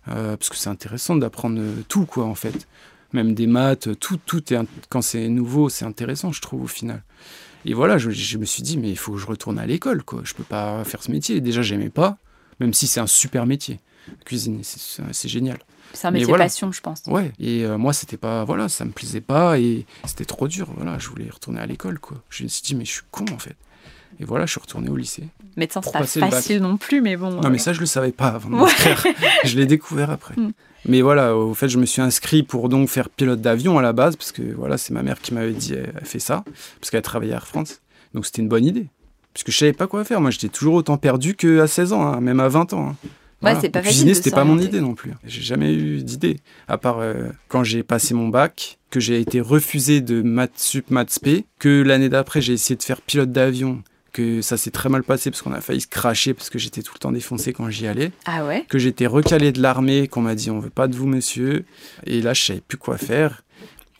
Euh, 0.08 0.36
parce 0.36 0.50
que 0.50 0.56
c'est 0.56 0.68
intéressant 0.68 1.16
d'apprendre 1.16 1.58
euh, 1.58 1.82
tout, 1.88 2.04
quoi, 2.04 2.26
en 2.26 2.34
fait. 2.34 2.68
Même 3.14 3.32
des 3.32 3.46
maths, 3.46 3.98
tout, 3.98 4.18
tout 4.18 4.52
est, 4.52 4.58
quand 4.90 5.00
c'est 5.00 5.28
nouveau, 5.28 5.70
c'est 5.70 5.86
intéressant, 5.86 6.30
je 6.30 6.42
trouve, 6.42 6.64
au 6.64 6.66
final. 6.66 7.02
Et 7.64 7.72
voilà, 7.72 7.96
je, 7.96 8.10
je 8.10 8.36
me 8.36 8.44
suis 8.44 8.62
dit, 8.62 8.76
mais 8.76 8.90
il 8.90 8.98
faut 8.98 9.12
que 9.12 9.18
je 9.18 9.24
retourne 9.24 9.58
à 9.58 9.64
l'école, 9.64 10.02
quoi. 10.02 10.20
Je 10.24 10.34
peux 10.34 10.44
pas 10.44 10.84
faire 10.84 11.02
ce 11.02 11.10
métier. 11.10 11.40
Déjà, 11.40 11.62
j'aimais 11.62 11.88
pas, 11.88 12.18
même 12.60 12.74
si 12.74 12.86
c'est 12.86 13.00
un 13.00 13.06
super 13.06 13.46
métier. 13.46 13.80
Cuisiner, 14.26 14.60
c'est 14.62 15.28
génial. 15.28 15.58
C'est 15.94 16.06
un 16.06 16.10
métier 16.10 16.26
voilà. 16.26 16.44
passion, 16.44 16.70
je 16.70 16.82
pense. 16.82 17.00
Ouais, 17.06 17.32
et 17.38 17.64
euh, 17.64 17.78
moi, 17.78 17.94
c'était 17.94 18.18
pas. 18.18 18.44
Voilà, 18.44 18.68
ça 18.68 18.84
me 18.84 18.90
plaisait 18.90 19.22
pas 19.22 19.58
et 19.58 19.86
c'était 20.04 20.26
trop 20.26 20.48
dur. 20.48 20.68
Voilà, 20.76 20.98
je 20.98 21.08
voulais 21.08 21.30
retourner 21.30 21.60
à 21.60 21.66
l'école, 21.66 21.98
quoi. 21.98 22.22
Je 22.28 22.42
me 22.42 22.48
suis 22.48 22.60
dit, 22.60 22.74
mais 22.74 22.84
je 22.84 22.92
suis 22.92 23.02
con, 23.10 23.24
en 23.32 23.38
fait. 23.38 23.56
Et 24.20 24.24
voilà, 24.24 24.46
je 24.46 24.52
suis 24.52 24.60
retourné 24.60 24.88
au 24.88 24.96
lycée. 24.96 25.24
Médecin, 25.56 25.80
c'est 25.82 26.20
pas 26.20 26.30
facile 26.30 26.60
non 26.60 26.76
plus, 26.76 27.00
mais 27.00 27.16
bon. 27.16 27.30
Non, 27.30 27.50
mais 27.50 27.56
euh, 27.56 27.58
ça, 27.58 27.72
je 27.72 27.80
le 27.80 27.86
savais 27.86 28.12
pas 28.12 28.28
avant 28.28 28.50
de 28.50 28.54
m'inscrire. 28.56 29.04
je 29.44 29.56
l'ai 29.56 29.66
découvert 29.66 30.10
après. 30.10 30.34
Mm. 30.36 30.52
Mais 30.86 31.02
voilà, 31.02 31.36
au 31.36 31.54
fait, 31.54 31.68
je 31.68 31.78
me 31.78 31.86
suis 31.86 32.00
inscrit 32.00 32.42
pour 32.42 32.68
donc 32.68 32.88
faire 32.88 33.10
pilote 33.10 33.40
d'avion 33.40 33.78
à 33.78 33.82
la 33.82 33.92
base, 33.92 34.16
parce 34.16 34.32
que 34.32 34.42
voilà, 34.56 34.78
c'est 34.78 34.92
ma 34.92 35.02
mère 35.02 35.20
qui 35.20 35.34
m'avait 35.34 35.52
dit, 35.52 35.74
elle, 35.74 35.92
elle 35.98 36.06
fait 36.06 36.18
ça, 36.20 36.44
parce 36.80 36.90
qu'elle 36.90 37.02
travaillait 37.02 37.32
à 37.32 37.36
Air 37.36 37.46
France. 37.46 37.80
Donc 38.14 38.26
c'était 38.26 38.42
une 38.42 38.48
bonne 38.48 38.64
idée. 38.64 38.86
Puisque 39.34 39.50
je 39.50 39.58
savais 39.58 39.72
pas 39.72 39.86
quoi 39.86 40.04
faire. 40.04 40.20
Moi, 40.20 40.30
j'étais 40.30 40.48
toujours 40.48 40.74
autant 40.74 40.96
perdu 40.96 41.34
qu'à 41.34 41.66
16 41.66 41.92
ans, 41.92 42.02
hein, 42.02 42.20
même 42.20 42.40
à 42.40 42.48
20 42.48 42.72
ans. 42.72 42.88
hein. 42.90 42.96
Ouais, 43.42 43.54
c'est 43.60 43.68
pas 43.68 43.82
Cuisiner, 43.82 44.14
c'était 44.14 44.32
pas 44.32 44.42
mon 44.44 44.58
idée 44.58 44.80
non 44.80 44.94
plus. 44.94 45.12
J'ai 45.24 45.42
jamais 45.42 45.72
eu 45.72 46.02
d'idée. 46.02 46.38
À 46.66 46.76
part 46.76 46.98
euh, 46.98 47.28
quand 47.46 47.62
j'ai 47.62 47.84
passé 47.84 48.12
mon 48.14 48.28
bac, 48.28 48.78
que 48.90 48.98
j'ai 48.98 49.20
été 49.20 49.40
refusé 49.40 50.00
de 50.00 50.22
maths 50.22 50.58
sup, 50.58 50.90
maths 50.90 51.10
spé, 51.10 51.44
que 51.60 51.82
l'année 51.82 52.08
d'après, 52.08 52.40
j'ai 52.40 52.54
essayé 52.54 52.74
de 52.76 52.82
faire 52.82 53.00
pilote 53.00 53.30
d'avion, 53.30 53.82
que 54.18 54.42
ça 54.42 54.56
s'est 54.56 54.70
très 54.72 54.88
mal 54.88 55.02
passé 55.04 55.30
parce 55.30 55.42
qu'on 55.42 55.52
a 55.52 55.60
failli 55.60 55.80
se 55.80 55.86
cracher 55.86 56.34
parce 56.34 56.50
que 56.50 56.58
j'étais 56.58 56.82
tout 56.82 56.92
le 56.94 56.98
temps 56.98 57.12
défoncé 57.12 57.52
quand 57.52 57.70
j'y 57.70 57.86
allais. 57.86 58.10
Ah 58.26 58.44
ouais? 58.44 58.64
Que 58.68 58.78
j'étais 58.78 59.06
recalé 59.06 59.52
de 59.52 59.62
l'armée, 59.62 60.08
qu'on 60.08 60.22
m'a 60.22 60.34
dit 60.34 60.50
on 60.50 60.58
veut 60.58 60.70
pas 60.70 60.88
de 60.88 60.96
vous 60.96 61.06
monsieur, 61.06 61.64
et 62.06 62.20
là 62.20 62.34
je 62.34 62.42
savais 62.44 62.60
plus 62.60 62.78
quoi 62.78 62.98
faire, 62.98 63.44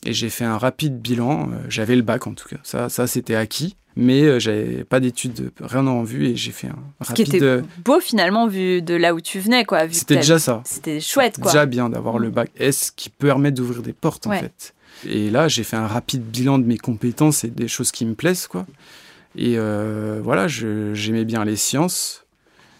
et 0.04 0.12
j'ai 0.12 0.30
fait 0.30 0.44
un 0.44 0.58
rapide 0.58 1.00
bilan, 1.00 1.50
Euh, 1.52 1.56
j'avais 1.68 1.94
le 1.96 2.02
bac 2.02 2.26
en 2.26 2.34
tout 2.34 2.48
cas, 2.48 2.56
ça, 2.64 2.88
ça 2.88 3.06
c'était 3.06 3.36
acquis, 3.36 3.76
mais 3.94 4.22
euh, 4.22 4.38
j'avais 4.40 4.84
pas 4.84 5.00
d'études, 5.00 5.52
rien 5.60 5.86
en 5.86 6.02
vue, 6.02 6.26
et 6.26 6.36
j'ai 6.36 6.52
fait 6.52 6.68
un 6.68 7.04
Ce 7.04 7.12
qui 7.12 7.22
était 7.22 7.42
euh, 7.42 7.62
beau 7.84 8.00
finalement 8.00 8.46
vu 8.48 8.82
de 8.82 8.94
là 8.94 9.14
où 9.14 9.20
tu 9.20 9.38
venais, 9.40 9.64
quoi. 9.64 9.88
C'était 9.90 10.16
déjà 10.16 10.38
ça, 10.38 10.62
C'était 10.64 11.00
chouette, 11.00 11.38
quoi. 11.40 11.52
déjà 11.52 11.66
bien 11.66 11.88
d'avoir 11.90 12.18
le 12.18 12.30
bac. 12.30 12.50
S 12.58 12.90
qui 12.94 13.08
permet 13.08 13.52
d'ouvrir 13.52 13.82
des 13.82 13.92
portes 13.92 14.26
en 14.26 14.32
fait? 14.32 14.74
Et 15.06 15.30
là 15.30 15.46
j'ai 15.46 15.62
fait 15.62 15.76
un 15.76 15.86
rapide 15.86 16.22
bilan 16.24 16.58
de 16.58 16.64
mes 16.66 16.76
compétences 16.78 17.44
et 17.44 17.48
des 17.50 17.68
choses 17.68 17.92
qui 17.92 18.04
me 18.04 18.14
plaisent 18.14 18.48
quoi. 18.48 18.66
Et 19.36 19.54
euh, 19.58 20.20
voilà, 20.22 20.46
j'aimais 20.48 21.24
bien 21.24 21.44
les 21.44 21.56
sciences. 21.56 22.24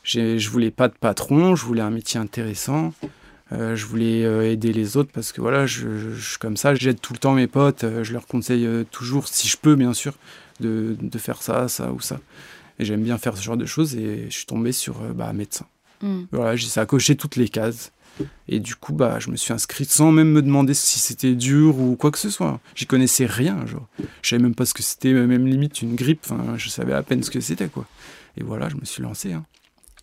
Je 0.04 0.48
voulais 0.48 0.70
pas 0.70 0.88
de 0.88 0.94
patron, 0.94 1.54
je 1.54 1.64
voulais 1.64 1.82
un 1.82 1.90
métier 1.90 2.18
intéressant. 2.18 2.94
Euh, 3.52 3.76
je 3.76 3.87
voulais 3.87 4.24
euh, 4.24 4.50
aider 4.50 4.72
les 4.74 4.96
autres 4.98 5.11
parce 5.12 5.32
que 5.32 5.40
voilà, 5.40 5.64
je, 5.66 5.96
je- 5.98 6.11
je 6.14 6.28
suis 6.30 6.38
comme 6.38 6.56
ça, 6.58 6.74
j'aide 6.74 7.00
tout 7.00 7.14
le 7.14 7.18
temps 7.18 7.32
mes 7.32 7.46
potes, 7.46 7.84
je 8.02 8.12
leur 8.12 8.26
conseille 8.26 8.68
toujours, 8.90 9.26
si 9.26 9.48
je 9.48 9.56
peux 9.56 9.74
bien 9.74 9.94
sûr, 9.94 10.12
de, 10.61 10.96
de 11.00 11.18
faire 11.18 11.40
ça, 11.42 11.66
ça 11.68 11.92
ou 11.92 12.00
ça. 12.00 12.20
Et 12.78 12.84
j'aime 12.84 13.02
bien 13.02 13.16
faire 13.18 13.37
ce 13.38 13.42
genre 13.42 13.56
de 13.56 13.64
choses 13.66 13.96
et 13.96 14.26
je 14.28 14.37
suis 14.37 14.46
tombé 14.46 14.72
sur 14.72 14.96
bah, 15.14 15.32
médecin. 15.32 15.66
Mm. 16.02 16.20
Voilà, 16.30 16.56
j'ai 16.56 16.68
ça 16.68 16.82
a 16.82 16.87
coché 16.87 17.16
toutes 17.16 17.37
les 17.37 17.48
cases. 17.48 17.90
Et 18.48 18.61
du 18.61 18.74
coup, 18.74 18.92
bah, 18.92 19.18
je 19.18 19.31
me 19.31 19.37
suis 19.37 19.52
inscrit 19.52 19.85
sans 19.85 20.11
même 20.12 20.31
me 20.31 20.42
demander 20.42 20.74
si 20.74 20.98
c'était 20.98 21.35
dur 21.35 21.78
ou 21.78 21.96
quoi 21.96 22.11
que 22.11 22.18
ce 22.18 22.31
soit. 22.31 22.61
J'y 22.74 22.87
connaissais 22.87 23.26
rien, 23.26 23.66
genre. 23.66 23.87
Je 24.22 24.28
savais 24.31 24.42
même 24.42 24.54
pas 24.54 24.64
ce 24.66 24.74
que 24.74 24.83
c'était, 24.83 25.12
même 25.12 25.46
limite 25.46 25.83
une 25.83 25.94
grippe. 25.94 26.20
Enfin, 26.28 26.57
je 26.57 26.68
savais 26.68 26.92
à 26.92 27.02
peine 27.02 27.22
ce 27.22 27.31
que 27.31 27.40
c'était, 27.40 27.68
quoi. 27.68 27.87
Et 28.37 28.42
voilà, 28.42 28.68
je 28.68 28.76
me 28.76 28.85
suis 28.85 29.02
lancé. 29.02 29.33
hein. 29.33 29.44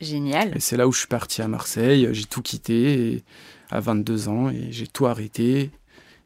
Génial. 0.01 0.51
Et 0.55 0.59
c'est 0.59 0.75
là 0.77 0.87
où 0.87 0.91
je 0.91 0.99
suis 0.99 1.07
parti 1.07 1.41
à 1.41 1.47
Marseille. 1.47 2.09
J'ai 2.11 2.25
tout 2.25 2.41
quitté 2.41 3.13
et- 3.13 3.23
à 3.71 3.79
22 3.79 4.27
ans 4.29 4.49
et 4.49 4.67
j'ai 4.71 4.87
tout 4.87 5.05
arrêté. 5.05 5.71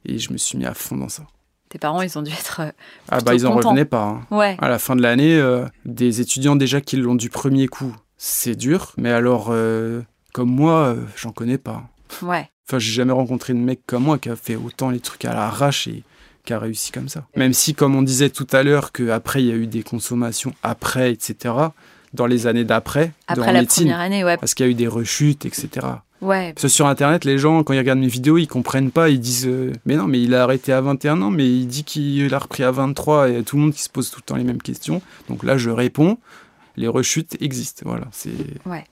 Et 0.05 0.17
je 0.17 0.31
me 0.33 0.37
suis 0.37 0.57
mis 0.57 0.65
à 0.65 0.73
fond 0.73 0.97
dans 0.97 1.09
ça. 1.09 1.23
Tes 1.69 1.77
parents, 1.77 2.01
ils 2.01 2.17
ont 2.17 2.23
dû 2.23 2.31
être. 2.31 2.61
euh, 2.61 2.71
Ah 3.09 3.21
bah, 3.21 3.35
ils 3.35 3.45
en 3.45 3.53
content. 3.53 3.69
revenaient 3.69 3.85
pas. 3.85 4.03
hein. 4.03 4.27
Ouais. 4.35 4.57
À 4.59 4.69
la 4.69 4.79
fin 4.79 4.95
de 4.95 5.01
l'année, 5.03 5.35
euh, 5.35 5.65
des 5.85 6.19
étudiants 6.19 6.55
déjà 6.55 6.81
qui 6.81 6.97
l'ont 6.97 7.13
du 7.15 7.29
premier 7.29 7.67
coup, 7.67 7.95
c'est 8.17 8.55
dur. 8.55 8.93
Mais 8.97 9.11
alors, 9.11 9.49
euh, 9.51 10.01
comme 10.39 10.51
moi, 10.51 10.95
euh, 10.95 10.95
j'en 11.17 11.33
connais 11.33 11.57
pas. 11.57 11.83
Ouais. 12.21 12.49
Enfin, 12.65 12.79
j'ai 12.79 12.93
jamais 12.93 13.11
rencontré 13.11 13.51
de 13.51 13.59
mec 13.59 13.81
comme 13.85 14.03
moi 14.03 14.17
qui 14.17 14.29
a 14.29 14.37
fait 14.37 14.55
autant 14.55 14.89
les 14.89 15.01
trucs 15.01 15.25
à 15.25 15.33
l'arrache 15.33 15.89
et 15.89 16.03
qui 16.45 16.53
a 16.53 16.59
réussi 16.59 16.93
comme 16.93 17.09
ça. 17.09 17.25
Même 17.35 17.51
si, 17.51 17.75
comme 17.75 17.93
on 17.93 18.01
disait 18.01 18.29
tout 18.29 18.47
à 18.53 18.63
l'heure, 18.63 18.93
qu'après, 18.93 19.43
il 19.43 19.47
y 19.47 19.51
a 19.51 19.55
eu 19.55 19.67
des 19.67 19.83
consommations 19.83 20.53
après, 20.63 21.11
etc., 21.11 21.53
dans 22.13 22.25
les 22.25 22.47
années 22.47 22.63
d'après, 22.63 23.11
Après 23.27 23.51
la 23.51 23.59
médecine, 23.59 23.83
première 23.83 23.99
année, 23.99 24.23
ouais. 24.23 24.37
parce 24.37 24.53
qu'il 24.53 24.65
y 24.65 24.69
a 24.69 24.71
eu 24.71 24.75
des 24.75 24.87
rechutes, 24.87 25.45
etc. 25.45 25.85
Ouais. 26.21 26.53
Parce 26.53 26.61
que 26.61 26.67
sur 26.69 26.87
Internet, 26.87 27.25
les 27.25 27.37
gens, 27.37 27.61
quand 27.63 27.73
ils 27.73 27.79
regardent 27.79 27.99
mes 27.99 28.07
vidéos, 28.07 28.37
ils 28.37 28.47
comprennent 28.47 28.91
pas, 28.91 29.09
ils 29.09 29.19
disent 29.19 29.45
euh, 29.45 29.73
Mais 29.85 29.97
non, 29.97 30.07
mais 30.07 30.21
il 30.21 30.33
a 30.35 30.43
arrêté 30.43 30.71
à 30.71 30.79
21 30.79 31.21
ans, 31.21 31.31
mais 31.31 31.49
il 31.49 31.67
dit 31.67 31.83
qu'il 31.83 32.33
a 32.33 32.39
repris 32.39 32.63
à 32.63 32.71
23, 32.71 33.29
et 33.29 33.43
tout 33.43 33.57
le 33.57 33.63
monde 33.63 33.73
qui 33.73 33.83
se 33.83 33.89
pose 33.89 34.09
tout 34.09 34.21
le 34.21 34.25
temps 34.25 34.37
les 34.37 34.45
mêmes 34.45 34.61
questions. 34.61 35.01
Donc 35.27 35.43
là, 35.43 35.57
je 35.57 35.69
réponds 35.69 36.17
les 36.77 36.87
rechutes 36.87 37.35
existent. 37.41 37.83
Voilà, 37.85 38.07
c'est 38.11 38.31
Ouais. 38.65 38.85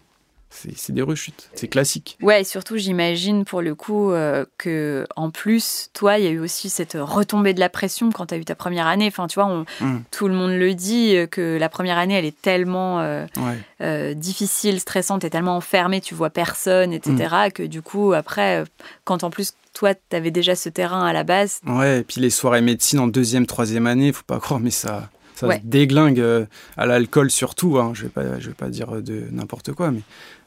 C'est 0.75 0.91
des 0.93 1.01
rechutes, 1.01 1.49
c'est 1.53 1.67
classique. 1.67 2.17
Ouais, 2.21 2.41
et 2.41 2.43
surtout, 2.43 2.77
j'imagine 2.77 3.45
pour 3.45 3.61
le 3.61 3.75
coup 3.75 4.11
euh, 4.11 4.45
que, 4.57 5.05
en 5.15 5.29
plus, 5.31 5.89
toi, 5.93 6.17
il 6.17 6.25
y 6.25 6.27
a 6.27 6.31
eu 6.31 6.39
aussi 6.39 6.69
cette 6.69 6.97
retombée 6.99 7.53
de 7.53 7.59
la 7.59 7.69
pression 7.69 8.11
quand 8.11 8.27
tu 8.27 8.33
as 8.33 8.37
eu 8.37 8.45
ta 8.45 8.55
première 8.55 8.87
année. 8.87 9.07
Enfin, 9.07 9.27
tu 9.27 9.35
vois, 9.39 9.45
on- 9.47 9.65
Mm. 9.81 10.01
tout 10.11 10.27
le 10.27 10.33
monde 10.33 10.51
le 10.51 10.73
dit 10.73 11.15
euh, 11.15 11.27
que 11.27 11.57
la 11.59 11.69
première 11.69 11.97
année, 11.97 12.15
elle 12.15 12.25
est 12.25 12.41
tellement 12.41 12.99
euh, 13.01 13.25
Ouais. 13.37 13.57
euh, 13.81 14.13
difficile, 14.13 14.79
stressante, 14.79 15.23
et 15.23 15.29
tellement 15.29 15.57
enfermée, 15.57 16.01
tu 16.01 16.15
vois 16.15 16.29
personne, 16.29 16.93
etc. 16.93 17.35
Mm. 17.47 17.51
Que 17.51 17.63
du 17.63 17.81
coup, 17.81 18.13
après, 18.13 18.63
quand 19.03 19.23
en 19.23 19.29
plus, 19.29 19.53
toi, 19.73 19.93
tu 19.93 20.15
avais 20.15 20.31
déjà 20.31 20.55
ce 20.55 20.69
terrain 20.69 21.05
à 21.05 21.13
la 21.13 21.23
base, 21.23 21.59
Ouais, 21.67 21.99
et 21.99 22.03
puis 22.03 22.19
les 22.21 22.29
soirées 22.31 22.61
médecine 22.61 22.99
en 22.99 23.07
deuxième, 23.07 23.45
troisième 23.45 23.85
année, 23.85 24.11
faut 24.11 24.23
pas 24.25 24.39
croire, 24.39 24.59
mais 24.59 24.71
ça, 24.71 25.09
ça 25.35 25.45
Ouais. 25.45 25.57
se 25.59 25.65
déglingue 25.65 26.47
à 26.77 26.85
l'alcool 26.87 27.29
surtout. 27.29 27.77
Hein, 27.77 27.91
je 27.93 28.03
vais 28.03 28.09
pas, 28.09 28.39
je 28.39 28.47
vais 28.47 28.55
pas 28.55 28.69
dire 28.69 29.01
de 29.03 29.25
n'importe 29.31 29.73
quoi, 29.73 29.91
mais 29.91 30.01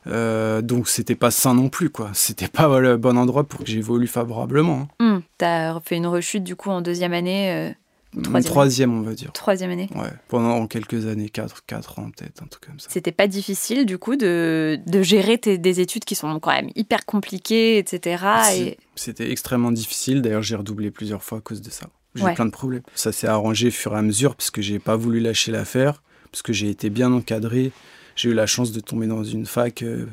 euh, 0.06 0.62
donc 0.62 0.88
c'était 0.88 1.14
pas 1.14 1.30
sain 1.30 1.54
non 1.54 1.68
plus, 1.68 1.90
quoi. 1.90 2.10
C'était 2.14 2.48
pas 2.48 2.78
le 2.80 2.96
bon 2.96 3.16
endroit 3.18 3.44
pour 3.44 3.60
que 3.60 3.66
j'évolue 3.66 4.06
favorablement. 4.06 4.88
hein. 5.00 5.22
tu 5.38 5.44
as 5.44 5.80
fait 5.84 5.96
une 5.96 6.06
rechute 6.06 6.44
du 6.44 6.56
coup 6.56 6.70
en 6.70 6.80
deuxième 6.80 7.12
année, 7.12 7.52
euh, 7.52 7.70
Une 8.16 8.22
Troisième. 8.22 8.50
troisième, 8.50 8.98
on 8.98 9.02
va 9.02 9.14
dire. 9.14 9.32
troisième 9.32 9.70
année. 9.70 9.88
Ouais, 9.94 10.10
pendant 10.28 10.66
quelques 10.66 11.06
années, 11.06 11.28
4, 11.28 11.64
quatre 11.66 11.98
ans 11.98 12.10
peut-être, 12.16 12.42
un 12.42 12.46
truc 12.46 12.66
comme 12.66 12.80
ça. 12.80 12.88
C'était 12.90 13.12
pas 13.12 13.26
difficile 13.28 13.86
du 13.86 13.98
coup 13.98 14.16
de, 14.16 14.80
de 14.86 15.02
gérer 15.02 15.38
tes, 15.38 15.58
des 15.58 15.80
études 15.80 16.04
qui 16.04 16.14
sont 16.16 16.40
quand 16.40 16.50
même 16.50 16.70
hyper 16.74 17.04
compliquées, 17.06 17.78
etc. 17.78 18.24
Et... 18.56 18.78
C'était 18.96 19.30
extrêmement 19.30 19.70
difficile, 19.70 20.22
d'ailleurs 20.22 20.42
j'ai 20.42 20.56
redoublé 20.56 20.90
plusieurs 20.90 21.22
fois 21.22 21.38
à 21.38 21.40
cause 21.40 21.60
de 21.62 21.70
ça. 21.70 21.86
J'ai 22.16 22.24
Ouais. 22.24 22.34
plein 22.34 22.46
de 22.46 22.50
problèmes. 22.50 22.82
Ça 22.96 23.12
s'est 23.12 23.28
arrangé 23.28 23.68
au 23.68 23.70
fur 23.70 23.94
et 23.94 23.98
à 23.98 24.02
mesure 24.02 24.34
parce 24.34 24.50
que 24.50 24.60
j'ai 24.60 24.80
pas 24.80 24.96
voulu 24.96 25.20
lâcher 25.20 25.52
l'affaire, 25.52 26.02
parce 26.32 26.42
que 26.42 26.52
j'ai 26.52 26.68
été 26.68 26.90
bien 26.90 27.12
encadré. 27.12 27.70
J'ai 28.20 28.28
eu 28.28 28.34
la 28.34 28.44
chance 28.44 28.70
de 28.70 28.80
tomber 28.80 29.06
dans 29.06 29.24
une 29.24 29.46
fac 29.46 29.82
euh, 29.82 30.04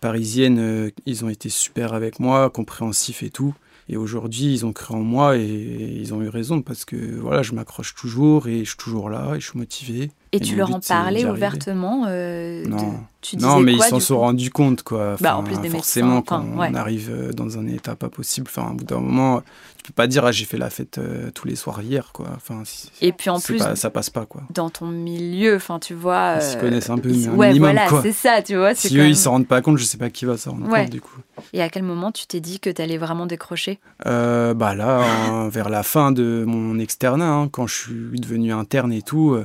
parisienne. 0.00 0.58
euh, 0.58 0.90
ils 1.04 1.22
ont 1.22 1.28
été 1.28 1.50
super 1.50 1.92
avec 1.92 2.18
moi, 2.18 2.48
compréhensifs 2.48 3.22
et 3.22 3.28
tout. 3.28 3.54
Et 3.90 3.98
aujourd'hui, 3.98 4.54
ils 4.54 4.64
ont 4.64 4.72
cru 4.72 4.94
en 4.94 5.02
moi 5.02 5.36
et 5.36 5.44
ils 5.44 6.14
ont 6.14 6.22
eu 6.22 6.30
raison 6.30 6.62
parce 6.62 6.86
que 6.86 6.96
voilà, 6.96 7.42
je 7.42 7.52
m'accroche 7.52 7.94
toujours 7.94 8.48
et 8.48 8.60
je 8.60 8.70
suis 8.70 8.78
toujours 8.78 9.10
là 9.10 9.34
et 9.34 9.40
je 9.40 9.50
suis 9.50 9.58
motivé. 9.58 10.10
Et 10.34 10.38
Et 10.38 10.40
tu 10.40 10.56
leur 10.56 10.74
en 10.74 10.80
parlais 10.80 11.26
ouvertement 11.26 12.04
euh, 12.08 12.64
de- 12.64 12.68
Non. 12.70 13.00
Tu 13.20 13.36
Non, 13.36 13.60
mais 13.60 13.76
quoi, 13.76 13.86
ils 13.86 13.90
s'en 13.90 14.00
sont 14.00 14.18
rendus 14.18 14.50
compte, 14.50 14.82
quoi. 14.82 15.16
Bah, 15.20 15.36
en 15.36 15.44
plus 15.44 15.54
des 15.56 15.68
médecins, 15.68 15.76
forcément, 15.76 16.22
quand 16.22 16.40
ouais. 16.56 16.70
on 16.72 16.74
arrive 16.74 17.10
euh, 17.12 17.32
dans 17.32 17.56
un 17.58 17.66
état 17.68 17.94
pas 17.94 18.08
possible, 18.08 18.48
enfin, 18.50 18.70
au 18.72 18.74
bout 18.74 18.84
d'un 18.84 18.98
moment, 18.98 19.42
tu 19.76 19.84
peux 19.84 19.92
pas 19.92 20.06
dire, 20.08 20.24
ah, 20.24 20.32
j'ai 20.32 20.44
fait 20.46 20.56
la 20.56 20.70
fête 20.70 20.98
euh, 20.98 21.30
tous 21.32 21.46
les 21.46 21.54
soirs 21.54 21.82
hier, 21.82 22.10
quoi. 22.12 22.26
Enfin, 22.34 22.62
Et 23.00 23.12
puis 23.12 23.28
en 23.30 23.38
plus, 23.38 23.58
pas- 23.58 23.76
ça 23.76 23.90
passe 23.90 24.08
pas, 24.10 24.24
quoi. 24.26 24.42
dans 24.52 24.70
ton 24.70 24.86
milieu, 24.86 25.54
enfin 25.54 25.78
tu 25.78 25.92
vois. 25.94 26.36
Ils 26.40 26.42
se 26.42 26.56
connaissent 26.56 26.90
un 26.90 26.98
peu, 26.98 27.10
ils- 27.10 27.28
un 27.28 27.34
ouais, 27.34 27.48
minimum, 27.48 27.70
voilà, 27.72 27.88
quoi. 27.88 28.00
c'est 28.02 28.12
ça, 28.12 28.42
tu 28.42 28.56
vois. 28.56 28.74
Si 28.74 28.92
eux, 28.96 29.02
même- 29.02 29.10
ils 29.10 29.16
s'en 29.16 29.32
rendent 29.32 29.46
pas 29.46 29.60
compte, 29.60 29.76
je 29.78 29.84
sais 29.84 29.98
pas 29.98 30.10
qui 30.10 30.24
va 30.24 30.36
s'en 30.38 30.52
rendre 30.52 30.68
Ouais. 30.70 30.82
compte, 30.84 30.90
du 30.92 31.00
coup. 31.02 31.18
Et 31.52 31.62
à 31.62 31.68
quel 31.68 31.82
moment 31.84 32.10
tu 32.10 32.26
t'es 32.26 32.40
dit 32.40 32.58
que 32.58 32.70
tu 32.70 32.80
allais 32.82 32.98
vraiment 32.98 33.26
décrocher? 33.26 33.78
Bah 34.04 34.74
là, 34.74 35.04
vers 35.48 35.68
la 35.68 35.82
fin 35.84 36.10
de 36.10 36.42
mon 36.46 36.78
externat, 36.80 37.28
hein, 37.30 37.48
quand 37.48 37.66
je 37.68 37.74
suis 37.74 38.20
devenu 38.20 38.52
interne 38.52 38.92
et 38.92 39.02
tout, 39.02 39.36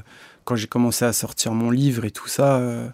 quand 0.47 0.55
j'ai 0.55 0.67
commencé 0.67 1.03
à 1.03 1.11
sortir 1.11 1.51
mon 1.51 1.69
livre 1.71 2.05
et 2.05 2.11
tout 2.11 2.29
ça, 2.29 2.55
euh, 2.55 2.87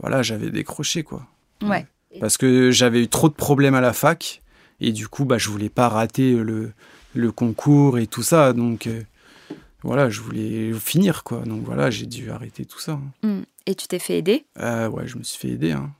voilà, 0.00 0.22
j'avais 0.22 0.50
décroché, 0.50 1.04
quoi. 1.04 1.26
Ouais. 1.62 1.86
Parce 2.20 2.36
que 2.36 2.72
j'avais 2.72 3.02
eu 3.04 3.08
trop 3.08 3.28
de 3.28 3.34
problèmes 3.34 3.76
à 3.76 3.80
la 3.80 3.92
fac 3.92 4.42
et 4.80 4.90
du 4.90 5.06
coup, 5.06 5.24
bah, 5.24 5.38
je 5.38 5.48
voulais 5.48 5.68
pas 5.68 5.88
rater 5.88 6.34
le, 6.34 6.72
le 7.14 7.30
concours 7.30 7.98
et 7.98 8.06
tout 8.08 8.22
ça. 8.24 8.52
Donc 8.52 8.86
euh, 8.88 9.02
voilà, 9.82 10.10
je 10.10 10.20
voulais 10.20 10.72
finir 10.72 11.22
quoi. 11.22 11.40
Donc 11.40 11.62
voilà, 11.64 11.90
j'ai 11.90 12.06
dû 12.06 12.30
arrêter 12.30 12.64
tout 12.64 12.80
ça. 12.80 12.92
hein. 12.92 13.12
Hmm. 13.22 13.42
Et 13.66 13.74
tu 13.76 13.86
t'es 13.86 13.98
fait 14.00 14.18
aider, 14.18 14.44
Euh, 14.58 14.88
ouais, 14.88 15.06
je 15.06 15.18
me 15.18 15.22
suis 15.22 15.38
fait 15.38 15.50
aider 15.54 15.72
hein, 15.72 15.92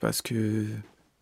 parce 0.00 0.20
que 0.22 0.66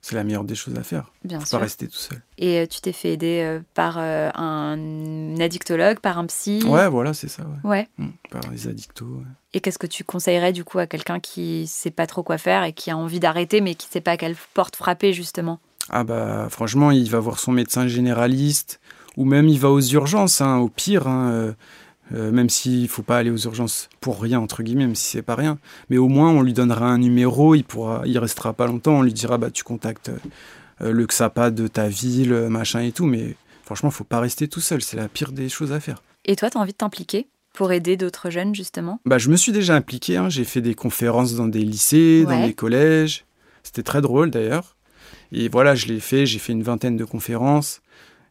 c'est 0.01 0.15
la 0.15 0.25
meilleure 0.25 0.45
des 0.45 0.55
choses 0.55 0.77
à 0.77 0.83
faire. 0.83 1.11
bien 1.25 1.41
Faut 1.41 1.47
sûr. 1.47 1.59
pas 1.59 1.65
rester 1.65 1.89
tout 1.89 1.97
seul. 1.97 2.23
Et 2.39 2.61
euh, 2.61 2.67
tu 2.67 2.81
t'es 2.81 2.93
fait 2.93 3.13
aider 3.13 3.41
euh, 3.45 3.61
par 3.75 3.97
euh, 3.99 4.31
un 4.35 5.35
addictologue, 5.41 5.99
par 6.01 6.19
un 6.19 6.27
psy? 6.27 6.63
Ouais, 6.67 6.89
voilà, 6.89 7.13
c'est 7.15 7.29
ça. 7.29 7.43
Ouais. 7.65 7.71
Ouais. 7.71 7.89
Mm, 7.99 8.09
Par 8.31 8.51
les 8.51 8.69
addictos. 8.69 9.05
ouais. 9.07 9.25
Et 9.55 9.61
qu'est-ce 9.61 9.79
que 9.79 9.87
tu 9.87 10.05
conseillerais 10.05 10.53
du 10.53 10.63
coup 10.65 10.79
à 10.79 10.87
quelqu'un 10.87 11.21
qui 11.21 11.67
sait 11.67 11.91
pas 11.91 12.07
trop 12.07 12.23
quoi 12.23 12.39
faire 12.39 12.65
et 12.65 12.73
qui 12.73 12.91
a 12.91 12.97
envie 12.97 13.19
d'arrêter 13.21 13.61
mais 13.61 13.75
qui 13.75 13.89
sait 13.89 14.01
pas 14.01 14.13
à 14.13 14.17
quelle 14.17 14.37
porte 14.55 14.77
frapper 14.77 15.13
justement? 15.13 15.59
Ah 15.91 16.05
bah 16.05 16.49
franchement, 16.51 16.91
il 16.91 17.11
va 17.11 17.19
voir 17.19 17.39
son 17.39 17.53
médecin 17.53 17.87
généraliste 17.89 18.79
ou 19.17 19.25
même 19.25 19.49
il 19.49 19.59
va 19.59 19.71
aux 19.71 19.81
urgences. 19.81 20.41
hein, 20.43 20.59
au 20.59 20.69
pire, 20.69 21.07
hein, 21.09 21.55
euh, 22.13 22.29
Euh, 22.29 22.33
même 22.33 22.49
s'il 22.49 22.89
faut 22.89 23.03
pas 23.03 23.19
aller 23.19 23.31
aux 23.31 23.37
urgences 23.37 23.89
pour 24.01 24.21
rien 24.21 24.41
entre 24.41 24.63
guillemets, 24.63 24.87
même 24.87 24.95
si 24.95 25.07
c'est 25.07 25.23
pas 25.23 25.35
rien. 25.35 25.59
Mais 25.91 25.99
au 25.99 26.09
moins 26.09 26.31
on 26.31 26.43
lui 26.43 26.53
donnera 26.53 26.87
un 26.87 26.99
numéro, 26.99 27.55
il 27.55 27.65
pourra, 27.65 28.03
il 28.07 28.19
restera 28.19 28.53
pas 28.53 28.67
longtemps. 28.67 28.99
On 28.99 29.03
lui 29.03 29.13
dira 29.13 29.39
bah 29.39 29.51
tu 29.51 29.65
contactes 29.65 30.11
euh, 30.81 30.93
le 30.93 31.07
XAPA 31.07 31.51
de 31.51 31.69
ta 31.69 31.89
ville, 31.89 32.33
machin 32.49 32.81
et 32.81 32.93
tout. 32.93 33.07
Mais 33.07 33.35
franchement, 33.63 33.91
faut 33.91 34.05
pas 34.05 34.21
rester 34.21 34.49
tout 34.49 34.61
seul. 34.61 34.83
C'est 34.83 34.97
la 34.97 35.09
pire 35.09 35.33
des 35.33 35.49
choses 35.49 35.73
à 35.73 35.81
faire. 35.81 36.03
Et 36.25 36.37
toi, 36.37 36.51
tu 36.51 36.59
as 36.59 36.61
envie 36.61 36.73
de 36.73 36.79
t'impliquer 36.79 37.29
pour 37.53 37.73
aider 37.73 37.97
d'autres 37.97 38.31
jeunes 38.31 38.55
justement? 38.55 39.01
Bah 39.05 39.19
je 39.19 39.31
me 39.31 39.37
suis 39.37 39.53
déjà 39.53 39.75
impliqué. 39.75 40.17
Hein. 40.17 40.29
J'ai 40.29 40.45
fait 40.45 40.61
des 40.61 40.75
conférences 40.75 41.35
dans 41.35 41.49
des 41.49 41.65
lycées, 41.65 42.25
dans 42.25 42.47
des 42.47 42.55
collèges. 42.55 43.25
C'était 43.63 43.83
très 43.83 44.01
drôle 44.01 44.31
d'ailleurs. 44.31 44.77
Et 45.33 45.49
voilà, 45.49 45.75
je 45.75 45.87
l'ai 45.87 46.01
fait. 46.01 46.25
J'ai 46.25 46.39
fait 46.39 46.53
une 46.53 46.63
vingtaine 46.63 46.97
de 46.97 47.05
conférences. 47.05 47.81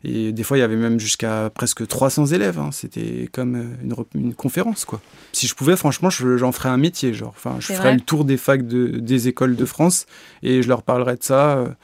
Et 0.04 0.32
des 0.32 0.44
fois, 0.44 0.58
il 0.58 0.62
y 0.62 0.64
avait 0.64 0.76
même 0.76 1.00
jusqu'à 1.00 1.50
presque 1.54 1.88
300 1.88 2.28
élèves. 2.28 2.60
Hein. 2.60 2.70
C'était 2.72 3.30
comme 3.32 3.56
euh, 3.56 4.04
une, 4.14 4.34
conférence, 4.34 4.86
quoi. 4.86 5.02
Si 5.34 5.48
je 5.48 5.56
pouvais, 5.56 5.76
franchement, 5.76 6.10
j'en 6.10 6.52
ferais 6.52 6.70
un 6.70 6.78
métier. 6.78 7.14
Genre, 7.14 7.34
enfin, 7.36 7.58
je 7.60 7.74
ferais 7.74 7.94
le 7.94 8.02
tour 8.02 8.24
des 8.24 8.38
facs 8.38 8.66
de, 8.68 8.88
des 8.88 9.28
écoles 9.28 9.56
de 9.56 9.66
France 9.66 10.06
et 10.44 10.62
je 10.62 10.68
leur 10.68 10.84
parlerais 10.84 11.18
de 11.18 11.24
ça. 11.24 11.76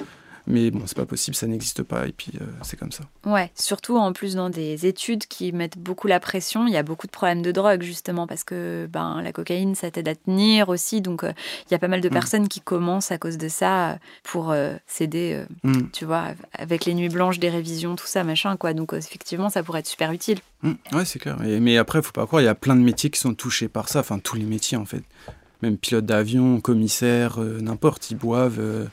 Euh, 0.47 0.53
mais 0.53 0.71
bon, 0.71 0.81
c'est 0.85 0.97
pas 0.97 1.05
possible, 1.05 1.35
ça 1.35 1.47
n'existe 1.47 1.83
pas, 1.83 2.07
et 2.07 2.11
puis 2.11 2.33
euh, 2.41 2.45
c'est 2.61 2.77
comme 2.77 2.91
ça. 2.91 3.03
Ouais, 3.25 3.51
surtout 3.55 3.97
en 3.97 4.13
plus 4.13 4.35
dans 4.35 4.49
des 4.49 4.85
études 4.85 5.25
qui 5.25 5.51
mettent 5.51 5.77
beaucoup 5.77 6.07
la 6.07 6.19
pression, 6.19 6.67
il 6.67 6.73
y 6.73 6.77
a 6.77 6.83
beaucoup 6.83 7.07
de 7.07 7.11
problèmes 7.11 7.41
de 7.41 7.51
drogue 7.51 7.81
justement, 7.81 8.27
parce 8.27 8.43
que 8.43 8.87
ben, 8.91 9.21
la 9.21 9.31
cocaïne, 9.31 9.75
ça 9.75 9.89
t'aide 9.91 10.07
à 10.07 10.15
tenir 10.15 10.69
aussi, 10.69 11.01
donc 11.01 11.23
euh, 11.23 11.31
il 11.67 11.71
y 11.71 11.75
a 11.75 11.79
pas 11.79 11.87
mal 11.87 12.01
de 12.01 12.09
mm. 12.09 12.13
personnes 12.13 12.47
qui 12.47 12.61
commencent 12.61 13.11
à 13.11 13.17
cause 13.17 13.37
de 13.37 13.47
ça 13.47 13.91
euh, 13.91 13.95
pour 14.23 14.53
s'aider, 14.87 15.43
mm. 15.63 15.89
tu 15.91 16.05
vois, 16.05 16.29
avec 16.53 16.85
les 16.85 16.93
nuits 16.93 17.09
blanches, 17.09 17.39
des 17.39 17.49
révisions, 17.49 17.95
tout 17.95 18.07
ça, 18.07 18.23
machin, 18.23 18.57
quoi. 18.57 18.73
Donc 18.73 18.93
effectivement, 18.93 19.49
ça 19.49 19.63
pourrait 19.63 19.79
être 19.79 19.87
super 19.87 20.11
utile. 20.11 20.39
Mm. 20.61 20.71
Ouais, 20.93 21.05
c'est 21.05 21.19
clair. 21.19 21.37
mais 21.39 21.77
après, 21.77 22.01
faut 22.01 22.11
pas 22.11 22.25
croire, 22.25 22.41
il 22.41 22.45
y 22.45 22.49
a 22.49 22.55
plein 22.55 22.75
de 22.75 22.81
métiers 22.81 23.09
qui 23.09 23.19
sont 23.19 23.33
touchés 23.33 23.67
par 23.67 23.89
ça, 23.89 23.99
enfin 23.99 24.19
tous 24.19 24.35
les 24.35 24.45
métiers 24.45 24.77
en 24.77 24.85
fait. 24.85 25.03
Même 25.61 25.77
pilote 25.77 26.05
d'avion, 26.05 26.59
commissaire, 26.59 27.39
n'importe, 27.39 28.11
ils 28.11 28.17
boivent 28.17 28.89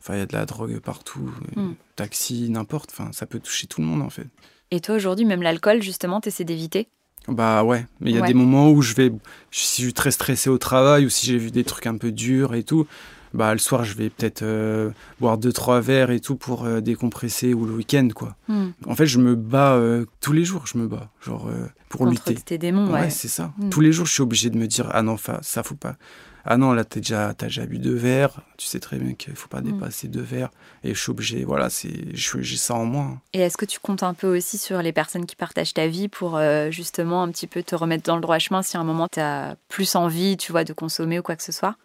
Enfin, 0.00 0.14
il 0.14 0.18
y 0.18 0.22
a 0.22 0.26
de 0.26 0.32
la 0.32 0.46
drogue 0.46 0.78
partout, 0.80 1.30
hmm. 1.56 1.72
taxi, 1.96 2.48
n'importe. 2.48 2.90
Enfin, 2.92 3.10
ça 3.12 3.26
peut 3.26 3.38
toucher 3.38 3.66
tout 3.66 3.80
le 3.80 3.86
monde 3.86 4.02
en 4.02 4.10
fait. 4.10 4.26
Et 4.70 4.80
toi 4.80 4.94
aujourd'hui, 4.94 5.24
même 5.24 5.42
l'alcool, 5.42 5.82
justement, 5.82 6.20
t'essaies 6.20 6.44
d'éviter? 6.44 6.88
Bah 7.28 7.64
ouais, 7.64 7.86
mais 8.00 8.10
il 8.10 8.16
y 8.16 8.20
a 8.20 8.26
des 8.26 8.34
moments 8.34 8.70
où 8.70 8.80
je 8.80 8.94
vais, 8.94 9.12
si 9.50 9.82
je 9.82 9.86
suis 9.86 9.92
très 9.92 10.10
stressé 10.10 10.48
au 10.48 10.58
travail 10.58 11.04
ou 11.04 11.10
si 11.10 11.26
j'ai 11.26 11.36
vu 11.36 11.50
des 11.50 11.64
trucs 11.64 11.86
un 11.86 11.96
peu 11.96 12.12
durs 12.12 12.54
et 12.54 12.62
tout, 12.62 12.86
bah 13.34 13.52
le 13.52 13.58
soir 13.58 13.84
je 13.84 13.94
vais 13.94 14.08
peut-être 14.08 14.42
euh, 14.42 14.90
boire 15.20 15.36
deux 15.36 15.52
trois 15.52 15.80
verres 15.80 16.10
et 16.10 16.20
tout 16.20 16.34
pour 16.34 16.64
euh, 16.64 16.80
décompresser 16.80 17.52
ou 17.52 17.66
le 17.66 17.74
week-end 17.74 18.08
quoi. 18.14 18.36
Hmm. 18.48 18.70
En 18.86 18.94
fait, 18.94 19.06
je 19.06 19.18
me 19.18 19.36
bats 19.36 19.74
euh, 19.74 20.06
tous 20.20 20.32
les 20.32 20.44
jours, 20.44 20.66
je 20.66 20.78
me 20.78 20.88
bats, 20.88 21.10
genre 21.20 21.48
pour 21.90 22.00
Contre 22.00 22.12
lutter. 22.12 22.34
tes 22.36 22.58
démons, 22.58 22.90
ouais. 22.90 23.10
c'est 23.10 23.28
ça. 23.28 23.52
Hmm. 23.58 23.68
Tous 23.68 23.80
les 23.80 23.92
jours, 23.92 24.06
je 24.06 24.12
suis 24.12 24.22
obligé 24.22 24.48
de 24.48 24.56
me 24.56 24.66
dire 24.66 24.88
ah 24.92 25.02
non, 25.02 25.16
ça 25.42 25.62
faut 25.62 25.74
pas 25.74 25.96
ah 26.44 26.56
non, 26.56 26.72
là, 26.72 26.84
tu 26.84 27.00
déjà, 27.00 27.28
as 27.28 27.34
déjà 27.34 27.66
bu 27.66 27.78
deux 27.78 27.94
verres, 27.94 28.40
tu 28.56 28.66
sais 28.66 28.80
très 28.80 28.98
bien 28.98 29.14
qu'il 29.14 29.32
ne 29.32 29.36
faut 29.36 29.48
pas 29.48 29.60
mm. 29.60 29.72
dépasser 29.72 30.08
deux 30.08 30.22
verres, 30.22 30.50
et 30.84 30.94
je 30.94 31.00
suis 31.00 31.10
obligé, 31.10 31.44
voilà, 31.44 31.68
j'ai 32.14 32.56
ça 32.56 32.74
en 32.74 32.84
moi. 32.84 33.04
Hein. 33.04 33.20
Et 33.32 33.40
est-ce 33.40 33.56
que 33.56 33.64
tu 33.64 33.78
comptes 33.80 34.02
un 34.02 34.14
peu 34.14 34.36
aussi 34.36 34.58
sur 34.58 34.82
les 34.82 34.92
personnes 34.92 35.26
qui 35.26 35.36
partagent 35.36 35.74
ta 35.74 35.86
vie 35.86 36.08
pour 36.08 36.36
euh, 36.36 36.70
justement 36.70 37.22
un 37.22 37.30
petit 37.30 37.46
peu 37.46 37.62
te 37.62 37.74
remettre 37.74 38.04
dans 38.04 38.16
le 38.16 38.22
droit 38.22 38.38
chemin 38.38 38.62
si 38.62 38.76
à 38.76 38.80
un 38.80 38.84
moment 38.84 39.08
tu 39.10 39.20
as 39.20 39.56
plus 39.68 39.94
envie, 39.94 40.36
tu 40.36 40.52
vois, 40.52 40.64
de 40.64 40.72
consommer 40.72 41.18
ou 41.18 41.22
quoi 41.22 41.36
que 41.36 41.42
ce 41.42 41.52
soit? 41.52 41.76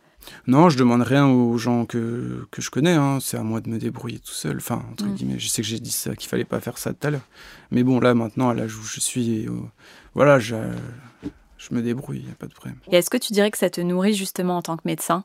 Non, 0.47 0.69
je 0.69 0.77
demande 0.77 1.03
rien 1.03 1.27
aux 1.27 1.57
gens 1.57 1.85
que, 1.85 2.47
que 2.49 2.61
je 2.61 2.71
connais. 2.71 2.93
Hein. 2.93 3.19
C'est 3.21 3.37
à 3.37 3.43
moi 3.43 3.61
de 3.61 3.69
me 3.69 3.77
débrouiller 3.77 4.19
tout 4.19 4.33
seul. 4.33 4.57
Enfin, 4.57 4.83
entre 4.91 5.05
mm. 5.05 5.13
guillemets, 5.15 5.39
je 5.39 5.47
sais 5.47 5.61
que 5.61 5.67
j'ai 5.67 5.79
dit 5.79 5.91
ça, 5.91 6.15
qu'il 6.15 6.29
fallait 6.29 6.45
pas 6.45 6.59
faire 6.59 6.77
ça 6.77 6.93
tout 6.93 7.07
à 7.07 7.11
l'heure. 7.11 7.27
Mais 7.71 7.83
bon, 7.83 7.99
là, 7.99 8.13
maintenant, 8.15 8.49
à 8.49 8.53
l'âge 8.53 8.75
où 8.75 8.83
je 8.83 8.99
suis, 8.99 9.47
voilà, 10.15 10.39
je, 10.39 10.55
je 11.69 11.75
me 11.75 11.81
débrouille, 11.81 12.19
il 12.19 12.25
n'y 12.25 12.31
a 12.31 12.35
pas 12.35 12.47
de 12.47 12.53
problème. 12.53 12.77
Et 12.91 12.97
est-ce 12.97 13.09
que 13.09 13.17
tu 13.17 13.33
dirais 13.33 13.51
que 13.51 13.57
ça 13.57 13.69
te 13.69 13.81
nourrit 13.81 14.13
justement 14.13 14.57
en 14.57 14.61
tant 14.61 14.77
que 14.77 14.83
médecin? 14.85 15.23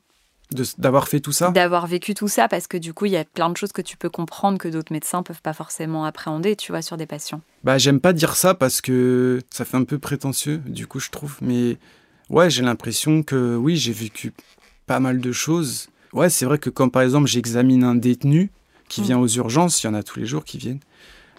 D'avoir 0.79 1.07
fait 1.07 1.21
tout 1.21 1.31
ça? 1.31 1.53
D'avoir 1.53 1.87
vécu 1.87 2.13
tout 2.15 2.27
ça, 2.27 2.49
parce 2.49 2.67
que 2.67 2.77
du 2.77 2.93
coup, 2.93 3.07
il 3.07 3.13
y 3.13 3.17
a 3.17 3.25
plein 3.25 3.51
de 3.51 3.57
choses 3.57 3.71
que 3.71 3.83
tu 3.83 3.97
peux 3.97 4.11
comprendre 4.11 4.59
que 4.59 4.67
d'autres 4.67 4.93
médecins 4.93 5.23
peuvent 5.23 5.43
pas 5.43 5.53
forcément 5.53 6.05
appréhender, 6.05 6.57
tu 6.57 6.73
vois, 6.73 6.83
sur 6.83 6.97
des 6.97 7.07
patients. 7.07 7.41
Bah, 7.63 7.79
j'aime 7.79 8.01
pas 8.01 8.13
dire 8.13 8.35
ça 8.35 8.55
parce 8.55 8.81
que 8.81 9.41
ça 9.51 9.65
fait 9.65 9.77
un 9.77 9.85
peu 9.85 10.01
prétentieux, 10.01 10.59
du 10.67 10.89
coup, 10.89 10.99
je 10.99 11.11
trouve. 11.11 11.37
Mais 11.41 11.79
ouais, 12.31 12.51
j'ai 12.51 12.63
l'impression 12.63 13.23
que 13.23 13.55
oui, 13.55 13.77
j'ai 13.77 13.93
vécu 13.93 14.33
pas 14.87 14.99
mal 14.99 15.21
de 15.21 15.33
choses. 15.33 15.89
Ouais, 16.13 16.31
c'est 16.31 16.47
vrai 16.47 16.59
que 16.59 16.71
quand 16.71 16.89
par 16.89 17.03
exemple 17.03 17.29
j'examine 17.29 17.85
un 17.85 17.95
détenu 17.95 18.51
qui 18.89 19.03
mm. 19.03 19.05
vient 19.05 19.19
aux 19.21 19.29
urgences, 19.29 19.81
il 19.83 19.87
y 19.87 19.91
en 19.91 19.95
a 19.95 20.03
tous 20.03 20.19
les 20.19 20.27
jours 20.27 20.45
qui 20.45 20.59
viennent 20.59 20.81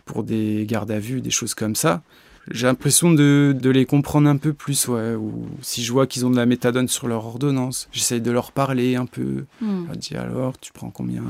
pour 0.06 0.24
des 0.24 0.66
gardes 0.66 0.92
à 0.92 1.00
vue, 1.00 1.20
des 1.20 1.32
choses 1.32 1.54
comme 1.54 1.76
ça 1.76 2.02
j'ai 2.50 2.68
l'impression 2.68 3.12
de, 3.12 3.56
de, 3.60 3.70
les 3.70 3.86
comprendre 3.86 4.28
un 4.28 4.38
peu 4.38 4.54
plus, 4.54 4.88
ouais. 4.88 5.14
Ou 5.14 5.48
si 5.62 5.84
je 5.84 5.92
vois 5.92 6.08
qu'ils 6.08 6.26
ont 6.26 6.30
de 6.30 6.38
la 6.38 6.46
méthadone 6.46 6.88
sur 6.88 7.08
leur 7.08 7.26
ordonnance, 7.26 7.88
j'essaye 7.92 8.22
de 8.22 8.32
leur 8.32 8.52
parler 8.52 8.96
un 8.96 9.06
peu. 9.06 9.46
Hmm. 9.62 9.86
Je 9.92 9.98
dis 9.98 10.16
alors, 10.16 10.58
tu 10.60 10.72
prends 10.72 10.90
combien? 10.90 11.24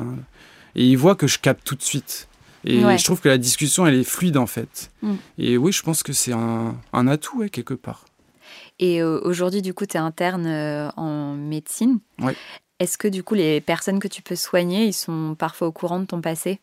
Et 0.76 0.86
ils 0.86 0.98
voient 0.98 1.16
que 1.16 1.28
je 1.28 1.40
capte 1.40 1.66
tout 1.66 1.76
de 1.76 1.82
suite. 1.82 2.28
Et 2.64 2.80
je 2.80 3.04
trouve 3.04 3.20
que 3.20 3.30
la 3.30 3.40
discussion, 3.40 3.88
elle 3.88 3.96
est 3.96 4.04
fluide 4.04 4.38
en 4.38 4.46
fait. 4.46 4.92
Hmm. 5.02 5.16
Et 5.38 5.58
oui, 5.58 5.72
je 5.72 5.82
pense 5.82 6.04
que 6.04 6.14
c'est 6.14 6.34
un, 6.34 6.76
un, 6.94 7.08
atout, 7.08 7.40
ouais, 7.40 7.50
quelque 7.50 7.74
part. 7.74 8.06
Et 8.80 9.02
euh, 9.02 9.20
aujourd'hui, 9.24 9.62
du 9.62 9.74
coup, 9.74 9.86
tu 9.86 9.98
es 9.98 10.00
interne 10.00 10.46
euh, 10.46 10.90
en 10.96 11.34
médecine. 11.34 12.00
Ouais. 12.20 12.36
Est-ce 12.80 12.98
que 12.98 13.08
du 13.08 13.24
coup, 13.24 13.36
les 13.36 13.62
personnes 13.62 14.00
que 14.00 14.08
tu 14.08 14.22
peux 14.22 14.36
soigner, 14.36 14.86
ils 14.86 14.94
sont 14.94 15.36
parfois 15.38 15.68
au 15.68 15.72
courant 15.72 16.00
de 16.00 16.06
ton 16.06 16.22
passé? 16.22 16.60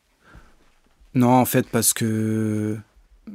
Non, 1.14 1.30
en 1.30 1.44
fait, 1.44 1.68
parce 1.68 1.92
que 1.92 2.76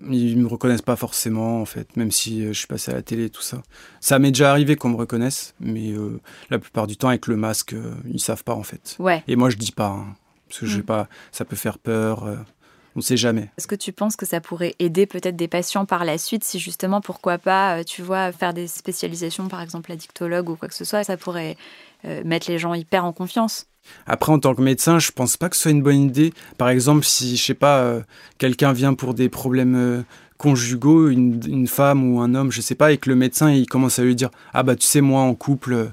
ils 0.09 0.37
me 0.37 0.47
reconnaissent 0.47 0.81
pas 0.81 0.95
forcément 0.95 1.61
en 1.61 1.65
fait, 1.65 1.95
même 1.97 2.11
si 2.11 2.43
euh, 2.43 2.53
je 2.53 2.59
suis 2.59 2.67
passé 2.67 2.91
à 2.91 2.95
la 2.95 3.01
télé 3.01 3.25
et 3.25 3.29
tout 3.29 3.41
ça. 3.41 3.61
Ça 3.99 4.19
m'est 4.19 4.31
déjà 4.31 4.51
arrivé 4.51 4.75
qu'on 4.75 4.89
me 4.89 4.95
reconnaisse, 4.95 5.53
mais 5.59 5.91
euh, 5.91 6.19
la 6.49 6.59
plupart 6.59 6.87
du 6.87 6.97
temps 6.97 7.09
avec 7.09 7.27
le 7.27 7.35
masque, 7.35 7.73
euh, 7.73 7.93
ils 8.09 8.19
savent 8.19 8.43
pas 8.43 8.53
en 8.53 8.63
fait. 8.63 8.95
Ouais. 8.99 9.23
Et 9.27 9.35
moi 9.35 9.49
je 9.49 9.57
dis 9.57 9.71
pas, 9.71 9.87
hein, 9.87 10.15
parce 10.47 10.59
que 10.61 10.65
mm. 10.65 10.83
pas, 10.83 11.07
ça 11.31 11.45
peut 11.45 11.55
faire 11.55 11.77
peur. 11.77 12.23
on 12.23 12.99
ne 12.99 13.01
sait 13.01 13.17
jamais. 13.17 13.49
Est-ce 13.57 13.67
que 13.67 13.75
tu 13.75 13.91
penses 13.91 14.15
que 14.15 14.25
ça 14.25 14.41
pourrait 14.41 14.75
aider 14.79 15.05
peut-être 15.05 15.35
des 15.35 15.47
patients 15.47 15.85
par 15.85 16.05
la 16.05 16.17
suite 16.17 16.43
si 16.43 16.59
justement, 16.59 17.01
pourquoi 17.01 17.37
pas, 17.37 17.83
tu 17.83 18.01
vois, 18.01 18.31
faire 18.31 18.53
des 18.53 18.67
spécialisations, 18.67 19.47
par 19.47 19.61
exemple 19.61 19.91
addictologue 19.91 20.49
ou 20.49 20.55
quoi 20.55 20.67
que 20.67 20.75
ce 20.75 20.85
soit, 20.85 21.03
ça 21.03 21.17
pourrait 21.17 21.57
mettre 22.25 22.51
les 22.51 22.59
gens 22.59 22.73
hyper 22.73 23.05
en 23.05 23.13
confiance? 23.13 23.67
Après, 24.05 24.31
en 24.31 24.39
tant 24.39 24.55
que 24.55 24.61
médecin, 24.61 24.99
je 24.99 25.11
pense 25.11 25.37
pas 25.37 25.49
que 25.49 25.55
ce 25.55 25.63
soit 25.63 25.71
une 25.71 25.81
bonne 25.81 26.01
idée. 26.01 26.33
Par 26.57 26.69
exemple, 26.69 27.05
si, 27.05 27.37
je 27.37 27.43
sais 27.43 27.53
pas, 27.53 27.79
euh, 27.79 28.01
quelqu'un 28.37 28.73
vient 28.73 28.93
pour 28.93 29.13
des 29.13 29.29
problèmes 29.29 29.75
euh, 29.75 30.01
conjugaux, 30.37 31.09
une, 31.09 31.67
femme 31.67 32.03
ou 32.11 32.19
un 32.19 32.35
homme, 32.35 32.51
je 32.51 32.61
sais 32.61 32.75
pas, 32.75 32.91
et 32.91 32.97
que 32.97 33.09
le 33.09 33.15
médecin, 33.15 33.51
il 33.51 33.65
commence 33.65 33.99
à 33.99 34.03
lui 34.03 34.15
dire 34.15 34.29
Ah 34.53 34.63
bah, 34.63 34.75
tu 34.75 34.85
sais, 34.85 35.01
moi, 35.01 35.21
en 35.21 35.35
couple. 35.35 35.73
Euh, 35.73 35.85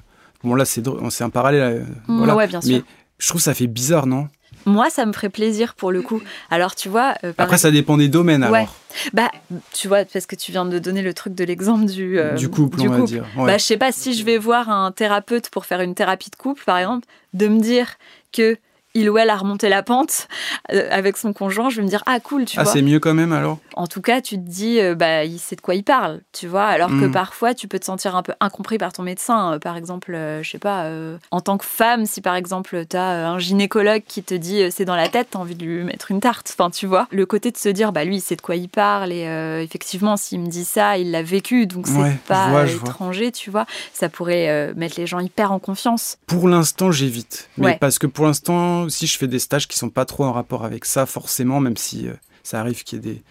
bon, 0.43 0.55
là, 0.55 0.65
c'est 0.65 0.83
un 1.21 1.29
parallèle. 1.29 1.85
Mmh, 2.07 2.17
voilà. 2.17 2.35
Ouais, 2.35 2.47
bien 2.47 2.61
sûr. 2.61 2.75
Mais 2.75 2.83
je 3.17 3.27
trouve 3.27 3.41
ça 3.41 3.53
fait 3.53 3.67
bizarre, 3.67 4.07
non? 4.07 4.27
Moi, 4.65 4.89
ça 4.89 5.05
me 5.05 5.13
ferait 5.13 5.29
plaisir 5.29 5.75
pour 5.75 5.91
le 5.91 6.01
coup. 6.01 6.21
Alors, 6.49 6.75
tu 6.75 6.89
vois. 6.89 7.13
Euh, 7.23 7.33
Après, 7.37 7.57
ça 7.57 7.71
dépend 7.71 7.97
des 7.97 8.07
domaines, 8.07 8.43
alors. 8.43 8.53
Ouais. 8.53 8.67
Bah, 9.13 9.31
tu 9.73 9.87
vois, 9.87 10.03
parce 10.05 10.25
que 10.25 10.35
tu 10.35 10.51
viens 10.51 10.65
de 10.65 10.77
donner 10.79 11.01
le 11.01 11.13
truc 11.13 11.33
de 11.33 11.43
l'exemple 11.43 11.85
du. 11.85 12.19
Euh, 12.19 12.33
du 12.35 12.49
couple, 12.49 12.81
on 12.81 12.89
va 12.89 13.01
dire. 13.01 13.25
Bah, 13.37 13.57
je 13.57 13.63
sais 13.63 13.77
pas 13.77 13.91
si 13.91 14.13
je 14.13 14.23
vais 14.25 14.37
voir 14.37 14.69
un 14.69 14.91
thérapeute 14.91 15.49
pour 15.49 15.65
faire 15.65 15.81
une 15.81 15.95
thérapie 15.95 16.29
de 16.29 16.35
couple, 16.35 16.63
par 16.65 16.77
exemple, 16.77 17.07
de 17.33 17.47
me 17.47 17.59
dire 17.59 17.87
que 18.31 18.57
il 18.93 19.09
ou 19.09 19.17
elle 19.17 19.29
a 19.29 19.37
remonté 19.37 19.69
la 19.69 19.83
pente 19.83 20.27
euh, 20.71 20.87
avec 20.91 21.17
son 21.17 21.33
conjoint, 21.33 21.69
je 21.69 21.77
vais 21.77 21.83
me 21.83 21.87
dire 21.87 22.03
ah 22.05 22.19
cool, 22.19 22.45
tu 22.45 22.59
ah, 22.59 22.63
vois. 22.63 22.71
c'est 22.71 22.81
mieux 22.81 22.99
quand 22.99 23.13
même 23.13 23.31
alors? 23.31 23.59
En 23.75 23.87
tout 23.87 24.01
cas, 24.01 24.21
tu 24.21 24.35
te 24.35 24.49
dis 24.49 24.79
euh, 24.79 24.95
bah 24.95 25.23
il 25.23 25.39
sait 25.39 25.55
de 25.55 25.61
quoi 25.61 25.75
il 25.75 25.83
parle, 25.83 26.21
tu 26.33 26.47
vois. 26.47 26.65
Alors 26.65 26.89
que 26.89 27.05
mm. 27.05 27.11
parfois 27.11 27.53
tu 27.53 27.67
peux 27.67 27.79
te 27.79 27.85
sentir 27.85 28.15
un 28.15 28.23
peu 28.23 28.33
incompris 28.39 28.77
par 28.77 28.91
ton 28.91 29.03
médecin. 29.03 29.53
Euh, 29.53 29.59
par 29.59 29.77
exemple, 29.77 30.17
je 30.41 30.49
sais 30.49 30.59
pas, 30.59 30.89
en 31.31 31.41
tant 31.41 31.57
que 31.57 31.65
femme, 31.65 32.05
si 32.05 32.21
par 32.21 32.35
exemple 32.35 32.85
tu 32.89 32.97
as 32.97 33.29
un 33.29 33.39
gynécologue 33.39 34.03
qui 34.05 34.23
te 34.23 34.33
dit 34.33 34.63
c'est 34.71 34.85
dans 34.85 34.95
la 34.95 35.07
tête, 35.07 35.29
t'as 35.31 35.39
envie 35.39 35.55
de 35.55 35.65
lui 35.65 35.83
mettre 35.83 36.11
une 36.11 36.19
tarte. 36.19 36.53
Enfin, 36.57 36.69
tu 36.69 36.85
vois. 36.85 37.07
Le 37.11 37.25
côté 37.25 37.51
de 37.51 37.57
se 37.57 37.69
dire 37.69 37.91
bah 37.91 38.03
lui 38.03 38.17
il 38.17 38.21
sait 38.21 38.35
de 38.35 38.41
quoi 38.41 38.55
il 38.55 38.69
parle 38.69 39.11
et 39.11 39.23
effectivement 39.63 40.17
s'il 40.17 40.41
me 40.41 40.47
dit 40.47 40.65
ça, 40.65 40.97
il 40.97 41.11
l'a 41.11 41.23
vécu, 41.23 41.65
donc 41.65 41.87
c'est 41.87 42.17
pas 42.27 42.65
étranger, 42.67 43.31
tu 43.31 43.49
vois. 43.49 43.65
Ça 43.93 44.09
pourrait 44.09 44.73
mettre 44.75 44.99
les 44.99 45.07
gens 45.07 45.19
hyper 45.19 45.51
en 45.51 45.59
confiance. 45.59 46.17
Pour 46.27 46.47
l'instant, 46.47 46.91
j'évite, 46.91 47.49
mais 47.57 47.77
parce 47.79 47.99
que 47.99 48.07
pour 48.07 48.25
l'instant 48.25 48.80
aussi, 48.83 49.07
je 49.07 49.17
fais 49.17 49.27
des 49.27 49.39
stages 49.39 49.67
qui 49.67 49.77
sont 49.77 49.89
pas 49.89 50.05
trop 50.05 50.23
en 50.23 50.31
rapport 50.31 50.65
avec 50.65 50.85
ça, 50.85 51.05
forcément, 51.05 51.59
même 51.59 51.77
si 51.77 52.07
euh, 52.07 52.13
ça 52.43 52.59
arrive 52.59 52.83
qu'il 52.83 52.97
y 52.97 53.09
ait 53.09 53.13
des 53.13 53.23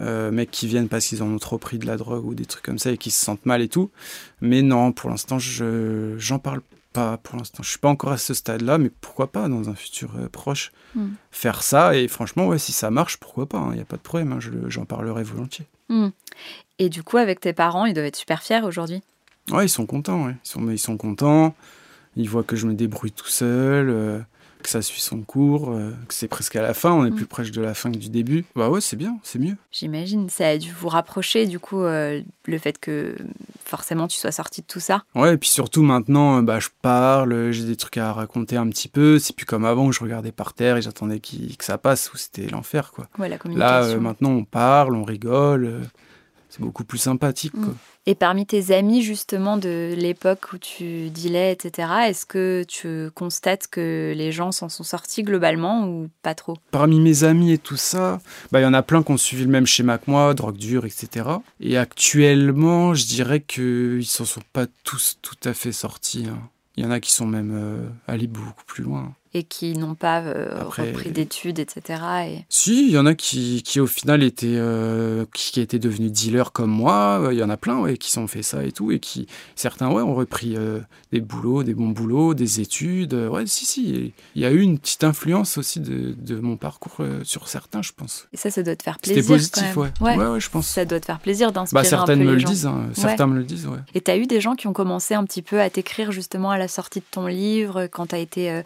euh, 0.00 0.30
mecs 0.30 0.50
qui 0.50 0.66
viennent 0.66 0.88
parce 0.88 1.06
qu'ils 1.06 1.22
ont 1.22 1.38
trop 1.38 1.58
pris 1.58 1.78
de 1.78 1.86
la 1.86 1.96
drogue 1.96 2.24
ou 2.24 2.34
des 2.34 2.46
trucs 2.46 2.64
comme 2.64 2.78
ça 2.78 2.90
et 2.90 2.98
qui 2.98 3.10
se 3.10 3.24
sentent 3.24 3.46
mal 3.46 3.62
et 3.62 3.68
tout. 3.68 3.90
Mais 4.40 4.62
non, 4.62 4.92
pour 4.92 5.10
l'instant, 5.10 5.38
je 5.38 6.16
j'en 6.18 6.38
parle 6.38 6.62
pas. 6.92 7.18
Pour 7.18 7.36
l'instant, 7.36 7.62
je 7.62 7.70
suis 7.70 7.78
pas 7.78 7.88
encore 7.88 8.12
à 8.12 8.18
ce 8.18 8.34
stade-là, 8.34 8.78
mais 8.78 8.90
pourquoi 9.00 9.30
pas 9.30 9.48
dans 9.48 9.68
un 9.68 9.74
futur 9.74 10.14
euh, 10.16 10.28
proche 10.28 10.72
hmm. 10.94 11.10
faire 11.30 11.62
ça 11.62 11.96
Et 11.96 12.08
franchement, 12.08 12.48
ouais, 12.48 12.58
si 12.58 12.72
ça 12.72 12.90
marche, 12.90 13.18
pourquoi 13.18 13.46
pas 13.48 13.58
Il 13.58 13.72
hein, 13.72 13.74
n'y 13.74 13.80
a 13.80 13.84
pas 13.84 13.96
de 13.96 14.02
problème. 14.02 14.32
Hein, 14.32 14.38
j'en 14.68 14.84
parlerai 14.84 15.22
volontiers. 15.22 15.66
Hmm. 15.88 16.08
Et 16.78 16.88
du 16.88 17.02
coup, 17.02 17.16
avec 17.16 17.40
tes 17.40 17.52
parents, 17.52 17.86
ils 17.86 17.94
doivent 17.94 18.06
être 18.06 18.16
super 18.16 18.42
fiers 18.42 18.62
aujourd'hui? 18.62 19.02
Ouais, 19.50 19.66
ils 19.66 19.70
sont 19.70 19.86
contents. 19.86 20.26
Ouais. 20.26 20.34
Ils 20.44 20.48
sont, 20.48 20.70
ils 20.70 20.78
sont 20.78 20.96
contents. 20.96 21.54
Ils 22.16 22.28
voient 22.28 22.44
que 22.44 22.56
je 22.56 22.66
me 22.66 22.74
débrouille 22.74 23.12
tout 23.12 23.28
seul 23.28 24.24
que 24.64 24.70
ça 24.70 24.82
suit 24.82 25.00
son 25.00 25.20
cours, 25.20 25.70
euh, 25.70 25.92
que 26.08 26.14
c'est 26.14 26.26
presque 26.26 26.56
à 26.56 26.62
la 26.62 26.74
fin, 26.74 26.90
on 26.92 27.04
est 27.06 27.10
Mm. 27.10 27.14
plus 27.14 27.26
proche 27.26 27.50
de 27.52 27.60
la 27.60 27.74
fin 27.74 27.92
que 27.92 27.98
du 27.98 28.08
début. 28.08 28.44
Bah 28.56 28.68
ouais, 28.70 28.80
c'est 28.80 28.96
bien, 28.96 29.18
c'est 29.22 29.38
mieux. 29.38 29.56
J'imagine, 29.70 30.28
ça 30.28 30.48
a 30.48 30.58
dû 30.58 30.72
vous 30.72 30.88
rapprocher 30.88 31.46
du 31.46 31.58
coup 31.58 31.82
euh, 31.82 32.20
le 32.46 32.58
fait 32.58 32.78
que 32.78 33.14
forcément 33.64 34.08
tu 34.08 34.18
sois 34.18 34.32
sorti 34.32 34.62
de 34.62 34.66
tout 34.66 34.80
ça. 34.80 35.04
Ouais, 35.14 35.34
et 35.34 35.36
puis 35.36 35.48
surtout 35.48 35.82
maintenant, 35.82 36.38
euh, 36.38 36.42
bah, 36.42 36.58
je 36.60 36.68
parle, 36.82 37.50
j'ai 37.52 37.64
des 37.64 37.76
trucs 37.76 37.98
à 37.98 38.12
raconter 38.12 38.56
un 38.56 38.68
petit 38.68 38.88
peu. 38.88 39.18
C'est 39.18 39.36
plus 39.36 39.46
comme 39.46 39.64
avant 39.64 39.86
où 39.86 39.92
je 39.92 40.00
regardais 40.00 40.32
par 40.32 40.52
terre 40.54 40.76
et 40.76 40.82
j'attendais 40.82 41.20
qu'il- 41.20 41.56
que 41.56 41.64
ça 41.64 41.78
passe, 41.78 42.12
où 42.12 42.16
c'était 42.16 42.46
l'enfer, 42.48 42.90
quoi. 42.92 43.06
Ouais, 43.18 43.28
la 43.28 43.36
Là, 43.36 43.38
communication. 43.38 43.80
euh, 43.80 44.00
maintenant, 44.00 44.30
on 44.30 44.44
parle, 44.44 44.96
on 44.96 45.04
rigole. 45.04 45.82
C'est 46.54 46.62
beaucoup 46.62 46.84
plus 46.84 46.98
sympathique, 46.98 47.52
quoi. 47.52 47.72
Mm. 47.72 47.76
Et 48.06 48.14
parmi 48.14 48.44
tes 48.44 48.74
amis 48.74 49.02
justement 49.02 49.56
de 49.56 49.94
l'époque 49.96 50.52
où 50.52 50.58
tu 50.58 51.08
dealais, 51.10 51.52
etc., 51.52 51.88
est-ce 52.06 52.26
que 52.26 52.64
tu 52.68 53.10
constates 53.14 53.66
que 53.66 54.12
les 54.14 54.30
gens 54.30 54.52
s'en 54.52 54.68
sont 54.68 54.84
sortis 54.84 55.22
globalement 55.22 55.88
ou 55.88 56.10
pas 56.22 56.34
trop? 56.34 56.58
Parmi 56.70 57.00
mes 57.00 57.24
amis 57.24 57.52
et 57.52 57.58
tout 57.58 57.78
ça, 57.78 58.20
bah, 58.52 58.60
il 58.60 58.62
y 58.62 58.66
en 58.66 58.74
a 58.74 58.82
plein 58.82 59.02
qui 59.02 59.10
ont 59.10 59.16
suivi 59.16 59.44
le 59.44 59.50
même 59.50 59.66
schéma 59.66 59.96
que 59.96 60.10
moi, 60.10 60.34
drogue 60.34 60.58
dure, 60.58 60.84
etc. 60.84 61.28
Et 61.60 61.78
actuellement, 61.78 62.92
je 62.92 63.06
dirais 63.06 63.40
qu'ils 63.40 64.06
s'en 64.06 64.26
sont 64.26 64.42
pas 64.52 64.66
tous 64.84 65.18
tout 65.22 65.36
à 65.44 65.54
fait 65.54 65.72
sortis. 65.72 66.26
hein. 66.28 66.38
Il 66.76 66.84
y 66.84 66.86
en 66.86 66.90
a 66.90 67.00
qui 67.00 67.12
sont 67.12 67.26
même 67.26 67.52
euh, 67.54 67.88
allés 68.06 68.26
beaucoup 68.26 68.64
plus 68.66 68.84
loin. 68.84 69.14
Et 69.34 69.42
qui 69.42 69.76
n'ont 69.76 69.94
pas 69.96 70.20
euh, 70.20 70.60
Après- 70.60 70.88
repris 70.90 71.10
d'études, 71.10 71.58
etc. 71.58 72.00
Et... 72.28 72.44
Si, 72.48 72.86
il 72.86 72.92
y 72.92 72.98
en 72.98 73.04
a 73.06 73.14
qui, 73.14 73.62
qui 73.64 73.80
au 73.80 73.86
final 73.86 74.22
étaient, 74.22 74.46
euh, 74.54 75.24
qui, 75.34 75.50
qui 75.52 75.60
étaient 75.60 75.80
devenus 75.80 76.12
dealers 76.12 76.52
comme 76.52 76.70
moi. 76.70 77.20
Euh, 77.20 77.32
Il 77.34 77.38
y 77.38 77.42
en 77.42 77.50
a 77.50 77.56
plein 77.56 77.78
ouais, 77.80 77.96
qui 77.96 78.10
sont 78.12 78.26
fait 78.28 78.42
ça 78.44 78.64
et 78.64 78.70
tout. 78.72 78.92
Et 78.92 79.00
qui, 79.00 79.26
certains 79.56 79.90
ouais, 79.90 80.02
ont 80.02 80.14
repris 80.14 80.54
euh, 80.56 80.78
des 81.12 81.20
boulots, 81.20 81.62
des 81.64 81.74
bons 81.74 81.88
boulots, 81.90 82.34
des 82.34 82.60
études. 82.60 83.14
Euh, 83.14 83.28
Ouais, 83.28 83.44
si, 83.46 83.64
si. 83.66 84.12
Il 84.36 84.42
y 84.42 84.44
a 84.44 84.52
eu 84.52 84.60
une 84.60 84.78
petite 84.78 85.02
influence 85.02 85.58
aussi 85.58 85.80
de, 85.80 86.14
de 86.16 86.38
mon 86.38 86.56
parcours 86.56 86.94
euh, 87.00 87.20
sur 87.24 87.48
certains, 87.48 87.82
je 87.82 87.90
pense. 87.96 88.28
et 88.32 88.36
ça, 88.36 88.50
ça 88.50 88.62
doit 88.62 88.76
te 88.76 88.82
faire 88.84 88.98
C'était 89.02 89.14
plaisir. 89.14 89.34
positif, 89.34 89.72
quand 89.74 89.80
ouais. 89.82 90.16
ouais. 90.16 90.26
Ouais, 90.28 90.40
je 90.40 90.48
pense. 90.50 90.68
Ça 90.68 90.84
doit 90.84 91.00
te 91.00 91.06
faire 91.06 91.18
plaisir 91.18 91.50
d'inspirer 91.50 91.82
Bah, 91.82 91.86
un 91.86 91.90
certaines 91.90 92.18
peu 92.20 92.24
me 92.26 92.30
les 92.34 92.38
le 92.38 92.44
disent, 92.44 92.66
hein. 92.66 92.88
certains 92.92 93.26
me 93.26 93.36
le 93.36 93.42
disent, 93.44 93.66
ouais. 93.66 93.78
Et 93.94 94.00
t'as 94.00 94.16
eu 94.16 94.26
des 94.26 94.40
gens 94.40 94.54
qui 94.54 94.68
ont 94.68 94.72
commencé 94.72 95.14
un 95.14 95.24
petit 95.24 95.42
peu 95.42 95.60
à 95.60 95.68
t'écrire 95.70 96.12
justement 96.12 96.50
à 96.50 96.58
la 96.58 96.68
sortie 96.68 97.00
de 97.00 97.04
ton 97.10 97.26
livre, 97.26 97.86
quand 97.88 98.06
t'as 98.06 98.18
été 98.18 98.50
euh, 98.50 98.62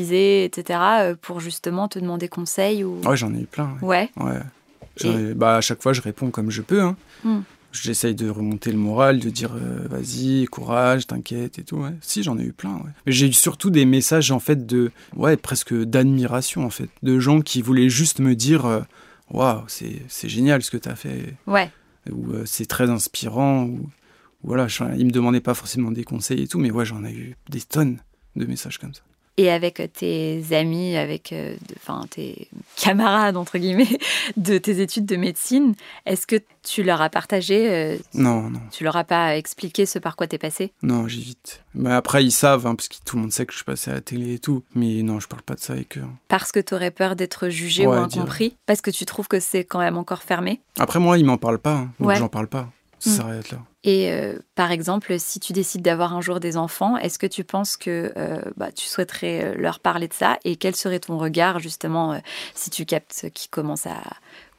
médiatisé, 0.00 0.44
etc., 0.44 0.78
euh, 1.00 1.14
pour 1.20 1.40
justement 1.40 1.88
te 1.88 1.98
demander 1.98 2.28
conseil 2.28 2.84
ou... 2.84 3.00
Ouais, 3.04 3.16
j'en 3.16 3.34
ai 3.34 3.40
eu 3.40 3.46
plein. 3.46 3.76
Ouais. 3.82 4.10
Ouais. 4.16 4.40
Bah, 5.34 5.56
à 5.56 5.60
chaque 5.60 5.82
fois, 5.82 5.92
je 5.92 6.00
réponds 6.02 6.30
comme 6.30 6.50
je 6.50 6.62
peux. 6.62 6.80
Hein. 6.82 6.96
Hmm. 7.24 7.40
J'essaye 7.72 8.14
de 8.16 8.28
remonter 8.28 8.72
le 8.72 8.78
moral, 8.78 9.20
de 9.20 9.30
dire 9.30 9.52
euh, 9.54 9.86
vas-y, 9.88 10.44
courage, 10.46 11.06
t'inquiète 11.06 11.58
et 11.60 11.64
tout. 11.64 11.76
Ouais. 11.76 11.92
Si, 12.00 12.22
j'en 12.24 12.36
ai 12.38 12.42
eu 12.42 12.52
plein. 12.52 12.74
Ouais. 12.76 12.90
Mais 13.06 13.12
j'ai 13.12 13.28
eu 13.28 13.32
surtout 13.32 13.70
des 13.70 13.84
messages 13.84 14.32
en 14.32 14.40
fait 14.40 14.66
de, 14.66 14.90
ouais, 15.16 15.36
presque 15.36 15.72
d'admiration 15.74 16.64
en 16.66 16.70
fait, 16.70 16.88
de 17.04 17.20
gens 17.20 17.40
qui 17.40 17.62
voulaient 17.62 17.88
juste 17.88 18.18
me 18.18 18.34
dire, 18.34 18.66
euh, 18.66 18.80
waouh, 19.30 19.62
c'est 19.68 20.02
c'est 20.08 20.28
génial 20.28 20.62
ce 20.62 20.70
que 20.72 20.76
t'as 20.78 20.96
fait, 20.96 21.34
Ouais. 21.46 21.70
ou 22.10 22.32
euh, 22.32 22.42
c'est 22.44 22.66
très 22.66 22.90
inspirant, 22.90 23.62
ou 23.66 23.88
voilà. 24.42 24.66
je- 24.66 24.82
ils 24.98 25.06
me 25.06 25.12
demandaient 25.12 25.40
pas 25.40 25.54
forcément 25.54 25.92
des 25.92 26.02
conseils 26.04 26.42
et 26.42 26.48
tout, 26.48 26.58
mais 26.58 26.72
ouais, 26.72 26.84
j'en 26.84 27.04
ai 27.04 27.12
eu 27.12 27.36
des 27.48 27.60
tonnes 27.60 27.98
de 28.34 28.46
messages 28.46 28.78
comme 28.78 28.92
ça. 28.94 29.02
Et 29.42 29.50
avec 29.50 29.80
tes 29.94 30.42
amis, 30.52 30.96
avec 30.98 31.32
euh, 31.32 31.56
enfin, 31.76 32.04
tes 32.10 32.48
camarades, 32.76 33.38
entre 33.38 33.56
guillemets, 33.56 33.98
de 34.36 34.58
tes 34.58 34.82
études 34.82 35.06
de 35.06 35.16
médecine, 35.16 35.74
est-ce 36.04 36.26
que 36.26 36.36
tu 36.62 36.82
leur 36.82 37.00
as 37.00 37.08
partagé, 37.08 37.70
euh, 37.70 37.96
Non, 38.12 38.50
non. 38.50 38.60
tu 38.70 38.84
leur 38.84 38.96
as 38.96 39.04
pas 39.04 39.38
expliqué 39.38 39.86
ce 39.86 39.98
par 39.98 40.16
quoi 40.16 40.26
t'es 40.26 40.36
passé? 40.36 40.72
Non, 40.82 41.08
j'évite. 41.08 41.64
Mais 41.74 41.90
après, 41.90 42.22
ils 42.22 42.32
savent, 42.32 42.66
hein, 42.66 42.74
parce 42.74 42.88
que 42.88 42.96
tout 43.02 43.16
le 43.16 43.22
monde 43.22 43.32
sait 43.32 43.46
que 43.46 43.54
je 43.54 43.64
passais 43.64 43.90
à 43.90 43.94
la 43.94 44.00
télé 44.02 44.34
et 44.34 44.38
tout. 44.38 44.62
Mais 44.74 45.02
non, 45.02 45.20
je 45.20 45.26
parle 45.28 45.40
pas 45.42 45.54
de 45.54 45.60
ça 45.60 45.72
avec 45.72 45.96
eux. 45.96 46.04
Parce 46.28 46.52
que 46.52 46.60
t'aurais 46.60 46.90
peur 46.90 47.16
d'être 47.16 47.48
jugé 47.48 47.86
Ouais, 47.86 47.96
ou 47.96 48.00
incompris? 48.00 48.56
Parce 48.66 48.82
que 48.82 48.90
tu 48.90 49.06
trouves 49.06 49.28
que 49.28 49.40
c'est 49.40 49.64
quand 49.64 49.78
même 49.78 49.96
encore 49.96 50.22
fermé? 50.22 50.60
Après, 50.78 50.98
moi, 50.98 51.16
ils 51.16 51.24
m'en 51.24 51.38
parlent 51.38 51.58
pas. 51.60 51.76
hein, 51.76 51.92
donc 51.98 52.08
Ouais. 52.08 52.16
j'en 52.16 52.28
parle 52.28 52.48
pas. 52.48 52.68
Ça 53.00 53.10
Mm. 53.10 53.14
s'arrête 53.16 53.50
là. 53.50 53.58
Et 53.82 54.12
euh, 54.12 54.38
par 54.54 54.70
exemple, 54.72 55.18
si 55.18 55.40
tu 55.40 55.54
décides 55.54 55.80
d'avoir 55.80 56.14
un 56.14 56.20
jour 56.20 56.38
des 56.38 56.58
enfants, 56.58 56.98
est-ce 56.98 57.18
que 57.18 57.26
tu 57.26 57.44
penses 57.44 57.78
que 57.78 58.12
euh, 58.16 58.42
bah, 58.58 58.70
tu 58.72 58.86
souhaiterais 58.86 59.42
euh, 59.42 59.54
leur 59.56 59.80
parler 59.80 60.06
de 60.06 60.12
ça? 60.12 60.38
Et 60.44 60.56
quel 60.56 60.76
serait 60.76 61.00
ton 61.00 61.16
regard, 61.16 61.60
justement, 61.60 62.12
euh, 62.12 62.18
si 62.54 62.68
tu 62.68 62.84
captes 62.84 63.30
qu'ils 63.32 63.48
commencent 63.48 63.86
à 63.86 64.02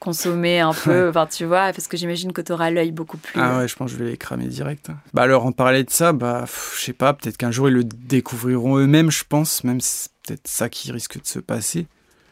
consommer 0.00 0.58
un 0.58 0.72
peu 0.84 1.08
Enfin, 1.08 1.26
tu 1.26 1.44
vois, 1.44 1.72
parce 1.72 1.86
que 1.86 1.96
j'imagine 1.96 2.32
que 2.32 2.40
tu 2.40 2.50
auras 2.50 2.70
l'œil 2.70 2.90
beaucoup 2.90 3.16
plus. 3.16 3.40
Ah 3.40 3.58
ouais, 3.58 3.68
je 3.68 3.76
pense 3.76 3.92
que 3.92 3.98
je 3.98 4.02
vais 4.02 4.10
les 4.10 4.16
cramer 4.16 4.48
direct. 4.48 4.90
hein. 4.90 4.96
Bah, 5.14 5.26
leur 5.26 5.46
en 5.46 5.52
parler 5.52 5.84
de 5.84 5.90
ça, 5.90 6.12
bah, 6.12 6.44
je 6.74 6.80
sais 6.80 6.92
pas, 6.92 7.12
peut-être 7.14 7.36
qu'un 7.36 7.52
jour 7.52 7.68
ils 7.68 7.74
le 7.74 7.84
découvriront 7.84 8.78
eux-mêmes, 8.78 9.12
je 9.12 9.22
pense. 9.28 9.62
Même 9.62 9.80
si 9.80 9.90
c'est 10.08 10.10
peut-être 10.26 10.48
ça 10.48 10.68
qui 10.68 10.90
risque 10.90 11.20
de 11.20 11.26
se 11.28 11.38
passer. 11.38 11.86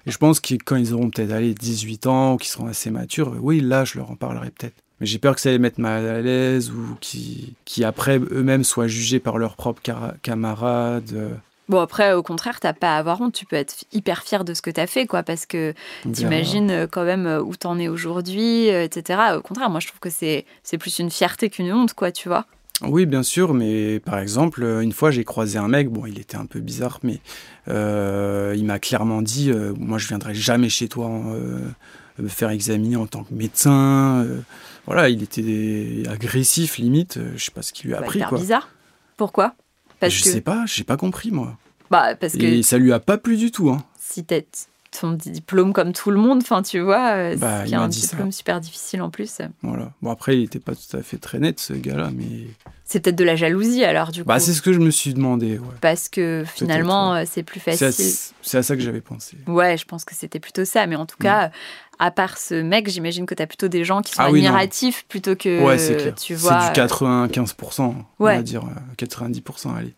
Et 0.06 0.10
je 0.10 0.18
pense 0.18 0.40
que 0.40 0.54
quand 0.54 0.74
ils 0.76 0.92
auront 0.92 1.08
peut-être 1.10 1.30
allé 1.30 1.54
18 1.54 2.06
ans 2.08 2.34
ou 2.34 2.36
qu'ils 2.38 2.50
seront 2.50 2.66
assez 2.66 2.90
matures, 2.90 3.36
oui, 3.40 3.60
là, 3.60 3.84
je 3.84 3.98
leur 3.98 4.10
en 4.10 4.16
parlerai 4.16 4.50
peut-être. 4.50 4.74
Mais 5.00 5.06
j'ai 5.06 5.18
peur 5.18 5.34
que 5.34 5.40
ça 5.40 5.50
les 5.50 5.58
mette 5.58 5.78
mal 5.78 6.06
à 6.06 6.20
l'aise 6.20 6.70
ou 6.70 6.96
qui, 7.00 7.54
qui 7.64 7.84
après 7.84 8.18
eux-mêmes 8.18 8.64
soient 8.64 8.86
jugés 8.86 9.18
par 9.20 9.38
leurs 9.38 9.56
propres 9.56 9.82
camarades. 10.22 11.12
euh, 11.14 11.30
Bon, 11.68 11.80
après, 11.80 12.14
au 12.14 12.22
contraire, 12.22 12.58
t'as 12.60 12.72
pas 12.72 12.96
à 12.96 12.98
avoir 12.98 13.20
honte. 13.20 13.32
Tu 13.32 13.46
peux 13.46 13.56
être 13.56 13.84
hyper 13.92 14.22
fier 14.24 14.44
de 14.44 14.54
ce 14.54 14.60
que 14.60 14.70
t'as 14.70 14.88
fait, 14.88 15.06
quoi, 15.06 15.22
parce 15.22 15.46
que 15.46 15.72
t'imagines 16.12 16.70
euh, 16.70 16.86
quand 16.90 17.04
même 17.04 17.26
euh, 17.26 17.40
où 17.40 17.54
t'en 17.54 17.78
es 17.78 17.88
aujourd'hui, 17.88 18.66
etc. 18.66 19.20
Au 19.36 19.40
contraire, 19.40 19.70
moi, 19.70 19.78
je 19.80 19.86
trouve 19.86 20.00
que 20.00 20.10
c'est 20.10 20.44
c'est 20.64 20.78
plus 20.78 20.98
une 20.98 21.10
fierté 21.10 21.48
qu'une 21.48 21.72
honte, 21.72 21.94
quoi, 21.94 22.10
tu 22.10 22.28
vois. 22.28 22.44
Oui, 22.82 23.04
bien 23.04 23.22
sûr, 23.22 23.52
mais 23.52 24.00
par 24.00 24.18
exemple, 24.18 24.62
une 24.62 24.92
fois 24.92 25.10
j'ai 25.10 25.22
croisé 25.24 25.58
un 25.58 25.68
mec, 25.68 25.90
bon, 25.90 26.06
il 26.06 26.18
était 26.18 26.38
un 26.38 26.46
peu 26.46 26.60
bizarre, 26.60 26.98
mais 27.02 27.20
euh, 27.68 28.54
il 28.56 28.64
m'a 28.64 28.78
clairement 28.78 29.20
dit 29.20 29.50
euh, 29.50 29.74
Moi, 29.78 29.98
je 29.98 30.08
viendrai 30.08 30.34
jamais 30.34 30.70
chez 30.70 30.88
toi 30.88 31.10
euh, 31.10 31.60
me 32.18 32.28
faire 32.28 32.50
examiner 32.50 32.96
en 32.96 33.06
tant 33.06 33.24
que 33.24 33.32
médecin. 33.34 34.24
euh. 34.26 34.40
voilà, 34.86 35.08
il 35.08 35.22
était 35.22 36.02
agressif, 36.08 36.78
limite, 36.78 37.16
euh, 37.16 37.32
je 37.36 37.44
sais 37.44 37.50
pas 37.52 37.62
ce 37.62 37.72
qu'il 37.72 37.88
lui 37.88 37.94
a 37.94 38.00
Bah, 38.00 38.04
appris, 38.06 38.20
quoi. 38.20 38.38
bizarre. 38.38 38.68
Pourquoi? 39.16 39.54
Parce 40.00 40.14
je 40.14 40.24
que, 40.24 40.30
sais 40.30 40.40
pas, 40.40 40.64
j'ai 40.66 40.84
pas 40.84 40.96
compris, 40.96 41.30
moi. 41.30 41.56
bah, 41.90 42.14
parce 42.16 42.34
que 42.34 42.42
Et 42.44 42.62
ça 42.62 42.78
lui 42.78 42.92
a 42.92 43.00
pas 43.00 43.18
plu 43.18 43.36
du 43.36 43.50
tout, 43.50 43.70
hein. 43.70 43.84
si 43.98 44.24
t'as 44.24 44.40
ton 44.98 45.12
diplôme 45.12 45.72
comme 45.72 45.92
tout 45.92 46.10
le 46.10 46.16
monde, 46.16 46.40
enfin, 46.42 46.62
tu 46.62 46.80
vois, 46.80 47.12
euh, 47.12 47.36
Bah, 47.36 47.60
c'est 47.62 47.68
il 47.70 47.74
un 47.76 47.80
m'a 47.82 47.88
dit 47.88 48.00
ça. 48.00 48.08
diplôme 48.08 48.32
super 48.32 48.60
difficile 48.60 49.02
en 49.02 49.10
plus. 49.10 49.38
Voilà. 49.62 49.92
Bon, 50.02 50.10
après, 50.10 50.36
il 50.36 50.42
était 50.44 50.58
pas 50.58 50.72
tout 50.74 50.96
à 50.96 51.02
fait 51.02 51.18
très 51.18 51.38
net, 51.38 51.60
ce 51.60 51.74
gars-là, 51.74 52.10
mais. 52.12 52.48
C'est 52.84 52.98
peut-être 52.98 53.14
de 53.16 53.22
la 53.22 53.36
jalousie, 53.36 53.84
alors, 53.84 54.10
du 54.10 54.24
Bah, 54.24 54.38
coup. 54.38 54.40
c'est 54.44 54.52
ce 54.52 54.62
que 54.62 54.72
je 54.72 54.80
me 54.80 54.90
suis 54.90 55.14
demandé, 55.14 55.58
ouais. 55.58 55.66
Parce 55.80 56.08
que 56.08 56.42
finalement, 56.44 57.14
euh, 57.14 57.22
c'est 57.24 57.44
plus 57.44 57.60
C'est 57.60 57.76
facile. 57.76 58.12
c'est 58.42 58.58
à 58.58 58.64
ça 58.64 58.74
que 58.74 58.82
j'avais 58.82 59.00
pensé. 59.00 59.36
Ouais, 59.46 59.76
je 59.76 59.84
pense 59.84 60.04
que 60.04 60.14
c'était 60.16 60.40
plutôt 60.40 60.64
ça. 60.64 60.88
Mais 60.88 60.96
en 60.96 61.06
tout 61.06 61.16
Mm. 61.20 61.22
cas, 61.22 61.52
à 62.00 62.10
part 62.10 62.38
ce 62.38 62.54
mec, 62.60 62.88
j'imagine 62.88 63.26
que 63.26 63.34
tu 63.34 63.42
as 63.42 63.46
plutôt 63.46 63.68
des 63.68 63.84
gens 63.84 64.00
qui 64.00 64.12
sont 64.14 64.22
Ah 64.22 64.30
oui, 64.32 64.40
non. 64.42 64.48
admiratifs 64.48 65.04
plutôt 65.06 65.36
que 65.36 65.64
ouais, 65.64 65.78
c'est 65.78 65.96
clair. 65.96 66.14
tu 66.16 66.34
C'est 66.36 66.48
du 66.48 66.80
95%, 66.80 67.82
on 68.18 68.24
Ouais. 68.24 68.36
va 68.36 68.42
dire 68.42 68.64
euh, 68.64 68.94
90%, 69.04 69.76
allez. 69.76 69.94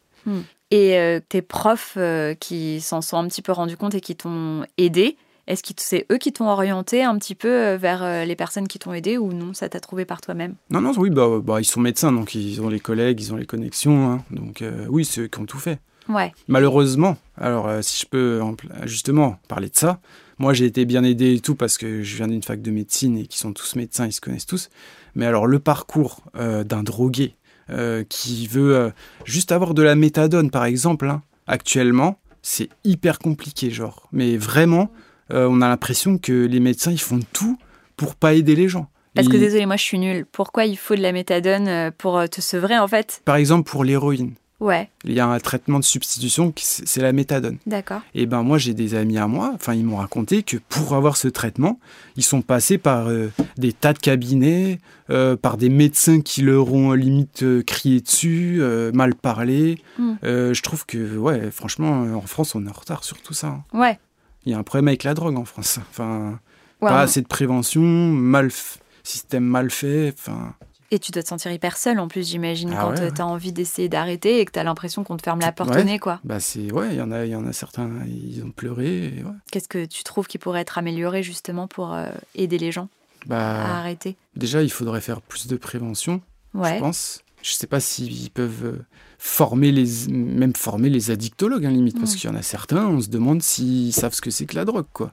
Et 0.70 0.96
euh, 0.98 1.20
tes 1.28 1.42
profs 1.42 1.94
euh, 1.96 2.34
qui 2.34 2.80
s'en 2.80 3.00
sont 3.02 3.16
un 3.18 3.26
petit 3.28 3.42
peu 3.42 3.52
rendus 3.52 3.76
compte 3.76 3.94
et 3.94 4.00
qui 4.00 4.16
t'ont 4.16 4.64
aidé, 4.78 5.16
est-ce 5.46 5.62
que 5.62 5.70
c'est 5.76 6.06
eux 6.10 6.16
qui 6.18 6.32
t'ont 6.32 6.48
orienté 6.48 7.02
un 7.04 7.18
petit 7.18 7.34
peu 7.34 7.48
euh, 7.48 7.76
vers 7.76 8.02
euh, 8.02 8.24
les 8.24 8.36
personnes 8.36 8.68
qui 8.68 8.78
t'ont 8.78 8.92
aidé 8.94 9.18
ou 9.18 9.32
non, 9.32 9.52
ça 9.54 9.68
t'a 9.68 9.80
trouvé 9.80 10.04
par 10.04 10.20
toi-même? 10.20 10.54
Non, 10.70 10.80
non, 10.80 10.92
oui, 10.96 11.10
bah, 11.10 11.28
bah, 11.42 11.60
ils 11.60 11.64
sont 11.66 11.80
médecins, 11.80 12.10
donc 12.12 12.34
ils 12.34 12.60
ont 12.62 12.68
les 12.68 12.80
collègues, 12.80 13.20
ils 13.20 13.32
ont 13.32 13.36
les 13.36 13.46
connexions. 13.46 14.10
hein. 14.12 14.24
donc 14.30 14.62
euh, 14.62 14.86
oui, 14.88 15.04
c'est 15.04 15.22
eux 15.22 15.26
qui 15.28 15.38
ont 15.40 15.46
tout 15.46 15.58
fait. 15.58 15.78
Ouais. 16.08 16.32
Malheureusement, 16.48 17.16
alors 17.36 17.68
euh, 17.68 17.80
si 17.82 18.00
je 18.02 18.06
peux 18.06 18.40
justement 18.84 19.38
parler 19.48 19.68
de 19.68 19.76
ça, 19.76 20.00
moi 20.42 20.54
j'ai 20.54 20.64
été 20.64 20.84
bien 20.84 21.04
aidé 21.04 21.34
et 21.34 21.40
tout 21.40 21.54
parce 21.54 21.78
que 21.78 22.02
je 22.02 22.16
viens 22.16 22.26
d'une 22.26 22.42
fac 22.42 22.60
de 22.60 22.70
médecine 22.72 23.16
et 23.16 23.26
qui 23.26 23.38
sont 23.38 23.52
tous 23.52 23.76
médecins, 23.76 24.06
ils 24.06 24.12
se 24.12 24.20
connaissent 24.20 24.44
tous. 24.44 24.70
Mais 25.14 25.24
alors 25.24 25.46
le 25.46 25.60
parcours 25.60 26.20
euh, 26.34 26.64
d'un 26.64 26.82
drogué 26.82 27.36
euh, 27.70 28.02
qui 28.08 28.48
veut 28.48 28.76
euh, 28.76 28.90
juste 29.24 29.52
avoir 29.52 29.72
de 29.72 29.82
la 29.82 29.94
méthadone 29.94 30.50
par 30.50 30.64
exemple, 30.64 31.08
hein, 31.08 31.22
actuellement, 31.46 32.18
c'est 32.42 32.68
hyper 32.82 33.20
compliqué, 33.20 33.70
genre. 33.70 34.08
Mais 34.10 34.36
vraiment, 34.36 34.90
on 35.30 35.62
a 35.62 35.68
l'impression 35.68 36.18
que 36.18 36.44
les 36.44 36.58
médecins 36.58 36.90
ils 36.90 37.00
font 37.00 37.20
tout 37.32 37.56
pour 37.96 38.16
pas 38.16 38.34
aider 38.34 38.56
les 38.56 38.68
gens. 38.68 38.90
Parce 39.14 39.28
que 39.28 39.36
désolé, 39.36 39.64
moi 39.64 39.76
je 39.76 39.84
suis 39.84 39.98
nulle. 39.98 40.26
Pourquoi 40.26 40.64
il 40.64 40.76
faut 40.76 40.96
de 40.96 41.00
la 41.02 41.12
méthadone 41.12 41.92
pour 41.96 42.20
te 42.28 42.40
sevrer 42.40 42.78
en 42.78 42.88
fait? 42.88 43.22
Par 43.24 43.36
exemple 43.36 43.70
pour 43.70 43.84
l'héroïne, 43.84 44.34
Ouais, 44.62 44.90
il 45.04 45.12
y 45.12 45.18
a 45.20 45.26
un 45.26 45.40
traitement 45.40 45.78
de 45.80 45.84
substitution 45.84 46.52
c'est 46.56 47.00
la 47.02 47.12
méthadone. 47.12 47.58
d'accord. 47.66 48.00
Et 48.14 48.26
ben 48.26 48.42
moi 48.44 48.58
j'ai 48.58 48.74
des 48.74 48.94
amis 48.94 49.18
à 49.18 49.26
moi, 49.26 49.50
enfin 49.54 49.74
ils 49.74 49.84
m'ont 49.84 49.96
raconté 49.96 50.44
que 50.44 50.56
pour 50.68 50.94
avoir 50.94 51.16
ce 51.16 51.26
traitement, 51.26 51.80
ils 52.16 52.22
sont 52.22 52.42
passés 52.42 52.78
par 52.78 53.08
euh, 53.08 53.32
des 53.56 53.72
tas 53.72 53.92
de 53.92 53.98
cabinets, 53.98 54.78
euh, 55.10 55.34
par 55.36 55.56
des 55.56 55.68
médecins 55.68 56.20
qui 56.20 56.42
leur 56.42 56.72
ont 56.72 56.92
euh, 56.92 56.96
limite 56.96 57.42
euh, 57.42 57.62
crié 57.62 58.00
dessus, 58.00 58.62
mal 58.94 59.14
parlé. 59.16 59.78
Mm. 59.98 60.12
Euh, 60.22 60.54
je 60.54 60.62
trouve 60.62 60.86
que 60.86 61.16
ouais, 61.16 61.50
franchement 61.50 62.02
en 62.14 62.20
France 62.20 62.54
on 62.54 62.64
est 62.64 62.70
en 62.70 62.72
retard 62.72 63.02
sur 63.02 63.20
tout 63.20 63.34
ça. 63.34 63.48
hein. 63.48 63.64
Ouais. 63.72 63.98
Il 64.46 64.52
y 64.52 64.54
a 64.54 64.58
un 64.58 64.62
problème 64.62 64.88
avec 64.88 65.02
la 65.04 65.14
drogue 65.14 65.36
en 65.38 65.44
France. 65.44 65.78
Enfin, 65.90 66.38
Ouais, 66.80 66.88
pas 66.88 66.94
on- 67.00 67.04
assez 67.04 67.20
de 67.22 67.26
prévention, 67.28 67.82
mal 67.82 68.48
f- 68.48 68.76
système 69.02 69.44
mal 69.44 69.70
fait. 69.70 70.12
Enfin, 70.18 70.54
Et 70.94 70.98
tu 70.98 71.10
dois 71.10 71.22
te 71.22 71.28
sentir 71.28 71.50
hyper 71.50 71.78
seul 71.78 71.98
en 71.98 72.06
plus, 72.06 72.28
j'imagine, 72.28 72.74
Ah 72.76 72.82
quand 72.82 72.90
ouais, 72.90 73.00
euh, 73.00 73.04
ouais. 73.06 73.10
t'as 73.12 73.24
envie 73.24 73.50
d'essayer 73.50 73.88
d'arrêter 73.88 74.40
et 74.40 74.44
que 74.44 74.52
t'as 74.52 74.62
l'impression 74.62 75.04
qu'on 75.04 75.16
te 75.16 75.22
ferme 75.22 75.40
la 75.40 75.50
porte 75.50 75.70
Ouais. 75.70 75.80
au 75.80 75.84
nez, 75.84 75.98
quoi. 75.98 76.20
Bah 76.22 76.38
c'est 76.38 76.70
ouais, 76.70 76.88
il 76.90 76.96
y 76.96 77.00
en 77.00 77.10
a, 77.10 77.24
il 77.24 77.30
y 77.30 77.34
en 77.34 77.46
a 77.46 77.52
certains, 77.54 77.90
ils 78.06 78.44
ont 78.44 78.50
pleuré. 78.50 79.14
Qu'est-ce 79.50 79.68
que 79.68 79.86
tu 79.86 80.04
trouves 80.04 80.26
qui 80.26 80.36
pourrait 80.36 80.60
être 80.60 80.76
amélioré 80.76 81.22
justement 81.22 81.66
pour 81.66 81.94
euh, 81.94 82.10
aider 82.34 82.58
les 82.58 82.70
gens 82.72 82.88
à 83.22 83.28
Bah 83.28 83.78
arrêter? 83.78 84.16
déjà, 84.36 84.62
il 84.62 84.70
faudrait 84.70 85.00
faire 85.00 85.22
plus 85.22 85.46
de 85.46 85.56
prévention, 85.56 86.20
je 86.54 86.78
pense. 86.78 87.22
Je 87.42 87.52
sais 87.54 87.66
pas 87.66 87.80
s'ils 87.80 88.30
peuvent 88.30 88.64
euh, 88.66 88.78
former 89.18 89.72
les, 89.72 90.06
même 90.08 90.54
former 90.54 90.90
les 90.90 91.10
addictologues, 91.10 91.64
hein, 91.64 91.70
limite, 91.70 91.98
parce 91.98 92.14
Mm. 92.14 92.18
qu'il 92.18 92.30
y 92.30 92.32
en 92.32 92.36
a 92.36 92.42
certains, 92.42 92.86
on 92.86 93.00
se 93.00 93.08
demande 93.08 93.42
s'ils 93.42 93.92
savent 93.94 94.12
ce 94.14 94.20
que 94.20 94.30
c'est 94.30 94.44
que 94.46 94.54
la 94.56 94.64
drogue, 94.66 94.86
quoi. 94.92 95.12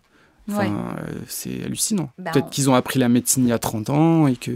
Enfin, 0.49 0.65
Ouais. 0.65 0.71
euh, 1.07 1.19
c'est 1.27 1.63
hallucinant. 1.63 2.09
Bah, 2.17 2.32
Peut-être 2.32 2.49
qu'ils 2.49 2.69
ont 2.69 2.75
appris 2.75 2.99
la 2.99 3.07
médecine 3.09 3.45
il 3.45 3.49
y 3.49 3.53
a 3.53 3.59
30 3.59 3.89
ans 3.89 4.27
et 4.27 4.36
que, 4.36 4.51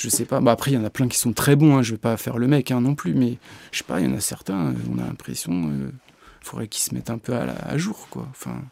je 0.00 0.08
sais 0.08 0.24
pas. 0.24 0.40
Bah 0.40 0.52
après, 0.52 0.70
il 0.70 0.74
y 0.74 0.78
en 0.78 0.84
a 0.84 0.90
plein 0.90 1.08
qui 1.08 1.18
sont 1.18 1.32
très 1.32 1.56
bons, 1.56 1.76
hein, 1.76 1.82
je 1.82 1.92
vais 1.92 1.98
pas 1.98 2.16
faire 2.16 2.38
le 2.38 2.46
mec 2.48 2.70
hein, 2.70 2.80
non 2.80 2.94
plus, 2.94 3.14
mais 3.14 3.38
je 3.72 3.78
sais 3.78 3.84
pas, 3.84 4.00
il 4.00 4.06
y 4.06 4.12
en 4.12 4.16
a 4.16 4.20
certains, 4.20 4.68
euh, 4.68 4.72
on 4.94 4.98
a 4.98 5.06
l'impression, 5.06 5.52
il 5.70 5.92
faudrait 6.46 6.68
qu'ils 6.68 6.82
se 6.82 6.94
mettent 6.94 7.10
un 7.10 7.18
peu 7.18 7.34
à, 7.34 7.46
la- 7.46 7.52
à 7.66 7.76
jour, 7.78 8.08
quoi. 8.10 8.26
Enfin, 8.30 8.62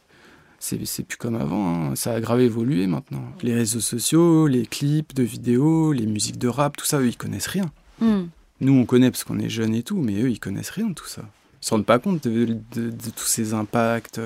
c'est 0.59 0.85
c'est 0.87 1.05
plus 1.05 1.18
comme 1.18 1.37
avant, 1.37 1.91
hein. 1.91 1.95
ça 1.97 2.14
a 2.14 2.20
grave 2.20 2.41
évolué 2.41 2.87
maintenant. 2.87 3.22
Les 3.43 3.55
réseaux 3.55 3.81
sociaux, 3.81 4.47
les 4.47 4.66
clips 4.66 5.14
de 5.14 5.22
vidéos, 5.22 5.93
les 5.93 6.07
musiques 6.07 6.39
de 6.39 6.49
rap, 6.49 6.76
tout 6.76 6.87
ça, 6.87 6.99
eux, 7.01 7.07
ils 7.09 7.16
connaissent 7.16 7.47
rien. 7.47 7.70
Hmm. 8.01 8.24
Nous, 8.61 8.72
on 8.72 8.85
connaît 8.87 9.11
parce 9.12 9.22
qu'on 9.22 9.39
est 9.39 9.49
jeunes 9.49 9.74
et 9.74 9.83
tout, 9.85 9.99
mais 9.99 10.20
eux, 10.20 10.31
ils 10.31 10.41
connaissent 10.41 10.70
rien 10.70 10.89
de 10.89 10.95
tout 10.95 11.07
ça. 11.07 11.22
Ils 11.62 11.66
se 11.66 11.70
rendent 11.70 11.87
pas 11.87 11.99
compte 12.01 12.26
de, 12.26 12.45
de- 12.74 12.91
de 12.91 13.11
tous 13.14 13.26
ces 13.26 13.55
impacts. 13.55 14.18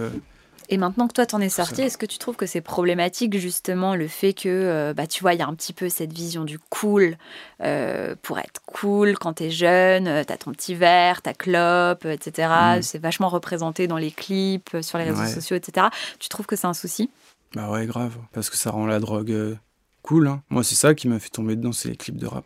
Et 0.68 0.78
maintenant 0.78 1.06
que 1.08 1.12
toi 1.12 1.26
t'en 1.26 1.40
es 1.40 1.48
sorti, 1.48 1.82
est-ce 1.82 1.98
que 1.98 2.06
tu 2.06 2.18
trouves 2.18 2.36
que 2.36 2.46
c'est 2.46 2.60
problématique 2.60 3.36
justement 3.38 3.94
le 3.94 4.08
fait 4.08 4.32
que, 4.32 4.48
euh, 4.48 4.94
bah 4.94 5.06
tu 5.06 5.22
vois, 5.22 5.34
il 5.34 5.38
y 5.38 5.42
a 5.42 5.46
un 5.46 5.54
petit 5.54 5.72
peu 5.72 5.88
cette 5.88 6.12
vision 6.12 6.44
du 6.44 6.58
cool 6.58 7.16
euh, 7.62 8.14
pour 8.22 8.38
être 8.38 8.60
cool 8.66 9.18
quand 9.18 9.34
t'es 9.34 9.50
jeune, 9.50 10.06
euh, 10.08 10.24
t'as 10.24 10.36
ton 10.38 10.52
petit 10.52 10.74
verre, 10.74 11.20
ta 11.22 11.34
clope, 11.34 12.04
etc. 12.06 12.48
Mm. 12.78 12.82
C'est 12.82 12.98
vachement 12.98 13.28
représenté 13.28 13.86
dans 13.86 13.98
les 13.98 14.10
clips, 14.10 14.76
sur 14.82 14.98
les 14.98 15.04
réseaux 15.04 15.20
Ouais. 15.22 15.28
sociaux, 15.28 15.56
etc. 15.56 15.88
Tu 16.18 16.28
trouves 16.28 16.46
que 16.46 16.56
c'est 16.56 16.66
un 16.66 16.74
souci? 16.74 17.10
Bah 17.54 17.68
ouais, 17.70 17.84
grave, 17.86 18.16
parce 18.32 18.48
que 18.48 18.56
ça 18.56 18.70
rend 18.70 18.86
la 18.86 18.98
drogue 19.00 19.58
cool. 20.02 20.26
hein. 20.28 20.42
Moi, 20.48 20.64
c'est 20.64 20.74
ça 20.74 20.94
qui 20.94 21.06
m'a 21.08 21.18
fait 21.18 21.28
tomber 21.28 21.54
dedans, 21.56 21.72
c'est 21.72 21.90
les 21.90 21.96
clips 21.96 22.16
de 22.16 22.26
rap. 22.26 22.44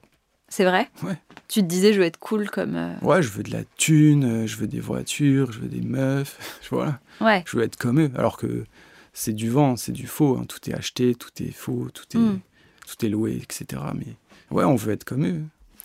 C'est 0.49 0.65
vrai? 0.65 0.89
Ouais. 1.03 1.17
Tu 1.49 1.61
te 1.61 1.67
disais 1.67 1.93
je 1.93 1.99
veux 2.01 2.05
être 2.07 2.19
cool 2.19 2.49
comme... 2.51 2.77
euh, 2.77 2.95
Ouais, 3.03 3.23
je 3.23 3.29
veux 3.31 3.43
de 3.43 3.51
la 3.53 3.65
thune, 3.77 4.25
euh, 4.25 4.47
je 4.47 4.57
veux 4.57 4.67
des 4.67 4.81
voitures, 4.81 5.53
je 5.53 5.59
veux 5.61 5.69
des 5.69 5.81
meufs, 5.81 6.61
voilà. 6.71 7.01
Ouais. 7.21 7.43
Je 7.47 7.57
veux 7.57 7.63
être 7.65 7.77
comme 7.77 8.01
eux, 8.01 8.11
alors 8.17 8.37
que 8.37 8.65
c'est 9.13 9.33
du 9.33 9.49
vent, 9.51 9.77
c'est 9.77 9.93
du 9.93 10.07
faux. 10.07 10.37
hein. 10.39 10.45
Tout 10.49 10.71
est 10.71 10.75
acheté, 10.75 11.15
tout 11.15 11.31
est 11.43 11.51
faux, 11.53 11.89
tout 11.93 12.05
est, 12.15 12.21
Mm. 12.21 12.41
tout 12.87 13.07
est 13.07 13.09
loué, 13.09 13.41
etc. 13.43 13.83
Mais 13.95 14.15
ouais, 14.51 14.65
on 14.65 14.77
veut 14.77 14.93
être 14.93 15.05
comme 15.05 15.27
eux. 15.27 15.43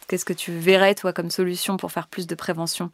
Qu'est-ce 0.08 0.26
que 0.26 0.34
tu 0.34 0.52
verrais 0.52 0.94
toi 0.96 1.14
comme 1.14 1.30
solution 1.32 1.78
pour 1.78 1.92
faire 1.92 2.08
plus 2.08 2.28
de 2.28 2.36
prévention? 2.36 2.92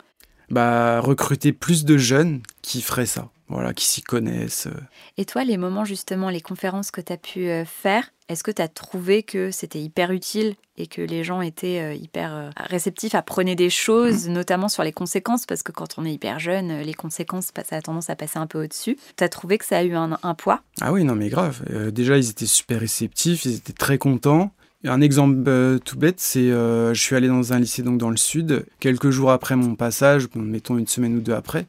Bah, 0.49 1.01
recruter 1.01 1.51
plus 1.51 1.83
de 1.83 1.97
jeunes 1.97 2.41
qui 2.61 2.81
feraient 2.81 3.05
ça, 3.07 3.29
voilà, 3.49 3.73
qui 3.73 3.85
s'y 3.85 4.01
connaissent. 4.01 4.67
euh. 4.67 4.79
Et 5.17 5.25
toi, 5.25 5.43
les 5.43 5.57
moments 5.57 5.83
justement, 5.83 6.29
les 6.29 6.39
conférences 6.41 6.91
que 6.91 7.01
tu 7.01 7.11
as 7.11 7.17
pu 7.17 7.49
euh, 7.49 7.65
faire, 7.65 8.11
est-ce 8.29 8.43
que 8.43 8.51
tu 8.51 8.61
as 8.61 8.67
trouvé 8.69 9.23
que 9.23 9.51
c'était 9.51 9.81
hyper 9.81 10.11
utile? 10.11 10.55
Et 10.77 10.87
que 10.87 11.01
les 11.01 11.23
gens 11.23 11.41
étaient 11.41 11.79
euh, 11.79 11.93
hyper 11.93 12.35
euh, 12.35 12.49
réceptifs, 12.57 13.15
apprenaient 13.15 13.55
des 13.55 13.69
choses, 13.69 14.29
notamment 14.29 14.67
sur 14.67 14.83
les 14.83 14.91
conséquences, 14.91 15.45
parce 15.45 15.63
que 15.63 15.71
quand 15.71 15.97
on 15.97 16.05
est 16.05 16.13
hyper 16.13 16.39
jeune, 16.39 16.81
les 16.81 16.93
conséquences, 16.93 17.51
ça 17.67 17.75
a 17.75 17.81
tendance 17.81 18.09
à 18.09 18.15
passer 18.15 18.39
un 18.39 18.47
peu 18.47 18.63
au-dessus. 18.63 18.97
Tu 19.17 19.23
as 19.23 19.29
trouvé 19.29 19.57
que 19.57 19.65
ça 19.65 19.77
a 19.79 19.83
eu 19.83 19.95
un, 19.95 20.17
un 20.21 20.33
poids? 20.35 20.61
Ah 20.81 20.93
oui, 20.93 21.03
non, 21.03 21.15
mais 21.15 21.29
grave. 21.29 21.63
Euh, 21.71 21.91
déjà, 21.91 22.17
ils 22.17 22.29
étaient 22.29 22.45
super 22.45 22.79
réceptifs, 22.79 23.45
ils 23.45 23.55
étaient 23.55 23.73
très 23.73 23.97
contents. 23.97 24.51
Un 24.85 25.01
exemple 25.01 25.43
euh, 25.47 25.79
tout 25.79 25.97
bête, 25.97 26.19
c'est 26.19 26.51
euh, 26.51 26.93
je 26.93 27.01
suis 27.01 27.15
allé 27.15 27.27
dans 27.27 27.51
un 27.51 27.59
lycée 27.59 27.81
donc 27.81 27.97
dans 27.97 28.11
le 28.11 28.17
sud. 28.17 28.65
Quelques 28.79 29.09
jours 29.09 29.31
après 29.31 29.55
mon 29.55 29.75
passage, 29.75 30.29
bon, 30.29 30.41
mettons 30.41 30.77
une 30.77 30.87
semaine 30.87 31.15
ou 31.15 31.19
deux 31.19 31.33
après, 31.33 31.65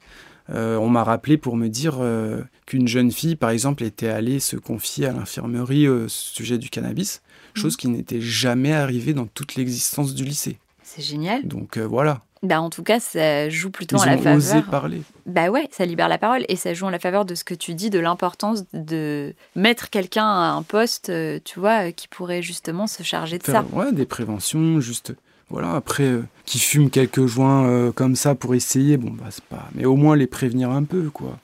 on 0.48 0.88
m'a 0.88 1.04
rappelé 1.04 1.36
pour 1.36 1.56
me 1.56 1.68
dire 1.68 1.96
euh, 2.00 2.42
qu'une 2.66 2.88
jeune 2.88 3.10
fille, 3.12 3.36
par 3.36 3.50
exemple, 3.50 3.84
était 3.84 4.08
allée 4.08 4.40
se 4.40 4.56
confier 4.56 5.06
à 5.06 5.12
l'infirmerie 5.12 5.86
euh, 5.86 6.04
au 6.04 6.08
sujet 6.08 6.58
du 6.58 6.70
cannabis, 6.70 7.22
chose 7.54 7.76
qui 7.76 7.88
n'était 7.88 8.20
jamais 8.20 8.72
arrivée 8.72 9.14
dans 9.14 9.26
toute 9.26 9.54
l'existence 9.56 10.14
du 10.14 10.24
lycée. 10.24 10.58
C'est 10.82 11.02
génial. 11.02 11.46
Donc 11.46 11.76
euh, 11.76 11.86
voilà, 11.86 12.22
Bah, 12.42 12.60
en 12.62 12.70
tout 12.70 12.82
cas, 12.82 12.98
ça 12.98 13.50
joue 13.50 13.70
plutôt 13.70 13.96
ils 13.96 14.00
en 14.00 14.04
la 14.06 14.16
ont 14.16 14.36
osé 14.36 14.50
faveur. 14.54 14.70
parler. 14.70 15.02
Bah 15.26 15.50
ouais, 15.50 15.68
ça 15.70 15.84
libère 15.84 16.08
la 16.08 16.16
parole 16.16 16.44
et 16.48 16.56
ça 16.56 16.72
joue 16.72 16.86
en 16.86 16.90
la 16.90 16.98
faveur 16.98 17.26
de 17.26 17.34
ce 17.34 17.44
que 17.44 17.52
tu 17.52 17.74
dis, 17.74 17.90
de 17.90 17.98
l'importance 17.98 18.64
de 18.72 19.34
mettre 19.54 19.90
quelqu'un 19.90 20.24
à 20.24 20.52
un 20.52 20.62
poste, 20.62 21.10
euh, 21.10 21.38
tu 21.44 21.60
vois, 21.60 21.88
euh, 21.88 21.90
qui 21.90 22.08
pourrait 22.08 22.40
justement 22.40 22.86
se 22.86 23.02
charger 23.02 23.36
de 23.38 23.44
ça. 23.44 23.64
Ouais, 23.72 23.92
des 23.92 24.06
préventions, 24.06 24.80
juste. 24.80 25.12
Voilà, 25.50 25.74
après, 25.74 26.04
euh, 26.04 26.22
qui 26.44 26.58
fument 26.58 26.90
quelques 26.90 27.26
joints 27.26 27.66
euh, 27.68 27.92
comme 27.92 28.16
ça 28.16 28.34
pour 28.34 28.54
essayer, 28.54 28.96
bon, 28.96 29.10
bah, 29.10 29.26
c'est 29.30 29.44
pas. 29.44 29.68
Mais 29.74 29.84
au 29.86 29.96
moins 29.96 30.14
les 30.16 30.26
prévenir 30.26 30.70
un 30.70 30.84
peu, 30.84 31.10
quoi, 31.10 31.38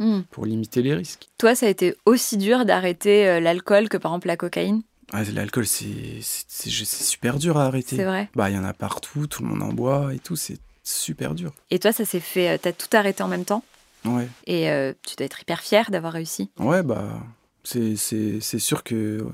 Hmm. 0.00 0.22
pour 0.32 0.44
limiter 0.44 0.82
les 0.82 0.92
risques. 0.94 1.28
Toi, 1.38 1.54
ça 1.54 1.66
a 1.66 1.68
été 1.68 1.94
aussi 2.04 2.36
dur 2.36 2.64
d'arrêter 2.64 3.28
euh, 3.28 3.38
l'alcool 3.40 3.88
que 3.88 3.96
par 3.96 4.10
exemple 4.12 4.26
la 4.26 4.36
cocaïne? 4.36 4.82
Ah, 5.12 5.22
L'alcool, 5.32 5.66
c'est 5.66 6.20
super 6.20 7.38
dur 7.38 7.58
à 7.58 7.66
arrêter. 7.66 7.96
C'est 7.96 8.04
vrai. 8.04 8.28
Bah, 8.34 8.50
il 8.50 8.56
y 8.56 8.58
en 8.58 8.64
a 8.64 8.72
partout, 8.72 9.28
tout 9.28 9.42
le 9.44 9.48
monde 9.50 9.62
en 9.62 9.72
boit 9.72 10.12
et 10.12 10.18
tout, 10.18 10.34
c'est 10.34 10.58
super 10.82 11.34
dur. 11.36 11.52
Et 11.70 11.78
toi, 11.78 11.92
ça 11.92 12.04
s'est 12.04 12.18
fait. 12.20 12.58
T'as 12.58 12.72
tout 12.72 12.88
arrêté 12.92 13.22
en 13.22 13.28
même 13.28 13.44
temps? 13.44 13.62
Ouais, 14.04 14.26
et 14.46 14.68
euh, 14.70 14.92
tu 15.06 15.14
dois 15.16 15.26
être 15.26 15.40
hyper 15.40 15.60
fier 15.60 15.90
d'avoir 15.90 16.12
réussi? 16.12 16.50
ouais, 16.58 16.82
bah, 16.82 17.20
c'est 17.64 18.58
sûr 18.58 18.84
que 18.84 19.26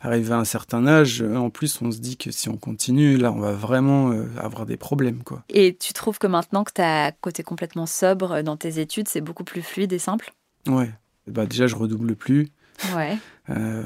arrivé 0.00 0.32
à 0.32 0.38
un 0.38 0.44
certain 0.44 0.86
âge, 0.86 1.22
euh, 1.22 1.36
en 1.36 1.50
plus, 1.50 1.80
on 1.80 1.90
se 1.90 1.98
dit 1.98 2.16
que 2.16 2.30
si 2.30 2.48
on 2.48 2.56
continue, 2.56 3.16
là, 3.16 3.32
on 3.32 3.40
va 3.40 3.52
vraiment 3.52 4.10
euh, 4.10 4.26
avoir 4.38 4.66
des 4.66 4.76
problèmes, 4.76 5.22
quoi. 5.22 5.44
Et 5.48 5.76
tu 5.76 5.92
trouves 5.92 6.18
que 6.18 6.26
maintenant 6.26 6.64
que 6.64 6.72
t'as 6.72 7.12
côté 7.12 7.42
complètement 7.42 7.86
sobre 7.86 8.32
euh, 8.32 8.42
dans 8.42 8.56
tes 8.56 8.80
études, 8.80 9.08
c'est 9.08 9.20
beaucoup 9.20 9.44
plus 9.44 9.62
fluide 9.62 9.92
et 9.92 9.98
simple? 9.98 10.32
Ouais. 10.66 10.90
Bah, 11.26 11.46
déjà, 11.46 11.66
je 11.66 11.74
redouble 11.74 12.16
plus. 12.16 12.48
Ouais. 12.94 13.16
Euh, 13.50 13.84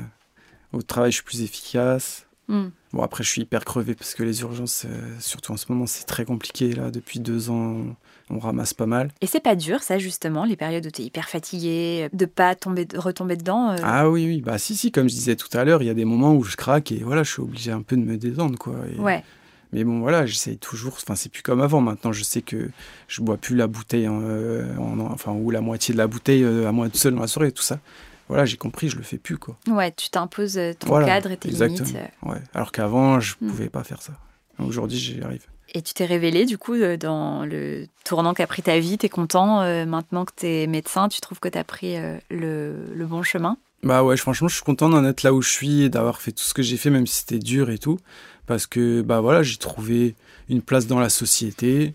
au 0.73 0.83
travail, 0.83 1.13
je 1.13 1.17
suis 1.17 1.25
plus 1.25 1.43
efficace. 1.43 2.27
Hmm. 2.49 2.69
Bon, 2.93 3.03
après, 3.03 3.23
je 3.23 3.29
suis 3.29 3.43
hyper 3.43 3.65
crevé 3.65 3.95
parce 3.95 4.15
que 4.15 4.23
les 4.23 4.41
urgences, 4.41 4.87
euh, 4.87 5.21
surtout 5.21 5.53
en 5.53 5.57
ce 5.57 5.67
moment, 5.69 5.87
c'est 5.87 6.05
très 6.05 6.25
compliqué. 6.25 6.73
Là, 6.73 6.91
depuis 6.91 7.21
deux 7.21 7.51
ans, 7.51 7.97
on, 8.31 8.39
ramasse 8.39 8.75
pas 8.75 8.87
mal. 8.87 9.11
Et 9.21 9.27
c'est 9.27 9.41
pas 9.41 9.55
dur, 9.57 9.83
ça, 9.83 9.99
justement, 9.99 10.45
les 10.45 10.57
périodes 10.57 10.87
où 10.87 10.91
t'es 10.91 11.03
hyper 11.03 11.29
fatigué, 11.29 12.09
de 12.13 12.27
pas 12.27 12.55
tomber, 12.55 12.87
retomber 12.97 13.37
dedans 13.37 13.71
euh, 13.71 13.77
Ah 13.83 14.09
oui, 14.11 14.27
oui, 14.27 14.41
bah 14.41 14.59
si, 14.59 14.77
si, 14.77 14.91
comme 14.93 15.09
je 15.09 15.15
disais 15.15 15.37
tout 15.37 15.49
à 15.57 15.65
l'heure, 15.65 15.83
il 15.83 15.87
y 15.87 15.91
a 15.91 15.95
des 15.95 16.05
moments 16.05 16.35
où 16.35 16.43
je 16.45 16.57
craque 16.57 16.93
et 16.93 16.99
voilà, 17.05 17.23
je 17.23 17.33
suis 17.33 17.43
obligé 17.43 17.71
un 17.73 17.83
peu 17.83 17.97
de 17.97 18.03
me 18.03 18.17
détendre, 18.17 18.59
quoi. 18.59 18.75
Et- 18.95 19.01
Ouais. 19.01 19.25
Mais 19.75 19.85
bon, 19.85 20.01
voilà, 20.01 20.25
j'essaye 20.25 20.57
toujours. 20.57 20.95
Enfin, 20.95 21.15
c'est 21.15 21.29
plus 21.31 21.43
comme 21.43 21.61
avant. 21.61 21.83
Maintenant, 21.83 22.11
je 22.11 22.23
sais 22.25 22.41
que 22.41 22.71
je 23.07 23.21
bois 23.21 23.37
plus 23.37 23.55
la 23.55 23.67
bouteille, 23.67 24.09
en, 24.09 24.21
euh, 24.23 24.75
en- 24.79 24.99
enfin, 25.01 25.33
ou 25.33 25.51
la 25.51 25.61
moitié 25.61 25.93
de 25.93 25.99
la 25.99 26.07
bouteille 26.07 26.43
euh, 26.43 26.67
à 26.67 26.73
moi 26.73 26.89
tout 26.89 26.97
seul 26.97 27.15
dans 27.15 27.21
la 27.21 27.27
soirée, 27.27 27.53
tout 27.53 27.63
ça. 27.63 27.79
Voilà, 28.29 28.47
j'ai 28.47 28.57
compris, 28.57 28.89
je 28.89 28.97
le 28.97 29.03
fais 29.03 29.19
plus, 29.19 29.37
quoi. 29.37 29.59
Ouais, 29.69 29.91
tu 29.93 30.09
t'imposes 30.09 30.57
euh, 30.57 30.73
ton 30.79 30.89
Voilà, 30.89 31.07
cadre 31.07 31.31
et 31.33 31.37
tes 31.37 31.49
exactement. 31.51 31.87
limites. 31.87 31.97
euh, 32.25 32.29
Ouais. 32.31 32.39
Alors 32.55 32.73
qu'avant, 32.73 33.21
je 33.21 33.35
Hmm. 33.43 33.49
pouvais 33.49 33.69
pas 33.69 33.85
faire 33.85 34.01
ça. 34.01 34.13
Aujourd'hui, 34.59 34.99
j'y 34.99 35.21
arrive. 35.23 35.45
Et 35.75 35.83
tu 35.83 35.93
t'es 35.93 36.07
révélé, 36.07 36.47
du 36.47 36.57
coup, 36.57 36.75
euh, 36.75 36.97
dans 36.97 37.45
le 37.45 37.87
tournant 38.05 38.33
qu'a 38.33 38.47
pris 38.47 38.63
ta 38.63 38.79
vie. 38.79 38.97
T'es 38.97 39.09
content 39.09 39.61
euh, 39.61 39.85
maintenant 39.85 40.25
que 40.25 40.33
t'es 40.35 40.67
médecin, 40.67 41.09
tu 41.09 41.21
trouves 41.21 41.41
que 41.41 41.49
t'as 41.49 41.65
pris 41.65 41.97
euh, 41.97 42.17
le, 42.31 42.75
le 42.95 43.07
bon 43.07 43.23
chemin? 43.23 43.59
Bah 43.83 44.03
ouais, 44.03 44.17
franchement, 44.17 44.49
je 44.49 44.55
suis 44.55 44.65
content 44.65 44.89
d'en 44.89 45.05
être 45.05 45.23
là 45.23 45.33
où 45.33 45.43
je 45.43 45.51
suis 45.51 45.83
et 45.83 45.89
d'avoir 45.89 46.21
fait 46.21 46.33
tout 46.33 46.43
ce 46.43 46.55
que 46.55 46.63
j'ai 46.63 46.77
fait, 46.77 46.91
même 46.91 47.07
si 47.07 47.19
c'était 47.19 47.39
dur 47.39 47.71
et 47.71 47.79
tout. 47.79 47.99
Parce 48.47 48.67
que, 48.67 49.03
bah 49.03 49.21
voilà, 49.21 49.43
j'ai 49.43 49.59
trouvé 49.59 50.17
une 50.49 50.63
place 50.63 50.87
dans 50.87 50.99
la 50.99 51.11
société. 51.11 51.95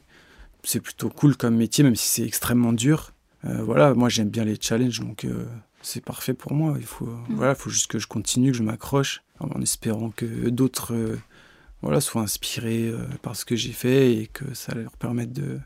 C'est 0.64 0.80
plutôt 0.80 1.10
cool 1.10 1.36
comme 1.36 1.56
métier, 1.56 1.84
même 1.84 1.96
si 1.96 2.08
c'est 2.08 2.24
extrêmement 2.24 2.74
dur. 2.74 3.12
Euh, 3.46 3.62
voilà, 3.64 3.94
moi 3.94 4.08
j'aime 4.08 4.30
bien 4.30 4.46
les 4.46 4.58
challenges, 4.62 5.02
donc 5.02 5.28
c'est 5.82 6.06
parfait 6.06 6.34
pour 6.34 6.54
moi. 6.54 6.76
Il 6.80 6.86
faut, 6.86 7.10
voilà, 7.32 7.56
faut 7.56 7.70
juste 7.70 7.88
que 7.88 8.00
je 8.00 8.08
continue, 8.08 8.52
que 8.52 8.58
je 8.58 8.64
m'accroche, 8.64 9.24
en 9.42 9.62
espérant 9.62 10.12
que 10.16 10.26
d'autres 10.50 10.94
voilà, 11.84 12.00
soient 12.00 12.22
inspirés 12.22 12.88
euh, 12.88 13.06
par 13.22 13.36
ce 13.36 13.44
que 13.44 13.56
j'ai 13.58 13.74
fait 13.74 14.14
et 14.14 14.28
que 14.28 14.54
ça 14.54 14.74
leur 14.74 14.94
permette 14.94 15.34
de, 15.34 15.60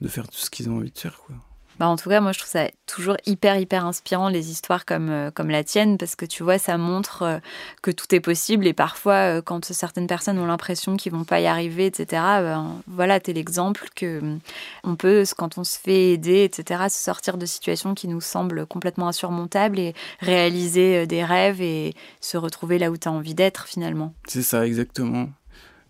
de 0.00 0.08
faire 0.08 0.26
tout 0.26 0.38
ce 0.38 0.50
qu'ils 0.50 0.68
ont 0.68 0.78
envie 0.78 0.90
de 0.90 0.98
faire. 0.98 1.18
Quoi. 1.18 1.36
Bah, 1.78 1.86
en 1.86 1.96
tout 1.96 2.08
cas, 2.10 2.20
moi, 2.20 2.32
je 2.32 2.38
trouve 2.40 2.50
ça 2.50 2.68
toujours 2.86 3.16
hyper, 3.26 3.56
hyper 3.56 3.86
inspirant, 3.86 4.28
les 4.28 4.50
histoires 4.50 4.84
comme, 4.84 5.08
euh, 5.08 5.30
comme 5.30 5.50
la 5.50 5.62
tienne, 5.64 5.98
parce 5.98 6.16
que 6.16 6.26
tu 6.26 6.42
vois, 6.42 6.58
ça 6.58 6.76
montre 6.78 7.22
euh, 7.22 7.38
que 7.80 7.92
tout 7.92 8.12
est 8.12 8.20
possible. 8.20 8.66
Et 8.66 8.72
parfois, 8.72 9.40
quand 9.40 9.72
certaines 9.72 10.08
personnes 10.08 10.38
ont 10.38 10.46
l'impression 10.46 10.96
qu'ils 10.96 11.12
vont 11.12 11.24
pas 11.24 11.40
y 11.40 11.46
arriver, 11.46 11.86
etc., 11.86 12.06
ben, 12.10 12.82
voilà, 12.88 13.20
t'es 13.20 13.32
l'exemple 13.32 13.86
que 13.94 14.18
hum, 14.18 14.40
on 14.82 14.96
peut, 14.96 15.24
quand 15.36 15.58
on 15.58 15.64
se 15.64 15.78
fait 15.78 16.10
aider, 16.10 16.42
etc., 16.42 16.82
se 16.88 16.98
sortir 16.98 17.38
de 17.38 17.46
situations 17.46 17.94
qui 17.94 18.08
nous 18.08 18.20
semblent 18.20 18.66
complètement 18.66 19.06
insurmontables 19.06 19.78
et 19.78 19.94
réaliser 20.20 21.06
des 21.06 21.24
rêves 21.24 21.62
et 21.62 21.94
se 22.20 22.36
retrouver 22.36 22.78
là 22.78 22.90
où 22.90 22.96
tu 22.96 23.08
as 23.08 23.12
envie 23.12 23.34
d'être, 23.34 23.66
finalement. 23.66 24.12
C'est 24.26 24.42
ça, 24.42 24.66
exactement. 24.66 25.28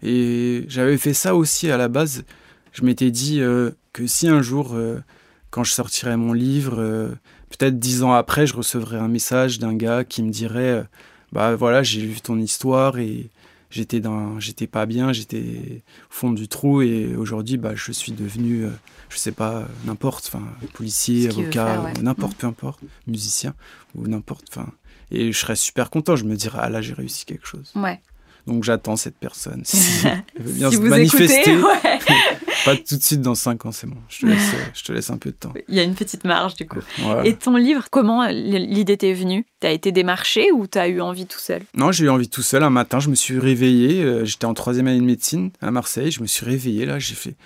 Et 0.02 0.64
j'avais 0.68 0.98
fait 0.98 1.14
ça 1.14 1.34
aussi 1.34 1.70
à 1.70 1.76
la 1.76 1.88
base. 1.88 2.24
Je 2.72 2.84
m'étais 2.84 3.10
dit 3.10 3.40
euh, 3.40 3.70
que 3.92 4.06
si 4.06 4.28
un 4.28 4.42
jour, 4.42 4.72
euh, 4.74 5.02
quand 5.50 5.64
je 5.64 5.72
sortirais 5.72 6.16
mon 6.16 6.32
livre, 6.32 6.76
euh, 6.78 7.08
peut-être 7.50 7.78
dix 7.78 8.02
ans 8.02 8.12
après, 8.12 8.46
je 8.46 8.54
recevrais 8.54 8.98
un 8.98 9.08
message 9.08 9.58
d'un 9.58 9.74
gars 9.74 10.04
qui 10.04 10.22
me 10.22 10.30
dirait 10.30 10.84
Bah 11.32 11.54
voilà, 11.54 11.82
j'ai 11.82 12.00
lu 12.00 12.20
ton 12.20 12.38
histoire 12.38 12.98
et 12.98 13.30
j'étais 13.72 14.00
dans, 14.00 14.38
j'étais 14.38 14.66
pas 14.66 14.86
bien, 14.86 15.12
j'étais 15.12 15.82
au 16.10 16.14
fond 16.14 16.30
du 16.30 16.46
trou 16.46 16.82
et 16.82 17.16
aujourd'hui, 17.16 17.56
bah, 17.56 17.74
je 17.74 17.90
suis 17.90 18.12
devenu, 18.12 18.64
euh, 18.64 18.70
je 19.08 19.18
sais 19.18 19.32
pas, 19.32 19.66
n'importe, 19.84 20.30
enfin, 20.32 20.44
policier, 20.74 21.28
avocat, 21.28 21.92
n'importe, 22.00 22.36
peu 22.36 22.46
importe, 22.46 22.80
musicien 23.06 23.54
ou 23.94 24.06
n'importe, 24.06 24.46
enfin, 24.50 24.68
et 25.10 25.32
je 25.32 25.38
serais 25.38 25.56
super 25.56 25.90
content. 25.90 26.16
Je 26.16 26.24
me 26.24 26.36
dirais, 26.36 26.58
ah 26.62 26.70
là, 26.70 26.80
j'ai 26.80 26.94
réussi 26.94 27.24
quelque 27.24 27.46
chose. 27.46 27.72
Ouais. 27.74 28.00
Donc 28.46 28.64
j'attends 28.64 28.96
cette 28.96 29.16
personne. 29.16 29.62
Si 29.64 30.06
elle 30.36 30.42
veut 30.42 30.52
bien 30.52 30.70
se 30.70 30.78
manifester. 30.78 31.56
Pas 32.64 32.76
tout 32.76 32.96
de 32.96 33.02
suite 33.02 33.20
dans 33.20 33.34
5 33.34 33.66
ans, 33.66 33.72
c'est 33.72 33.86
bon. 33.86 33.96
Je 34.08 34.20
te, 34.20 34.26
laisse, 34.26 34.54
je 34.74 34.84
te 34.84 34.92
laisse 34.92 35.10
un 35.10 35.18
peu 35.18 35.30
de 35.30 35.36
temps. 35.36 35.52
Il 35.68 35.74
y 35.74 35.80
a 35.80 35.82
une 35.82 35.94
petite 35.94 36.24
marge 36.24 36.54
du 36.54 36.66
coup. 36.66 36.80
Et 37.24 37.34
ton 37.34 37.56
livre, 37.56 37.86
comment 37.90 38.26
l'idée 38.28 38.96
t'est 38.96 39.12
venue? 39.12 39.46
T'as 39.60 39.70
été 39.70 39.92
démarché 39.92 40.50
ou 40.52 40.66
t'as 40.66 40.88
eu 40.88 41.00
envie 41.00 41.26
tout 41.26 41.38
seul? 41.38 41.62
Non, 41.74 41.92
j'ai 41.92 42.04
eu 42.04 42.10
envie 42.10 42.28
tout 42.28 42.42
seul. 42.42 42.62
Un 42.62 42.70
matin, 42.70 43.00
je 43.00 43.08
me 43.08 43.14
suis 43.14 43.38
réveillé. 43.38 44.02
Euh, 44.02 44.24
j'étais 44.24 44.44
en 44.44 44.54
troisième 44.54 44.86
année 44.88 45.00
de 45.00 45.04
médecine 45.04 45.50
à 45.60 45.70
Marseille. 45.70 46.10
Je 46.10 46.20
me 46.20 46.26
suis 46.26 46.44
réveillé 46.44 46.86
là. 46.86 46.98
J'ai 46.98 47.14
fait. 47.14 47.36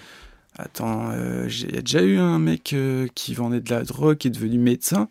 Attends, 0.58 1.10
euh, 1.12 1.48
il 1.50 1.74
y 1.74 1.78
a 1.78 1.82
déjà 1.82 2.00
eu 2.00 2.18
un 2.18 2.38
mec 2.38 2.72
euh, 2.72 3.06
qui 3.14 3.34
vendait 3.34 3.60
de 3.60 3.70
la 3.70 3.82
drogue 3.82 4.16
qui 4.16 4.28
est 4.28 4.30
devenu 4.30 4.58
médecin. 4.58 5.08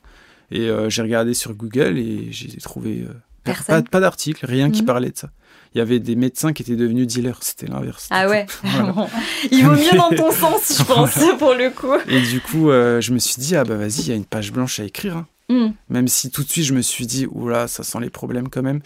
Et 0.51 0.69
j'ai 0.89 1.01
regardé 1.01 1.33
sur 1.33 1.55
Google 1.55 1.97
et 1.97 2.27
j'ai 2.29 2.55
trouvé 2.57 3.03
pas, 3.43 3.81
pas 3.81 3.99
d'article, 3.99 4.45
rien 4.45 4.69
qui 4.69 4.81
mhm. 4.81 4.85
parlait 4.85 5.09
de 5.09 5.17
ça 5.17 5.31
il 5.75 5.79
y 5.79 5.81
avait 5.81 5.99
des 5.99 6.15
médecins 6.15 6.53
qui 6.53 6.63
étaient 6.63 6.77
devenus 6.77 7.05
dealers. 7.05 7.37
C'était 7.41 7.67
l'inverse. 7.67 8.07
Ah 8.09 8.29
ouais 8.29 8.45
Il 9.51 9.65
vaut 9.65 9.73
mieux 9.73 9.97
dans 9.97 10.09
ton 10.09 10.31
sens, 10.31 10.77
je 10.79 10.83
pense, 10.93 11.19
pour 11.37 11.53
le 11.53 11.69
coup. 11.69 11.93
Et 12.07 12.21
du 12.21 12.39
coup, 12.39 12.69
euh, 12.69 13.01
je 13.01 13.11
me 13.11 13.19
suis 13.19 13.35
dit, 13.41 13.57
ah 13.57 13.65
bah 13.65 13.75
vas-y, 13.75 13.99
il 13.99 14.07
y 14.07 14.11
a 14.13 14.15
une 14.15 14.25
page 14.25 14.53
blanche 14.53 14.79
à 14.79 14.85
écrire. 14.85 15.17
Hein. 15.17 15.27
Hmm. 15.49 15.71
Même 15.89 16.07
si 16.07 16.31
tout 16.31 16.43
de 16.43 16.49
suite, 16.49 16.63
je 16.63 16.73
me 16.73 16.81
suis 16.81 17.05
dit, 17.05 17.27
oula, 17.29 17.67
ça 17.67 17.83
sent 17.83 17.99
les 17.99 18.09
problèmes 18.09 18.47
quand 18.47 18.63
même. 18.63 18.79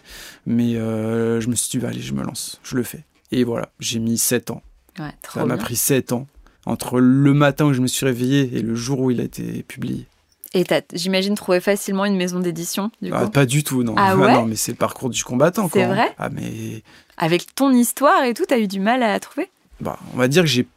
Mais 0.47 0.77
euh, 0.77 1.39
je 1.39 1.47
me 1.49 1.55
suis 1.55 1.69
dit, 1.69 1.77
bah, 1.77 1.89
allez, 1.89 2.01
je 2.01 2.13
me 2.13 2.23
lance, 2.23 2.59
je 2.63 2.75
le 2.75 2.81
fais. 2.81 3.05
Et 3.31 3.43
voilà, 3.43 3.69
j'ai 3.79 3.99
mis 3.99 4.17
7 4.17 4.49
ans. 4.49 4.63
Ouais, 4.97 5.13
ça 5.31 5.45
m'a 5.45 5.57
pris 5.57 5.75
7 5.75 6.11
ans 6.11 6.27
entre 6.65 6.99
le 6.99 7.33
matin 7.35 7.65
où 7.65 7.73
je 7.73 7.81
me 7.81 7.87
suis 7.87 8.05
réveillé 8.05 8.49
et 8.57 8.61
le 8.61 8.73
jour 8.73 8.99
où 8.99 9.11
il 9.11 9.21
a 9.21 9.23
été 9.23 9.61
publié. 9.63 10.07
Et 10.53 10.63
j'imagine, 10.93 11.35
trouver 11.35 11.59
facilement 11.59 12.05
une 12.05 12.15
maison 12.15 12.39
d'édition, 12.39 12.89
du 13.01 13.11
ah, 13.13 13.27
Pas 13.27 13.45
du 13.45 13.63
tout, 13.63 13.83
non. 13.83 13.93
Ah, 13.97 14.15
ah 14.23 14.33
non, 14.33 14.45
mais 14.45 14.55
c'est 14.55 14.71
le 14.71 14.77
parcours 14.77 15.09
du 15.09 15.23
combattant. 15.23 15.69
C'est 15.71 15.85
vrai 15.85 16.13
Ah, 16.17 16.29
mais... 16.29 16.83
Avec 17.17 17.53
ton 17.53 17.71
histoire 17.71 18.23
et 18.23 18.33
tout, 18.33 18.45
t'as 18.47 18.59
eu 18.59 18.67
du 18.67 18.79
mal 18.79 19.03
à 19.03 19.07
la 19.09 19.19
trouver 19.19 19.49
bah, 19.79 19.99
On 20.13 20.17
va 20.17 20.27
dire 20.27 20.43
que 20.43 20.49
j'ai... 20.49 20.67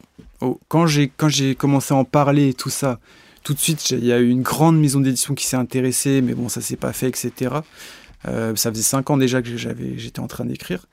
Oh, 0.41 0.59
quand 0.69 0.87
j'ai 0.87 1.55
commencé 1.55 1.95
à 1.95 1.97
en 1.97 2.05
parler 2.05 2.49
et 2.49 2.55
tout 2.55 2.69
ça, 2.69 2.99
tout 3.45 3.55
de 3.55 3.59
suite, 3.59 3.91
il 3.91 4.05
y 4.05 4.13
a 4.13 4.19
eu 4.19 4.29
une 4.29 4.43
grande 4.43 4.79
maison 4.79 5.01
d'édition 5.01 5.35
qui 5.35 5.47
s'est 5.47 5.57
intéressée, 5.57 6.21
mais 6.21 6.35
bon, 6.35 6.49
ça 6.49 6.61
s'est 6.61 6.77
pas 6.77 6.93
fait, 6.93 7.09
etc. 7.09 7.57
Euh, 8.29 8.55
ça 8.57 8.71
faisait 8.71 8.83
cinq 8.83 9.11
ans 9.11 9.17
déjà 9.17 9.43
que 9.43 9.57
j'étais 9.57 10.21
en 10.21 10.29
train 10.29 10.45
d'écrire. 10.45 10.87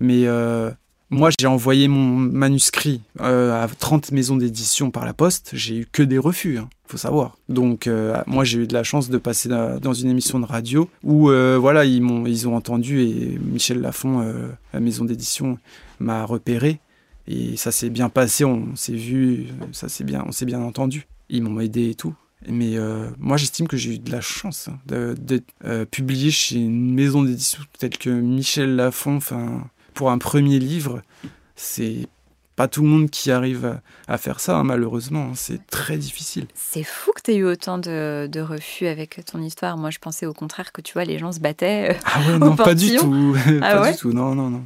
Mais 0.00 0.26
euh, 0.26 0.70
moi, 1.10 1.30
j'ai 1.38 1.46
envoyé 1.46 1.86
mon 1.86 2.16
manuscrit 2.16 3.00
euh, 3.20 3.62
à 3.62 3.68
30 3.68 4.12
maisons 4.12 4.36
d'édition 4.36 4.90
par 4.90 5.04
la 5.04 5.12
poste. 5.12 5.50
J'ai 5.52 5.78
eu 5.80 5.86
que 5.90 6.02
des 6.02 6.18
refus, 6.18 6.58
hein, 6.58 6.68
faut 6.86 6.96
savoir. 6.96 7.36
Donc, 7.48 7.86
euh, 7.86 8.20
moi, 8.26 8.44
j'ai 8.44 8.60
eu 8.60 8.66
de 8.66 8.72
la 8.72 8.82
chance 8.82 9.10
de 9.10 9.18
passer 9.18 9.48
dans 9.48 9.92
une 9.92 10.10
émission 10.10 10.40
de 10.40 10.46
radio 10.46 10.88
où, 11.02 11.30
euh, 11.30 11.58
voilà, 11.60 11.84
ils 11.84 12.02
m'ont, 12.02 12.26
ils 12.26 12.48
ont 12.48 12.56
entendu 12.56 13.02
et 13.02 13.38
Michel 13.38 13.80
Lafon, 13.80 14.26
la 14.72 14.80
maison 14.80 15.04
d'édition, 15.04 15.58
m'a 16.00 16.24
repéré. 16.24 16.80
Et 17.26 17.56
ça 17.56 17.72
s'est 17.72 17.90
bien 17.90 18.08
passé, 18.08 18.44
on 18.44 18.76
s'est 18.76 18.92
vu, 18.92 19.46
ça 19.72 19.88
s'est 19.88 20.04
bien, 20.04 20.24
on 20.26 20.32
s'est 20.32 20.46
bien 20.46 20.60
entendu. 20.60 21.06
Ils 21.30 21.42
m'ont 21.42 21.60
aidé 21.60 21.90
et 21.90 21.94
tout. 21.94 22.14
Mais 22.48 22.76
moi, 23.18 23.36
j'estime 23.36 23.68
que 23.68 23.76
j'ai 23.76 23.94
eu 23.94 23.98
de 23.98 24.10
la 24.10 24.20
chance 24.20 24.68
hein, 24.68 25.14
d'être 25.18 25.84
publié 25.90 26.30
chez 26.30 26.56
une 26.56 26.92
maison 26.92 27.22
d'édition 27.22 27.62
telle 27.78 27.96
que 27.96 28.10
Michel 28.10 28.76
Lafon. 28.76 29.16
Enfin, 29.16 29.64
pour 29.94 30.10
un 30.10 30.18
premier 30.18 30.58
livre, 30.58 31.02
c'est 31.56 32.08
pas 32.56 32.68
tout 32.68 32.82
le 32.82 32.88
monde 32.88 33.10
qui 33.10 33.30
arrive 33.30 33.80
à, 34.06 34.18
faire 34.18 34.40
ça, 34.40 34.56
hein, 34.56 34.64
malheureusement. 34.64 35.30
Hein, 35.30 35.34
c'est 35.34 35.66
très 35.66 35.96
difficile. 35.96 36.46
C'est 36.54 36.84
fou 36.84 37.12
que 37.12 37.22
tu 37.22 37.32
aies 37.32 37.36
eu 37.36 37.44
autant 37.44 37.78
de, 37.78 38.40
refus 38.40 38.86
avec 38.86 39.24
ton 39.24 39.40
histoire. 39.40 39.76
Moi, 39.76 39.90
je 39.90 39.98
pensais 39.98 40.26
au 40.26 40.32
contraire 40.32 40.72
que 40.72 40.80
tu 40.80 40.92
vois, 40.92 41.04
les 41.04 41.18
gens 41.18 41.32
se 41.32 41.40
battaient. 41.40 41.90
Euh, 41.90 41.94
ah 42.04 42.20
ouais, 42.20 42.38
non, 42.38 42.56
pas 42.56 42.74
du 42.74 42.96
tout. 42.96 43.36
Ah 43.62 43.78
pas 43.78 43.92
du 43.92 43.98
tout, 43.98 44.12
non, 44.12 44.34
non, 44.34 44.50
non. 44.50 44.62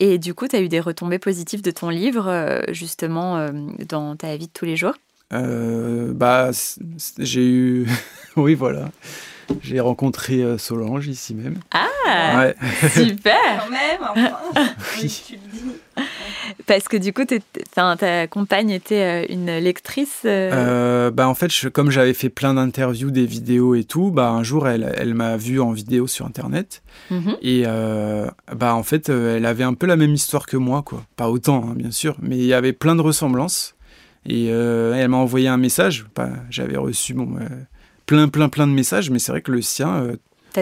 Et 0.00 0.18
du 0.18 0.34
coup, 0.34 0.48
tu 0.48 0.56
as 0.56 0.60
eu 0.60 0.68
des 0.68 0.80
retombées 0.80 1.18
positives 1.18 1.62
de 1.62 1.70
ton 1.70 1.88
livre, 1.88 2.26
euh, 2.28 2.60
justement, 2.68 3.36
euh, 3.36 3.50
dans 3.88 4.16
ta 4.16 4.36
vie 4.36 4.46
de 4.46 4.52
tous 4.52 4.64
les 4.64 4.76
jours? 4.76 4.94
Bah, 5.30 6.50
j'ai 7.18 7.46
eu. 7.46 7.86
oui, 8.36 8.54
voilà. 8.54 8.90
J'ai 9.62 9.80
rencontré 9.80 10.42
euh, 10.42 10.58
Solange 10.58 11.06
ici 11.08 11.34
même. 11.34 11.58
Ah 11.72 11.86
Super 12.92 13.36
Quand 13.64 13.70
même, 13.70 14.00
enfin, 14.02 14.36
oui. 15.02 15.22
tu 15.26 15.34
le 15.34 15.40
dis. 15.52 16.04
Parce 16.66 16.88
que 16.88 16.96
du 16.96 17.12
coup, 17.12 17.22
ta 17.74 18.26
compagne 18.26 18.70
était 18.70 19.24
euh, 19.24 19.26
une 19.28 19.58
lectrice 19.58 20.22
euh... 20.24 21.10
bah 21.10 21.28
En 21.28 21.34
fait, 21.34 21.50
comme 21.70 21.90
j'avais 21.90 22.14
fait 22.14 22.30
plein 22.30 22.54
d'interviews, 22.54 23.10
des 23.10 23.26
vidéos 23.26 23.74
et 23.74 23.84
tout, 23.84 24.10
bah, 24.10 24.30
un 24.30 24.42
jour, 24.42 24.66
elle, 24.68 24.94
elle 24.96 25.14
m'a 25.14 25.36
vu 25.36 25.60
en 25.60 25.72
vidéo 25.72 26.06
sur 26.06 26.26
Internet. 26.26 26.82
Mhm. 27.10 27.36
Et 27.42 27.64
bah, 27.64 28.74
en 28.74 28.82
fait, 28.82 29.08
elle 29.08 29.46
avait 29.46 29.64
un 29.64 29.74
peu 29.74 29.86
la 29.86 29.96
même 29.96 30.14
histoire 30.14 30.46
que 30.46 30.56
moi. 30.56 30.82
quoi. 30.82 31.04
Pas 31.16 31.28
autant, 31.28 31.66
hein, 31.68 31.74
bien 31.76 31.90
sûr, 31.90 32.16
mais 32.20 32.36
il 32.36 32.46
y 32.46 32.54
avait 32.54 32.72
plein 32.72 32.96
de 32.96 33.02
ressemblances. 33.02 33.74
Et 34.26 34.46
elle 34.46 35.08
m'a 35.08 35.16
envoyé 35.16 35.48
un 35.48 35.56
message. 35.58 36.06
Bah, 36.14 36.30
j'avais 36.50 36.76
reçu 36.76 37.14
bon, 37.14 37.36
plein, 38.10 38.26
plein, 38.26 38.48
plein 38.48 38.66
de 38.66 38.72
messages, 38.72 39.08
mais 39.08 39.20
c'est 39.20 39.30
vrai 39.30 39.40
que 39.40 39.52
le 39.52 39.62
sien, 39.62 40.02
euh, 40.02 40.16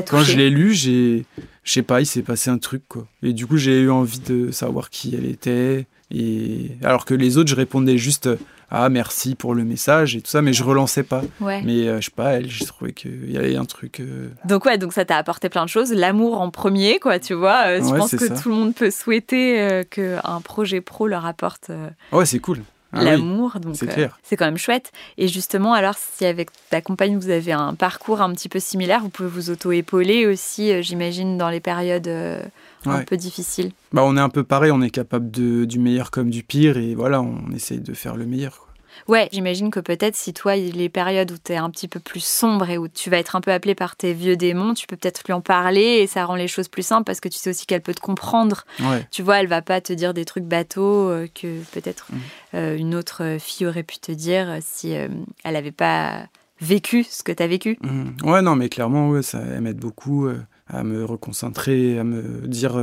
quand 0.07 0.21
je 0.21 0.37
l'ai 0.37 0.51
lu, 0.51 0.75
j'ai, 0.75 1.25
je 1.65 1.73
sais 1.73 1.83
pas, 1.83 2.03
il 2.03 2.07
s'est 2.07 2.21
passé 2.21 2.51
un 2.51 2.59
truc, 2.59 2.83
quoi. 2.87 3.07
Et 3.23 3.33
du 3.33 3.47
coup, 3.47 3.57
j'ai 3.57 3.81
eu 3.81 3.91
envie 3.91 4.21
de 4.21 4.51
savoir 4.51 4.91
qui 4.91 5.15
elle 5.17 5.25
était. 5.25 5.87
Et 6.11 6.73
alors 6.83 7.07
que 7.07 7.15
les 7.15 7.39
autres, 7.39 7.49
je 7.49 7.55
répondais 7.55 7.97
juste 7.97 8.29
ah 8.71 8.91
merci 8.91 9.35
pour 9.35 9.55
le 9.55 9.65
message 9.65 10.15
et 10.15 10.21
tout 10.21 10.31
ça, 10.31 10.43
mais 10.43 10.53
je 10.53 10.63
relançais 10.63 11.05
pas. 11.05 11.23
Mais 11.41 11.89
euh, 11.89 12.03
je 12.03 12.07
sais 12.07 12.13
pas, 12.15 12.33
elle, 12.33 12.51
j'ai 12.51 12.67
trouvé 12.67 12.93
qu'il 12.93 13.33
y 13.33 13.39
avait 13.39 13.57
un 13.57 13.65
truc. 13.65 14.01
Euh, 14.01 14.29
donc 14.45 14.67
ouais, 14.67 14.77
donc 14.77 14.93
ça 14.93 15.07
t'a 15.07 15.17
apporté 15.17 15.49
plein 15.49 15.65
de 15.65 15.71
choses, 15.71 15.91
l'amour 15.91 16.43
en 16.43 16.51
premier, 16.51 16.99
quoi, 16.99 17.19
tu 17.19 17.33
vois. 17.33 17.79
je 17.79 17.97
pense 17.97 18.11
que 18.11 18.43
tout 18.43 18.51
le 18.51 18.55
monde 18.55 18.75
peut 18.75 18.91
souhaiter 18.91 19.85
qu'un 19.89 20.41
projet 20.43 20.83
pro 20.83 21.07
leur 21.07 21.25
apporte. 21.25 21.71
Ouais, 22.13 22.27
c'est 22.27 22.41
cool. 22.41 22.59
Ah 22.93 23.05
l'amour. 23.05 23.61
donc 23.61 23.77
c'est 23.77 23.99
euh, 23.99 24.09
c'est 24.23 24.37
quand 24.37 24.47
même 24.47 24.57
chouette. 24.57 24.93
Et 25.19 25.29
justement, 25.29 25.75
alors 25.75 25.95
si 25.99 26.25
avec 26.25 26.49
ta 26.71 26.81
compagne 26.81 27.19
vous 27.19 27.29
avez 27.29 27.53
un 27.53 27.75
parcours 27.75 28.23
un 28.23 28.33
petit 28.33 28.49
peu 28.49 28.61
similaire, 28.61 29.03
vous 29.03 29.11
pouvez 29.11 29.29
vous 29.29 29.51
auto-épauler 29.51 30.27
aussi, 30.27 30.73
euh, 30.73 30.81
j'imagine, 30.81 31.37
dans 31.37 31.51
les 31.51 31.61
périodes 31.61 32.09
euh, 32.09 32.43
un 32.87 33.03
peu 33.03 33.17
difficiles. 33.17 33.73
Bah, 33.93 34.03
on 34.05 34.17
est 34.17 34.21
un 34.21 34.31
peu 34.31 34.43
pareil, 34.43 34.71
on 34.71 34.81
est 34.81 34.91
capable 34.91 35.31
de, 35.31 35.67
du 35.67 35.79
meilleur 35.79 36.11
comme 36.11 36.31
du 36.31 36.43
pire, 36.43 36.79
et 36.79 36.95
voilà, 36.95 37.21
on 37.21 37.51
essaye 37.55 37.81
de 37.81 37.93
faire 37.93 38.17
le 38.17 38.25
meilleur. 38.25 38.68
Ouais, 39.07 39.29
j'imagine 39.33 39.71
que 39.71 39.81
peut-être 39.81 40.17
si 40.17 40.33
toi, 40.35 40.57
les 40.57 40.89
périodes 40.89 41.31
où 41.31 41.37
tu 41.43 41.53
es 41.53 41.57
un 41.57 41.71
petit 41.71 41.89
peu 41.89 42.01
plus 42.01 42.25
sombre 42.25 42.69
et 42.69 42.79
où 42.79 42.89
tu 42.89 43.11
vas 43.11 43.19
être 43.19 43.37
un 43.37 43.41
peu 43.41 43.53
appelé 43.53 43.75
par 43.75 43.97
tes 43.97 44.13
vieux 44.13 44.37
démons, 44.37 44.75
tu 44.75 44.87
peux 44.87 44.97
peut-être 44.97 45.23
lui 45.27 45.33
en 45.33 45.41
parler 45.41 46.01
et 46.01 46.07
ça 46.07 46.25
rend 46.25 46.35
les 46.35 46.49
choses 46.49 46.69
plus 46.69 46.83
simples 46.83 47.05
parce 47.05 47.21
que 47.21 47.29
tu 47.29 47.39
sais 47.39 47.51
aussi 47.51 47.67
qu'elle 47.67 47.83
peut 47.83 47.95
te 47.95 48.01
comprendre. 48.01 48.65
Tu 49.11 49.23
vois, 49.23 49.41
elle 49.41 49.47
va 49.47 49.63
pas 49.63 49.81
te 49.81 49.93
dire 49.93 50.15
des 50.15 50.25
trucs 50.25 50.45
bateaux 50.45 51.09
euh, 51.09 51.27
que 51.33 51.63
peut-être 51.73 52.07
mmh. 52.11 52.17
euh, 52.55 52.77
une 52.77 52.95
autre 52.95 53.37
fille 53.39 53.67
aurait 53.67 53.83
pu 53.83 53.99
te 53.99 54.13
dire 54.13 54.59
si 54.61 54.97
euh, 54.97 55.09
elle 55.45 55.55
n'avait 55.55 55.73
pas 55.73 56.27
vécu 56.61 57.05
ce 57.05 57.23
que 57.23 57.33
tu 57.33 57.43
as 57.43 57.47
vécu. 57.47 57.79
Mmh. 57.83 58.29
Ouais, 58.29 58.43
non, 58.43 58.57
mais 58.57 58.69
clairement, 58.69 59.11
ouais, 59.11 59.23
ça 59.23 59.39
m'aide 59.39 59.79
beaucoup 59.79 60.29
à 60.67 60.83
me 60.83 61.05
reconcentrer, 61.05 61.99
à 61.99 62.05
me 62.05 62.47
dire 62.47 62.79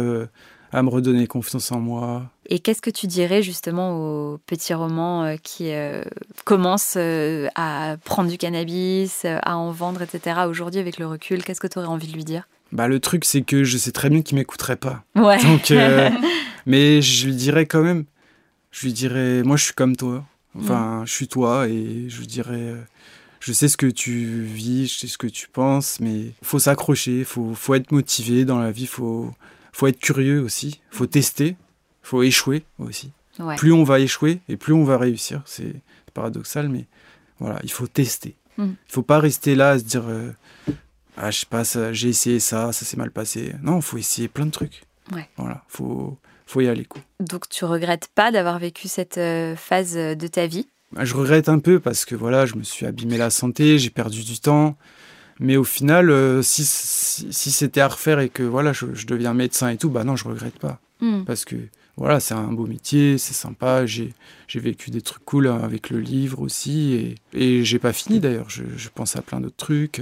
à 0.76 0.84
me 0.84 0.90
redonner 0.90 1.26
confiance 1.26 1.72
en 1.72 1.80
moi. 1.80 2.30
Et 2.50 2.60
qu'est-ce 2.60 2.82
que 2.82 2.90
tu 2.90 3.08
dirais 3.08 3.42
justement 3.42 4.34
aux 4.34 4.38
petits 4.46 4.74
romans 4.74 5.24
euh, 5.24 5.36
qui 5.42 5.72
euh, 5.72 6.04
commencent 6.44 6.96
euh, 6.98 7.48
à 7.56 7.96
prendre 8.04 8.30
du 8.30 8.38
cannabis, 8.38 9.24
à 9.24 9.58
en 9.58 9.72
vendre, 9.72 10.02
etc. 10.02 10.42
Aujourd'hui, 10.50 10.82
avec 10.82 11.00
le 11.00 11.08
recul, 11.08 11.46
qu'est-ce 11.46 11.62
que 11.62 11.68
tu 11.68 11.80
aurais 11.80 11.88
envie 11.88 12.08
de 12.08 12.14
lui 12.14 12.26
dire? 12.26 12.50
Bah, 12.74 12.90
Le 12.90 13.00
truc, 13.00 13.24
c'est 13.24 13.42
que 13.42 13.64
je 13.64 13.78
sais 13.78 13.94
très 13.94 14.10
bien 14.10 14.22
qu'il 14.22 14.38
m'écouterait 14.38 14.76
pas. 14.76 15.06
Ouais. 15.16 15.42
Donc, 15.42 15.72
mais 16.66 17.02
je 17.02 17.28
lui 17.28 17.36
dirais 17.36 17.66
quand 17.66 17.82
même, 17.82 18.04
je 18.72 18.86
lui 18.86 18.92
dirais, 18.92 19.44
moi 19.44 19.56
je 19.56 19.64
suis 19.64 19.74
comme 19.74 19.96
toi. 19.96 20.26
Enfin, 20.58 21.04
mm. 21.04 21.08
je 21.08 21.14
suis 21.14 21.28
toi 21.30 21.70
et 21.70 22.10
je 22.10 22.20
lui 22.20 22.28
dirais, 22.28 22.74
je 23.40 23.54
sais 23.54 23.70
ce 23.70 23.78
que 23.78 23.88
tu 23.88 24.42
vis, 24.42 24.88
je 24.88 25.00
sais 25.00 25.08
ce 25.08 25.18
que 25.18 25.28
tu 25.28 25.48
penses, 25.48 26.02
mais 26.02 26.32
faut 26.42 26.60
s'accrocher, 26.60 27.24
faut, 27.24 27.54
faut 27.54 27.76
être 27.76 27.94
motivé 27.94 28.44
dans 28.44 28.60
la 28.60 28.72
vie, 28.72 28.88
faut 28.88 29.32
faut 29.76 29.88
être 29.88 30.00
curieux 30.00 30.40
aussi, 30.40 30.80
faut 30.90 31.06
tester, 31.06 31.58
faut 32.02 32.24
échouer 32.24 32.64
aussi. 32.80 33.12
Plus 33.58 33.74
on 33.74 33.84
va 33.84 34.00
échouer 34.00 34.40
et 34.48 34.56
plus 34.56 34.72
on 34.72 34.86
va 34.86 34.98
réussir. 34.98 35.42
C'est 35.46 35.74
paradoxal, 36.14 36.70
mais 36.70 36.86
voilà, 37.40 37.60
il 37.62 37.72
faut 37.72 37.86
tester. 37.86 38.38
Hmm. 38.58 38.76
Il 38.88 38.94
faut 38.94 39.02
pas 39.02 39.20
rester 39.20 39.54
là 39.54 39.72
à 39.72 39.80
se 39.80 39.84
dire 39.84 40.06
euh, 40.08 40.32
ah 41.18 41.30
je 41.30 41.40
sais 41.40 41.46
pas, 41.46 41.64
j'ai 41.92 42.08
essayé 42.08 42.40
ça, 42.40 42.72
ça 42.72 42.86
s'est 42.86 42.96
mal 42.96 43.12
passé. 43.12 43.54
Non, 43.62 43.78
il 43.78 43.82
faut 43.82 43.98
essayer 43.98 44.30
plein 44.30 44.46
de 44.46 44.52
trucs. 44.52 44.84
Ouais. 45.12 45.28
Voilà, 45.36 45.66
faut 45.68 46.18
faut 46.46 46.62
y 46.62 46.70
aller 46.70 46.86
quoi. 46.86 47.02
Donc 47.20 47.50
tu 47.50 47.66
regrettes 47.66 48.08
pas 48.16 48.32
d'avoir 48.32 48.60
vécu 48.60 48.88
cette 48.88 49.18
euh, 49.18 49.58
phase 49.58 49.96
de 49.96 50.28
ta 50.28 50.48
vie? 50.48 50.70
Bah, 50.94 51.04
Je 51.04 51.16
regrette 51.16 51.50
un 51.50 51.60
peu 51.60 51.82
parce 51.82 52.06
que 52.06 52.16
voilà, 52.16 52.46
je 52.46 52.56
me 52.56 52.64
suis 52.64 52.86
abîmé 52.86 53.18
la 53.18 53.30
santé, 53.30 53.78
j'ai 53.78 53.90
perdu 53.90 54.24
du 54.24 54.40
temps. 54.40 54.78
Mais 55.40 55.58
au 55.58 55.64
final, 55.64 56.10
euh, 56.10 56.42
si, 56.42 56.64
si, 56.66 57.52
c'était 57.52 57.82
à 57.82 57.90
refaire 57.90 58.20
et 58.20 58.30
que 58.30 58.44
voilà, 58.44 58.72
je, 58.74 58.86
deviens 59.06 59.34
médecin 59.34 59.70
et 59.70 59.78
tout, 59.78 59.90
bah 59.90 60.04
non, 60.04 60.16
je 60.16 60.28
regrette 60.28 60.58
pas. 60.60 60.80
Hmm. 61.02 61.24
Parce 61.26 61.44
que 61.44 61.56
voilà, 61.98 62.20
c'est 62.20 62.34
un 62.34 62.52
beau 62.54 62.68
métier, 62.68 63.18
c'est 63.18 63.34
sympa. 63.34 63.86
J'ai 63.86 64.14
j'ai 64.48 64.60
vécu 64.60 64.92
des 64.92 65.02
trucs 65.02 65.26
cool 65.26 65.48
avec 65.48 65.90
le 65.90 66.00
livre 66.00 66.42
aussi. 66.42 66.94
Et, 66.94 67.16
et 67.34 67.64
j'ai 67.66 67.80
pas 67.80 67.94
fini 67.94 68.20
d'ailleurs. 68.20 68.50
Je, 68.50 68.64
je 68.78 68.90
pense 68.94 69.16
à 69.16 69.22
plein 69.22 69.42
d'autres 69.42 69.58
trucs. 69.58 70.02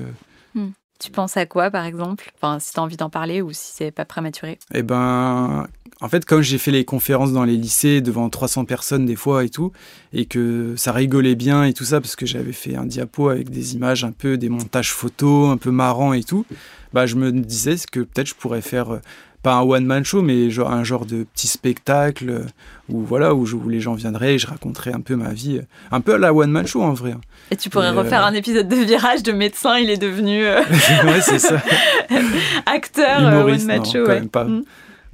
Tu 0.99 1.11
penses 1.11 1.35
à 1.37 1.45
quoi, 1.45 1.69
par 1.69 1.85
exemple? 1.85 2.31
Enfin, 2.35 2.59
si 2.59 2.73
tu 2.73 2.79
envie 2.79 2.97
d'en 2.97 3.09
parler 3.09 3.41
ou 3.41 3.51
si 3.51 3.73
c'est 3.75 3.91
pas 3.91 4.05
prématuré. 4.05 4.57
Eh 4.73 4.83
ben, 4.83 5.67
en 6.01 6.09
fait, 6.09 6.25
comme 6.25 6.41
j'ai 6.41 6.57
fait 6.57 6.71
les 6.71 6.85
conférences 6.85 7.31
dans 7.31 7.43
les 7.43 7.55
lycées 7.55 8.01
devant 8.01 8.29
300 8.29 8.65
personnes 8.65 9.05
des 9.05 9.15
fois 9.15 9.43
et 9.43 9.49
tout, 9.49 9.71
et 10.11 10.25
que 10.25 10.75
ça 10.77 10.91
rigolait 10.91 11.35
bien 11.35 11.63
et 11.63 11.73
tout 11.73 11.85
ça, 11.85 12.01
parce 12.01 12.15
que 12.15 12.25
j'avais 12.25 12.51
fait 12.51 12.75
un 12.75 12.85
diapo 12.85 13.29
avec 13.29 13.49
des 13.49 13.75
images 13.75 14.03
un 14.03 14.11
peu, 14.11 14.37
des 14.37 14.49
montages 14.49 14.91
photos 14.91 15.49
un 15.49 15.57
peu 15.57 15.71
marrants 15.71 16.13
et 16.13 16.23
tout, 16.23 16.45
bah, 16.93 17.05
je 17.05 17.15
me 17.15 17.31
disais 17.31 17.75
que 17.91 18.01
peut-être 18.01 18.27
je 18.27 18.35
pourrais 18.35 18.61
faire, 18.61 18.91
euh, 18.91 18.99
pas 19.43 19.53
un 19.55 19.61
one-man 19.61 20.03
show, 20.05 20.21
mais 20.21 20.49
genre, 20.49 20.71
un 20.71 20.83
genre 20.83 21.05
de 21.05 21.23
petit 21.35 21.47
spectacle 21.47 22.29
euh, 22.29 22.43
où, 22.89 23.01
voilà, 23.03 23.33
où, 23.35 23.45
je- 23.45 23.55
où 23.55 23.69
les 23.69 23.79
gens 23.81 23.93
viendraient 23.93 24.35
et 24.35 24.39
je 24.39 24.47
raconterais 24.47 24.93
un 24.93 25.01
peu 25.01 25.15
ma 25.15 25.29
vie, 25.33 25.57
euh, 25.57 25.65
un 25.91 25.99
peu 26.01 26.15
à 26.15 26.17
la 26.17 26.33
one-man 26.33 26.65
show 26.65 26.81
en 26.81 26.93
vrai. 26.93 27.11
hein. 27.11 27.21
Et 27.51 27.55
tu 27.57 27.69
pourrais 27.69 27.87
Et, 27.89 27.89
euh, 27.95 27.99
refaire 28.01 28.25
un 28.25 28.33
épisode 28.33 28.67
de 28.69 28.75
virage 28.77 29.21
de 29.21 29.31
médecin, 29.33 29.77
il 29.77 29.89
est 29.89 29.97
devenu 29.97 30.45
euh, 30.45 30.61
ouais, 31.03 31.21
c'est 31.21 31.39
ça. 31.39 31.61
acteur 32.65 33.19
euh, 33.25 33.31
Humoriste, 33.31 33.69
one 33.69 33.77
non, 33.77 33.91
ouais. 34.07 34.15
même 34.19 34.29
pas. 34.29 34.43
Mm. 34.45 34.63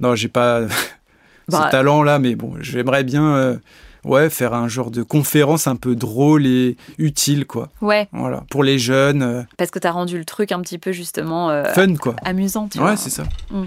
Non, 0.00 0.14
j'ai 0.14 0.28
pas 0.28 0.62
Bah, 1.48 1.64
ce 1.66 1.70
talent-là, 1.72 2.18
mais 2.20 2.36
bon, 2.36 2.54
j'aimerais 2.60 3.02
bien 3.02 3.34
euh, 3.34 3.56
ouais, 4.04 4.30
faire 4.30 4.54
un 4.54 4.68
genre 4.68 4.92
de 4.92 5.02
conférence 5.02 5.66
un 5.66 5.74
peu 5.74 5.96
drôle 5.96 6.46
et 6.46 6.76
utile, 6.98 7.44
quoi. 7.44 7.68
Ouais, 7.80 8.08
Voilà, 8.12 8.44
pour 8.50 8.62
les 8.62 8.78
jeunes, 8.78 9.44
parce 9.56 9.72
que 9.72 9.80
tu 9.80 9.86
as 9.88 9.90
rendu 9.92 10.16
le 10.16 10.24
truc 10.24 10.52
un 10.52 10.60
petit 10.60 10.78
peu 10.78 10.92
justement 10.92 11.64
fun, 11.74 11.96
quoi. 11.96 12.14
amusant, 12.24 12.68
tu 12.68 12.78
vois. 12.78 12.90
Ouais, 12.90 12.96
c'est 12.96 13.10
ça. 13.10 13.24
Mm. 13.50 13.64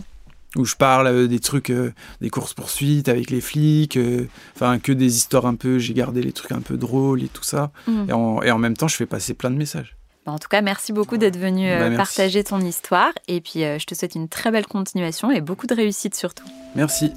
Où 0.55 0.65
je 0.65 0.75
parle 0.75 1.07
euh, 1.07 1.27
des 1.27 1.39
trucs, 1.39 1.71
euh, 1.71 1.93
des 2.21 2.29
courses-poursuites 2.29 3.09
avec 3.09 3.31
les 3.31 3.41
flics, 3.41 3.97
euh, 3.97 4.27
enfin, 4.55 4.77
que 4.77 4.91
des 4.91 5.17
histoires 5.17 5.47
un 5.47 5.55
peu, 5.55 5.79
j'ai 5.79 5.93
gardé 5.93 6.21
les 6.21 6.31
trucs 6.31 6.51
un 6.51 6.61
peu 6.61 6.77
drôles 6.77 7.23
et 7.23 7.27
tout 7.27 7.43
ça. 7.43 7.71
Mm. 7.87 8.09
Et, 8.09 8.13
en, 8.13 8.41
et 8.43 8.51
en 8.51 8.59
même 8.59 8.77
temps, 8.77 8.87
je 8.87 8.95
fais 8.95 9.07
passer 9.07 9.33
plein 9.33 9.49
de 9.49 9.55
messages. 9.55 9.95
Bah, 10.25 10.31
En 10.31 10.37
tout 10.37 10.49
cas, 10.49 10.61
merci 10.61 10.93
beaucoup 10.93 11.17
d'être 11.17 11.37
venu 11.39 11.69
euh, 11.69 11.89
Bah, 11.89 11.97
partager 11.97 12.43
ton 12.43 12.59
histoire. 12.59 13.11
Et 13.27 13.41
puis, 13.41 13.61
je 13.61 13.85
te 13.85 13.95
souhaite 13.95 14.13
une 14.15 14.29
très 14.29 14.51
belle 14.51 14.67
continuation 14.67 15.31
et 15.31 15.41
beaucoup 15.41 15.65
de 15.65 15.73
réussite 15.73 16.13
surtout. 16.15 16.45
Merci. 16.75 17.11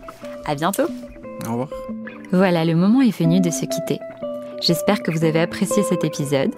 À 0.46 0.54
bientôt. 0.54 0.86
Au 1.46 1.50
revoir. 1.50 1.68
Voilà, 2.32 2.64
le 2.64 2.74
moment 2.74 3.02
est 3.02 3.16
venu 3.16 3.40
de 3.40 3.50
se 3.50 3.66
quitter. 3.66 3.98
J'espère 4.62 5.02
que 5.02 5.10
vous 5.10 5.24
avez 5.24 5.40
apprécié 5.40 5.82
cet 5.82 6.04
épisode. 6.04 6.50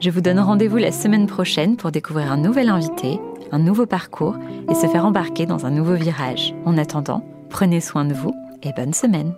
Je 0.00 0.10
vous 0.10 0.20
donne 0.20 0.38
rendez-vous 0.38 0.76
la 0.76 0.92
semaine 0.92 1.26
prochaine 1.26 1.76
pour 1.76 1.90
découvrir 1.90 2.30
un 2.30 2.36
nouvel 2.36 2.68
invité, 2.68 3.18
un 3.52 3.58
nouveau 3.58 3.86
parcours 3.86 4.36
et 4.70 4.74
se 4.74 4.86
faire 4.86 5.06
embarquer 5.06 5.46
dans 5.46 5.66
un 5.66 5.70
nouveau 5.70 5.94
virage. 5.94 6.54
En 6.64 6.76
attendant, 6.78 7.24
prenez 7.48 7.80
soin 7.80 8.04
de 8.04 8.14
vous 8.14 8.34
et 8.62 8.72
bonne 8.76 8.94
semaine. 8.94 9.34